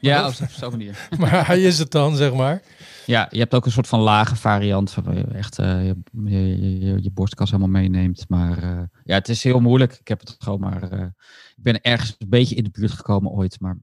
[0.02, 1.08] Ja, op zo- op zo'n manier.
[1.20, 2.62] Maar hij is het dan, zeg maar.
[3.06, 5.96] Ja, je hebt ook een soort van lage variant waar je echt eh, je,
[6.26, 8.26] je, je, je borstkas helemaal meeneemt.
[8.28, 9.94] Maar eh, ja, het is heel moeilijk.
[10.00, 10.92] Ik heb het gewoon maar.
[10.92, 11.00] eh,
[11.56, 13.60] ik ben ergens een beetje in de buurt gekomen ooit.
[13.60, 13.78] Maar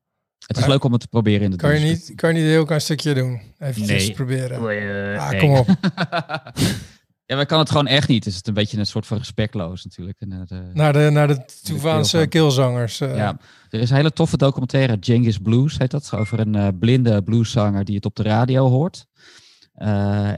[0.46, 2.34] het is Maar- leuk om het te proberen in de Kan je niet, kan je
[2.34, 3.40] niet een heel klein stukje doen?
[3.58, 4.12] Even Nee.
[4.12, 5.18] proberen.
[5.18, 5.40] Ah, nee.
[5.40, 5.66] kom op.
[7.28, 8.24] ja, maar kan het gewoon echt niet.
[8.24, 10.20] Dus het is een beetje een soort van respectloos natuurlijk.
[10.20, 12.28] En, eh, Naar de, naar de Tuvaanse keelzang.
[12.30, 13.00] keelzangers.
[13.00, 13.16] eh.
[13.16, 13.38] ja,
[13.70, 17.84] er is een hele toffe documentaire, Genghis Blues heet dat, over een eh, blinde blueszanger
[17.84, 19.06] die het op de radio hoort.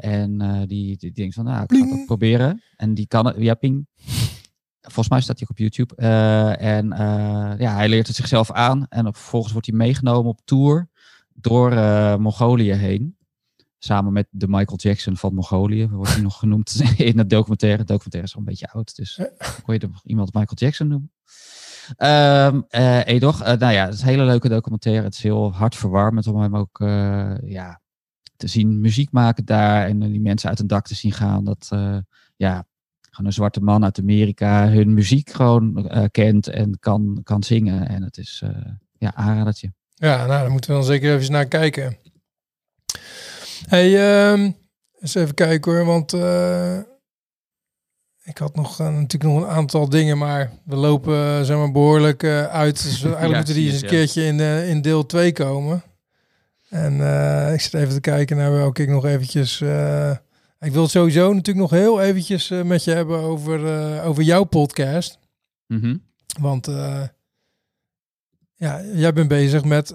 [0.00, 2.62] En die, die denkt van, nou, ik ga het proberen.
[2.76, 3.86] En die kan het, ja, ping.
[4.80, 5.94] Volgens mij staat hij ook op YouTube.
[6.56, 6.86] En
[7.58, 8.86] ja, hij leert het zichzelf aan.
[8.88, 10.88] En op- vervolgens wordt hij meegenomen op tour
[11.34, 11.70] door
[12.20, 13.16] Mongolië heen.
[13.82, 17.78] Samen met de Michael Jackson van Mongolië, wordt hij nog genoemd in het documentaire.
[17.78, 19.20] Het documentaire is al een beetje oud, dus
[19.62, 21.12] kon je er nog iemand Michael Jackson noemen.
[21.97, 25.05] Ehm eh Edoch, eh, nou ja, het is een hele leuke documentaire.
[25.05, 27.81] Het is heel hartverwarmend om hem ook eh, ja,
[28.36, 29.86] te zien muziek maken daar.
[29.86, 31.44] En die mensen uit een dak te zien gaan.
[31.44, 31.98] Dat eh,
[32.36, 32.66] ja,
[33.01, 37.89] gewoon een zwarte man uit Amerika hun muziek gewoon eh, kent en kan, kan zingen.
[37.89, 39.73] En het is eh ja, aanradertje.
[39.94, 41.97] Ja, nou, daar moeten we dan zeker even naar kijken.
[43.66, 44.50] Hey, ehm,
[45.00, 46.78] eens even kijken hoor, want eh,
[48.30, 51.72] ik had nog eh, natuurlijk nog een aantal dingen, maar we lopen eh, zeg maar
[51.72, 52.82] behoorlijk eh, uit.
[52.82, 55.82] Dus eigenlijk Ja, moeten die eens een keertje in, in deel 2 komen.
[56.68, 56.94] En
[57.52, 59.60] ik zit even te kijken naar welke ik nog eventjes...
[60.60, 63.60] ik wil het sowieso natuurlijk nog heel eventjes met je hebben over,
[64.02, 65.18] over jouw podcast.
[65.66, 65.96] Mhm.
[66.40, 66.66] Want
[68.54, 69.94] ja, jij bent bezig met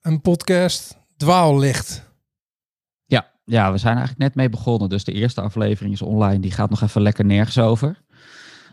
[0.00, 2.11] een podcast Dwaallicht.
[3.44, 4.88] Ja, we zijn eigenlijk net mee begonnen.
[4.88, 6.40] Dus de eerste aflevering is online.
[6.40, 8.02] Die gaat nog even lekker nergens over.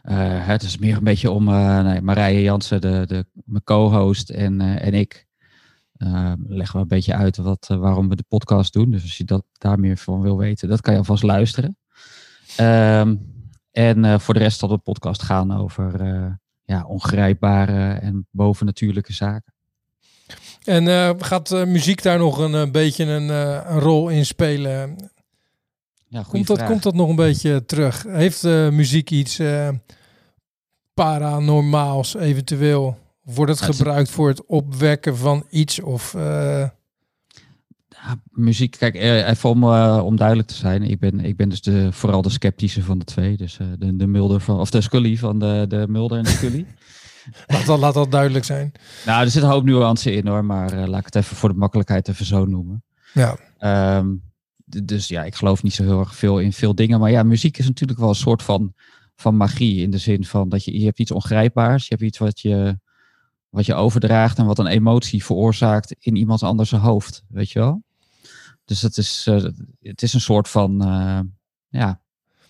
[0.01, 0.17] Eh,
[0.47, 4.61] het is meer een beetje om eh, nee, Marije Jansen, de, de, mijn co-host en,
[4.61, 5.27] eh, en ik.
[5.97, 8.91] eh, leggen we een beetje uit wat, waarom we de podcast doen.
[8.91, 11.77] Dus als je dat, daar meer van wil weten, dat kan je alvast luisteren.
[12.57, 13.15] Ehm,
[13.71, 16.01] en voor de rest zal de podcast gaan over
[16.63, 19.53] ja, ongrijpbare en bovennatuurlijke zaken.
[20.64, 24.95] En eh, gaat eh, muziek daar nog een, eh, beetje een, een rol in spelen?
[26.07, 26.69] Ja, Komt dat, vraag.
[26.69, 28.03] komt dat nog een beetje terug?
[28.07, 29.40] Heeft muziek iets
[30.94, 32.98] paranormaals eventueel?
[33.23, 35.81] Wordt het Ja, het is- gebruikt voor het opwekken van iets?
[35.81, 36.73] Of, Ja,
[38.30, 39.64] muziek, kijk, even om,
[39.99, 40.84] om duidelijk te zijn.
[40.84, 43.38] Ik ben, ik ben dus de, vooral de sceptische van de twee.
[43.38, 46.65] Dus de, de Mulder van, of de Scully van de, de Mulder en de Scully.
[47.47, 48.72] laat, dat, laat dat duidelijk zijn.
[49.06, 51.49] nou, er zit een hoop nuance in hoor, maar eh, laat ik het even voor
[51.49, 52.84] de makkelijkheid even zo noemen.
[53.14, 53.38] Ja.
[53.57, 54.07] Ehm,
[54.65, 56.99] dus ja, ik geloof niet zo heel erg veel in veel dingen.
[56.99, 58.73] Maar ja, muziek is natuurlijk wel een soort van,
[59.15, 59.81] van magie.
[59.81, 61.88] In de zin van dat je, je hebt iets ongrijpbaars.
[61.88, 62.80] Je hebt iets wat je,
[63.49, 67.23] wat je overdraagt en wat een emotie veroorzaakt in iemand anders hoofd.
[67.27, 67.84] Weet je wel?
[68.65, 69.43] Dus het is, eh,
[69.81, 71.19] het is een soort van eh,
[71.69, 72.01] ja,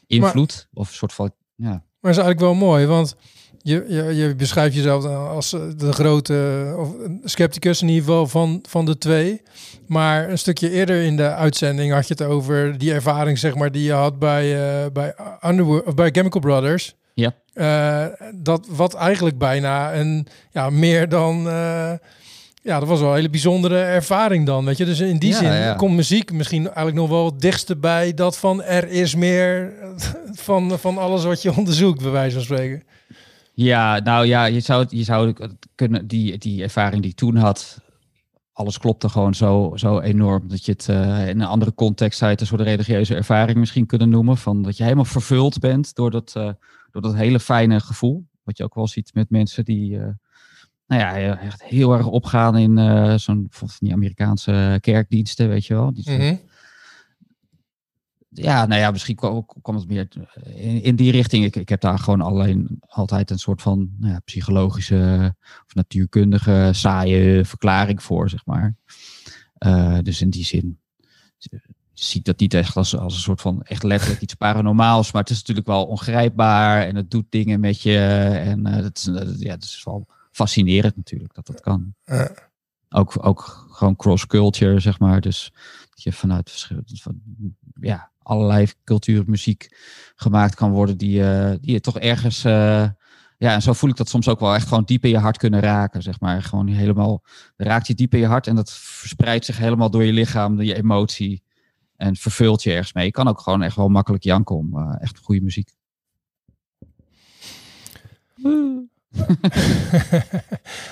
[0.08, 0.68] invloed.
[0.74, 1.32] of een soort van.
[1.56, 3.16] Ja, Maar is eigenlijk wel mooi, want
[3.62, 8.28] je, je, je beschrijft jezelf als eh, de grote of een scepticus in ieder geval
[8.28, 9.42] van, van de twee.
[9.88, 13.72] Maar een stukje eerder in de uitzending had je het over die ervaring zeg maar,
[13.72, 15.14] die je had bij, eh, bij,
[15.46, 16.96] Underwood, of bij Chemical Brothers.
[17.14, 17.34] Ja.
[17.54, 18.06] Eh,
[18.36, 21.48] dat wat eigenlijk bijna een ja, meer dan.
[21.50, 21.92] eh,
[22.62, 24.66] ja, dat was wel een hele bijzondere ervaring dan.
[24.66, 25.74] Weet je, dus in die Ja, zin ja.
[25.74, 29.74] komt muziek misschien eigenlijk nog wel het dichtste bij dat van er is meer
[30.48, 32.84] van, van alles wat je onderzoekt, bij wijze van spreken.
[33.62, 35.34] Ja, nou ja, je zou, je zou
[35.76, 37.82] kunnen, die, die ervaring die ik toen had,
[38.54, 40.48] alles klopte gewoon zo, zo enorm.
[40.48, 43.86] Dat je het eh, in een andere context zou je een soort religieuze ervaring misschien
[43.86, 44.38] kunnen noemen.
[44.38, 46.50] Van dat je helemaal vervuld bent door dat, eh,
[46.92, 48.28] door dat hele fijne gevoel.
[48.44, 50.08] Wat je ook wel ziet met mensen die eh,
[50.88, 53.50] nou ja, echt heel erg opgaan in zo'n
[53.92, 55.94] Amerikaanse kerkdiensten, weet je wel.
[55.94, 56.40] Die.
[58.30, 60.08] Ja, nou ja, misschien kwam, kwam het meer
[60.44, 61.46] in, in die richting.
[61.46, 65.36] Ik, ik heb daar gewoon alleen altijd een soort van nou ja, psychologische
[65.66, 68.76] of natuurkundige saaie verklaring voor, zeg maar.
[69.58, 70.80] Eh, dus in die zin
[71.40, 71.60] eh,
[71.94, 75.12] zie ik dat niet echt als, als een soort van echt letterlijk iets paranormaals.
[75.12, 77.98] Maar het is natuurlijk wel ongrijpbaar en het doet dingen met je.
[78.44, 81.94] En eh, dat, is, eh, ja, het is wel fascinerend natuurlijk dat dat kan.
[82.90, 85.22] Ook, ook gewoon cross-culture, zeg maar.
[85.22, 85.54] Dus
[85.90, 87.22] dat je vanuit verschillende, van,
[87.80, 89.68] ja, allerlei cultuur, muziek
[90.16, 92.44] gemaakt kan worden die, eh, die je toch ergens...
[92.44, 92.88] eh,
[93.38, 95.38] ja, en zo voel ik dat soms ook wel echt gewoon diep in je hart
[95.38, 96.42] kunnen raken, zeg maar.
[96.44, 97.24] Gewoon helemaal,
[97.58, 100.76] raakt je diep in je hart en dat verspreidt zich helemaal door je lichaam, je
[100.76, 101.44] emotie.
[101.96, 103.06] En vervult je ergens mee.
[103.06, 105.70] Je kan ook gewoon echt wel makkelijk janken om eh, echt goede muziek.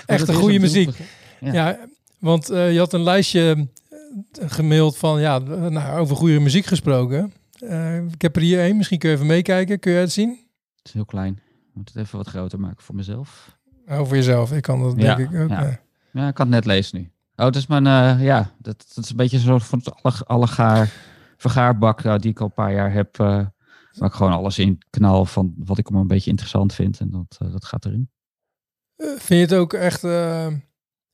[0.06, 0.90] Echt een goede muziek.
[1.40, 1.80] Ja, Ja.
[2.20, 3.68] want eh, je had een lijstje
[4.32, 7.34] gemaild van, ja, nou, over goede muziek gesproken.
[7.60, 9.80] Eh, ik heb er hier één, misschien kun je even meekijken.
[9.80, 10.30] Kun je het zien?
[10.76, 11.34] Het is heel klein.
[11.34, 13.58] Ik moet het even wat groter maken voor mezelf.
[13.88, 15.50] Over jezelf, ik kan dat Ja, denk ik ook.
[15.50, 15.80] ja.
[16.12, 17.12] Ja, ik kan het net lezen nu.
[17.36, 20.92] Oh, het is mijn, eh, ja, dat, dat is een beetje soort van alle, allegaar
[21.38, 23.16] vergaarbak eh, die ik al een paar jaar heb.
[23.18, 27.00] waar ik gewoon alles in knal van wat ik maar een beetje interessant vind.
[27.00, 28.10] En dat, dat gaat erin.
[28.98, 30.02] Vind je het ook echt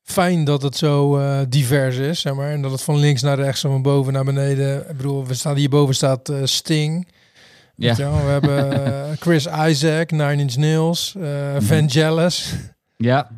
[0.03, 3.37] fijn dat het zo eh, divers is, zeg maar, en dat het van links naar
[3.39, 4.89] rechts van boven naar beneden.
[4.89, 7.11] Ik bedoel, we staan hierboven staat eh, Sting.
[7.75, 7.95] Ja.
[7.95, 12.55] Weet We hebben eh, Chris Isaac, Nine Inch Nails, eh Vangelis.
[12.97, 13.29] Ja,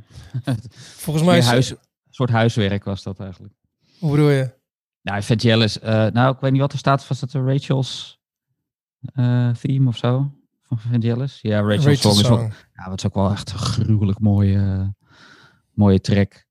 [1.06, 1.78] Volgens mij is, huis, een
[2.10, 3.54] soort huiswerk was dat eigenlijk.
[4.00, 4.54] hoe bedoel je?
[5.02, 7.08] Nou, Vangelis, nou, ik weet niet wat er staat.
[7.08, 8.20] Was dat de Rachel's
[9.62, 10.32] theme of zo?
[10.68, 11.40] Van Vangelis?
[11.42, 12.54] Ja, Rachel's Rachel song is wel, Song.
[12.76, 14.94] Ja, dat is ook wel echt een gruwelijk mooie,
[15.74, 16.45] mooie track.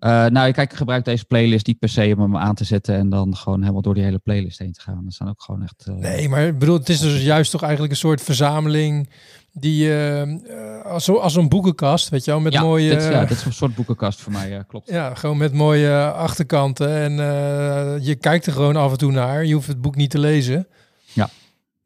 [0.00, 2.64] Eh, nou, ik kijk, ik gebruik deze playlist niet per se om hem aan te
[2.64, 5.02] zetten en dan gewoon helemaal door die hele playlist heen te gaan.
[5.06, 5.84] Er staan ook gewoon echt.
[5.86, 9.10] eh, Nee, maar ik bedoel, het is dus juist toch eigenlijk een soort verzameling
[9.52, 10.22] die eh,
[10.84, 13.44] als, zo- als een boekenkast, weet je wel, met ja, mooie, dit, ja, dit is
[13.44, 14.90] een soort boekenkast voor mij, ja, klopt.
[14.90, 17.12] ja, gewoon met mooie achterkanten en
[18.02, 19.44] je kijkt er gewoon af en toe naar.
[19.44, 20.66] Je hoeft het boek niet te lezen.
[21.12, 21.28] Ja,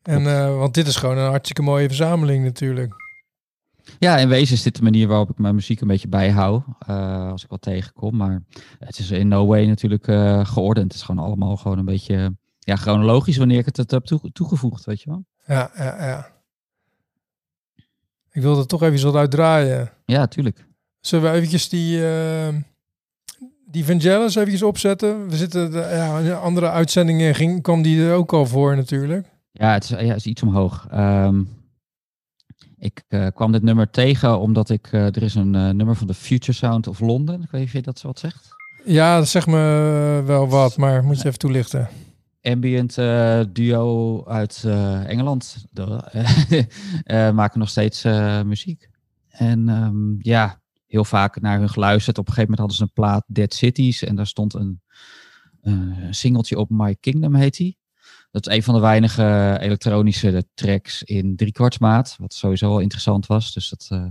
[0.02, 2.92] En want dit is gewoon een hartstikke mooie verzameling natuurlijk.
[3.98, 6.62] Ja, in wezen is dit de manier waarop ik mijn muziek een beetje bijhoud.
[6.86, 8.16] eh, als ik wat tegenkom.
[8.16, 8.42] Maar
[8.78, 10.86] het is in no way natuurlijk eh, geordend.
[10.86, 14.84] Het is gewoon allemaal gewoon een beetje ja, chronologisch wanneer ik het, heb toe- toegevoegd,
[14.84, 15.24] weet je wel.
[15.46, 16.32] Ja, ja, ja.
[18.32, 19.90] Ik wilde toch even wat uitdraaien.
[20.04, 20.66] Ja, tuurlijk.
[21.00, 22.48] Zullen we eventjes die, eh
[23.66, 25.28] die Vangelis eventjes opzetten?
[25.28, 29.26] We zitten, de, ja, in andere uitzendingen ging, kwam die er ook al voor natuurlijk.
[29.52, 30.86] Ja, het is, ja, het is iets omhoog.
[30.90, 31.42] Ehm,
[32.84, 34.86] ik eh, kwam dit nummer tegen omdat ik...
[34.92, 37.42] eh, er is een eh, nummer van de Future Sound of London.
[37.42, 38.48] Ik weet niet of je dat zo wat zegt.
[38.84, 41.88] Ja, dat zegt me wel wat, maar moet je even toelichten.
[42.42, 42.94] ambient
[43.52, 44.64] duo uit
[45.06, 45.66] Engeland.
[47.34, 48.02] Maken nog steeds
[48.44, 48.88] muziek.
[49.28, 52.18] En ehm, ja, heel vaak naar hun geluisterd.
[52.18, 54.02] Op een gegeven moment hadden ze een plaat Dead Cities.
[54.02, 54.80] En daar stond een
[56.10, 57.78] singeltje op My Kingdom heet die.
[58.34, 62.16] Dat is een van de weinige elektronische tracks in driekwartsmaat.
[62.18, 63.52] Wat sowieso wel interessant was.
[63.52, 64.04] Dus dat, eh,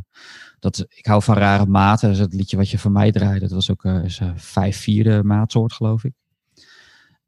[0.60, 2.10] dat, ik hou van rare maten.
[2.10, 4.78] Dus het liedje wat je van mij draaide, dat was ook eh, is, eh, vijf
[4.78, 6.14] vierde maatsoort geloof ik.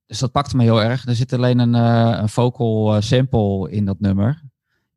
[0.06, 1.06] Dus dat pakte me heel erg.
[1.06, 4.42] Er zit alleen een, eh, een vocal eh, sample in dat nummer.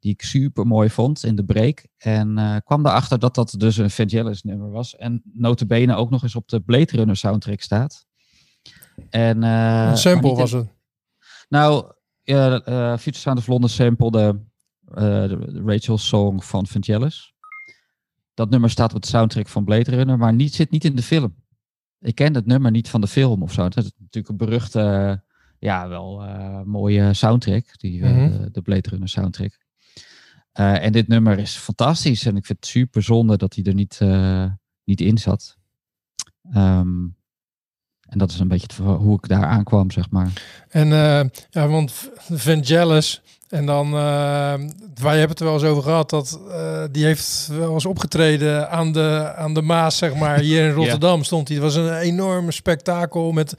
[0.00, 1.86] Die ik super mooi vond in de break.
[1.96, 4.96] En eh, kwam erachter dat dat dus een Vangelis nummer was.
[4.96, 8.06] En notabene ook nog eens op de Blade Runner soundtrack staat.
[9.10, 10.76] En, eh, Een sample was het.
[11.48, 11.92] Nou,
[12.22, 14.40] ja, eh Future Sound of London sample de,
[14.84, 17.34] eh, de Rachel song van Vangelis.
[18.34, 21.02] Dat nummer staat op de soundtrack van Blade Runner, maar niet, zit niet in de
[21.02, 21.34] film.
[22.00, 23.62] Ik ken het nummer niet van de film of zo.
[23.64, 25.16] Het is natuurlijk een beruchte, eh,
[25.58, 26.24] ja, wel
[26.64, 28.48] mooie soundtrack, die, Mhm.
[28.52, 29.58] de Blade Runner soundtrack.
[30.52, 34.00] En dit nummer is fantastisch en ik vind het super zonde dat hij er niet,
[34.84, 35.56] niet in zat.
[36.52, 37.04] Ehm,
[38.08, 40.28] en dat is een beetje het hoe ik daar aankwam, zeg maar.
[40.68, 41.20] En eh,
[41.50, 41.92] ja, want
[42.32, 44.54] Vangelis en dan, eh
[45.02, 48.70] wij hebben het er wel eens over gehad, dat eh, die heeft wel eens opgetreden
[48.70, 50.38] aan de, aan de Maas, zeg maar.
[50.38, 51.56] Hier in Rotterdam stond hij.
[51.56, 53.54] Het was een enorm spektakel met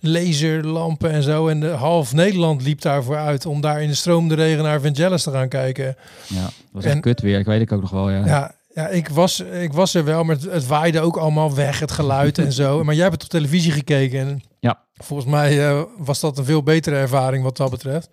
[0.00, 1.48] laserlampen en zo.
[1.48, 5.22] En de half Nederland liep daarvoor uit om daar in de stromende regen naar Vangelis
[5.22, 5.96] te gaan kijken.
[6.26, 7.38] Ja, dat was En- echt kut weer.
[7.38, 8.26] Ik weet ik ook nog wel, ja.
[8.26, 11.80] Ja, ja ik, was, ik was er wel, maar het, het waaide ook allemaal weg,
[11.80, 12.84] het geluid en zo.
[12.84, 14.82] Maar jij hebt het op televisie gekeken en Ja.
[14.94, 18.10] volgens mij eh, was dat een veel betere ervaring wat dat betreft.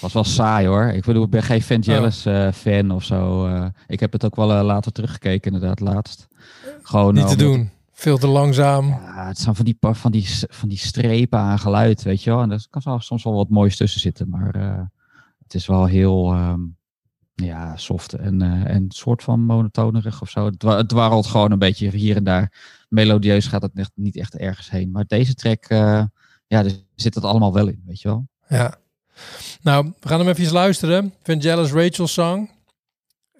[0.00, 0.84] was wel saai hoor.
[0.84, 3.46] Ik bedoel, ik ben geen Vangelis eh fan of zo.
[3.46, 3.64] eh.
[3.86, 6.28] ik heb het ook wel later teruggekeken, inderdaad, laatst.
[6.82, 7.70] Gewoon Niet te doen.
[7.92, 8.88] Veel te langzaam.
[8.88, 12.40] Ja, het zijn van die, van, die, van die strepen aan geluid, weet je wel.
[12.42, 14.54] En er kan soms wel wat moois tussen zitten, maar
[15.42, 16.60] het is wel heel ehm,
[17.34, 20.44] ja, soft en, eh, en soort van monotonerig of zo.
[20.44, 22.52] Het, wa- het dwarrelt gewoon een beetje hier en daar.
[22.88, 24.90] Melodieus gaat het niet echt ergens heen.
[24.90, 26.02] Maar deze track, eh,
[26.46, 28.28] ja, er zit het allemaal wel in, weet je wel.
[28.48, 28.74] Ja.
[29.62, 31.14] Nou, we gaan hem even luisteren.
[31.22, 32.50] Vangelis Rachel Song.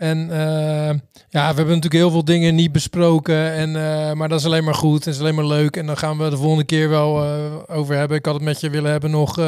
[0.02, 0.98] En eh,
[1.28, 3.52] ja, we hebben natuurlijk heel veel dingen niet besproken.
[3.52, 5.04] En, eh, maar dat is alleen maar goed.
[5.04, 5.76] Het is alleen maar leuk.
[5.76, 8.16] En dan gaan we de volgende keer wel eh, over hebben.
[8.16, 9.38] Ik had het met je willen hebben nog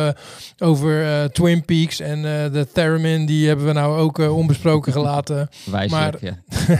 [0.59, 2.01] over Twin Peaks.
[2.01, 2.23] En
[2.53, 5.49] de Theremin, die hebben we nou ook onbesproken gelaten.
[5.65, 6.35] Wijselijk, Maar-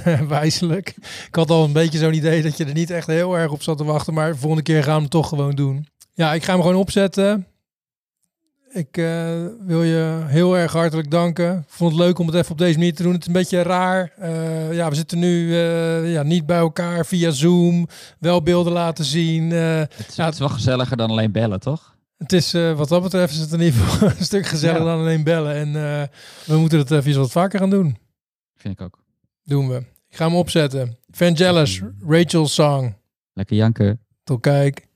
[0.05, 0.25] ja.
[0.39, 0.95] Wijselijk.
[1.29, 3.63] Ik had al een beetje zo'n idee dat je er niet echt heel erg op
[3.63, 4.15] zat te wachten.
[4.15, 5.87] Maar de volgende keer gaan we hem toch gewoon doen.
[6.13, 7.47] Ja, ik ga hem gewoon opzetten.
[8.75, 11.59] Ik eh, wil je heel erg hartelijk danken.
[11.59, 13.13] Ik vond het leuk om het even op deze manier te doen.
[13.13, 14.13] Het is een beetje raar.
[14.19, 17.89] Eh, ja, we zitten nu eh, ja, niet bij elkaar via Zoom.
[18.19, 19.51] Wel beelden laten zien.
[19.51, 21.93] Het, is, Ja, het is wel gezelliger dan alleen bellen, toch?
[22.19, 24.91] het is wat dat betreft is het in ieder geval een stuk gezelliger Ja.
[24.93, 25.55] dan alleen bellen.
[25.55, 25.73] En
[26.47, 27.97] we moeten het even wat vaker gaan doen.
[28.57, 28.99] Vind ik ook.
[29.45, 29.77] Doen we.
[30.09, 30.99] Ik ga hem opzetten.
[31.11, 32.97] Vangelis, Rachel Song.
[33.33, 34.01] Lekker janken.
[34.25, 34.87] Tot kijk.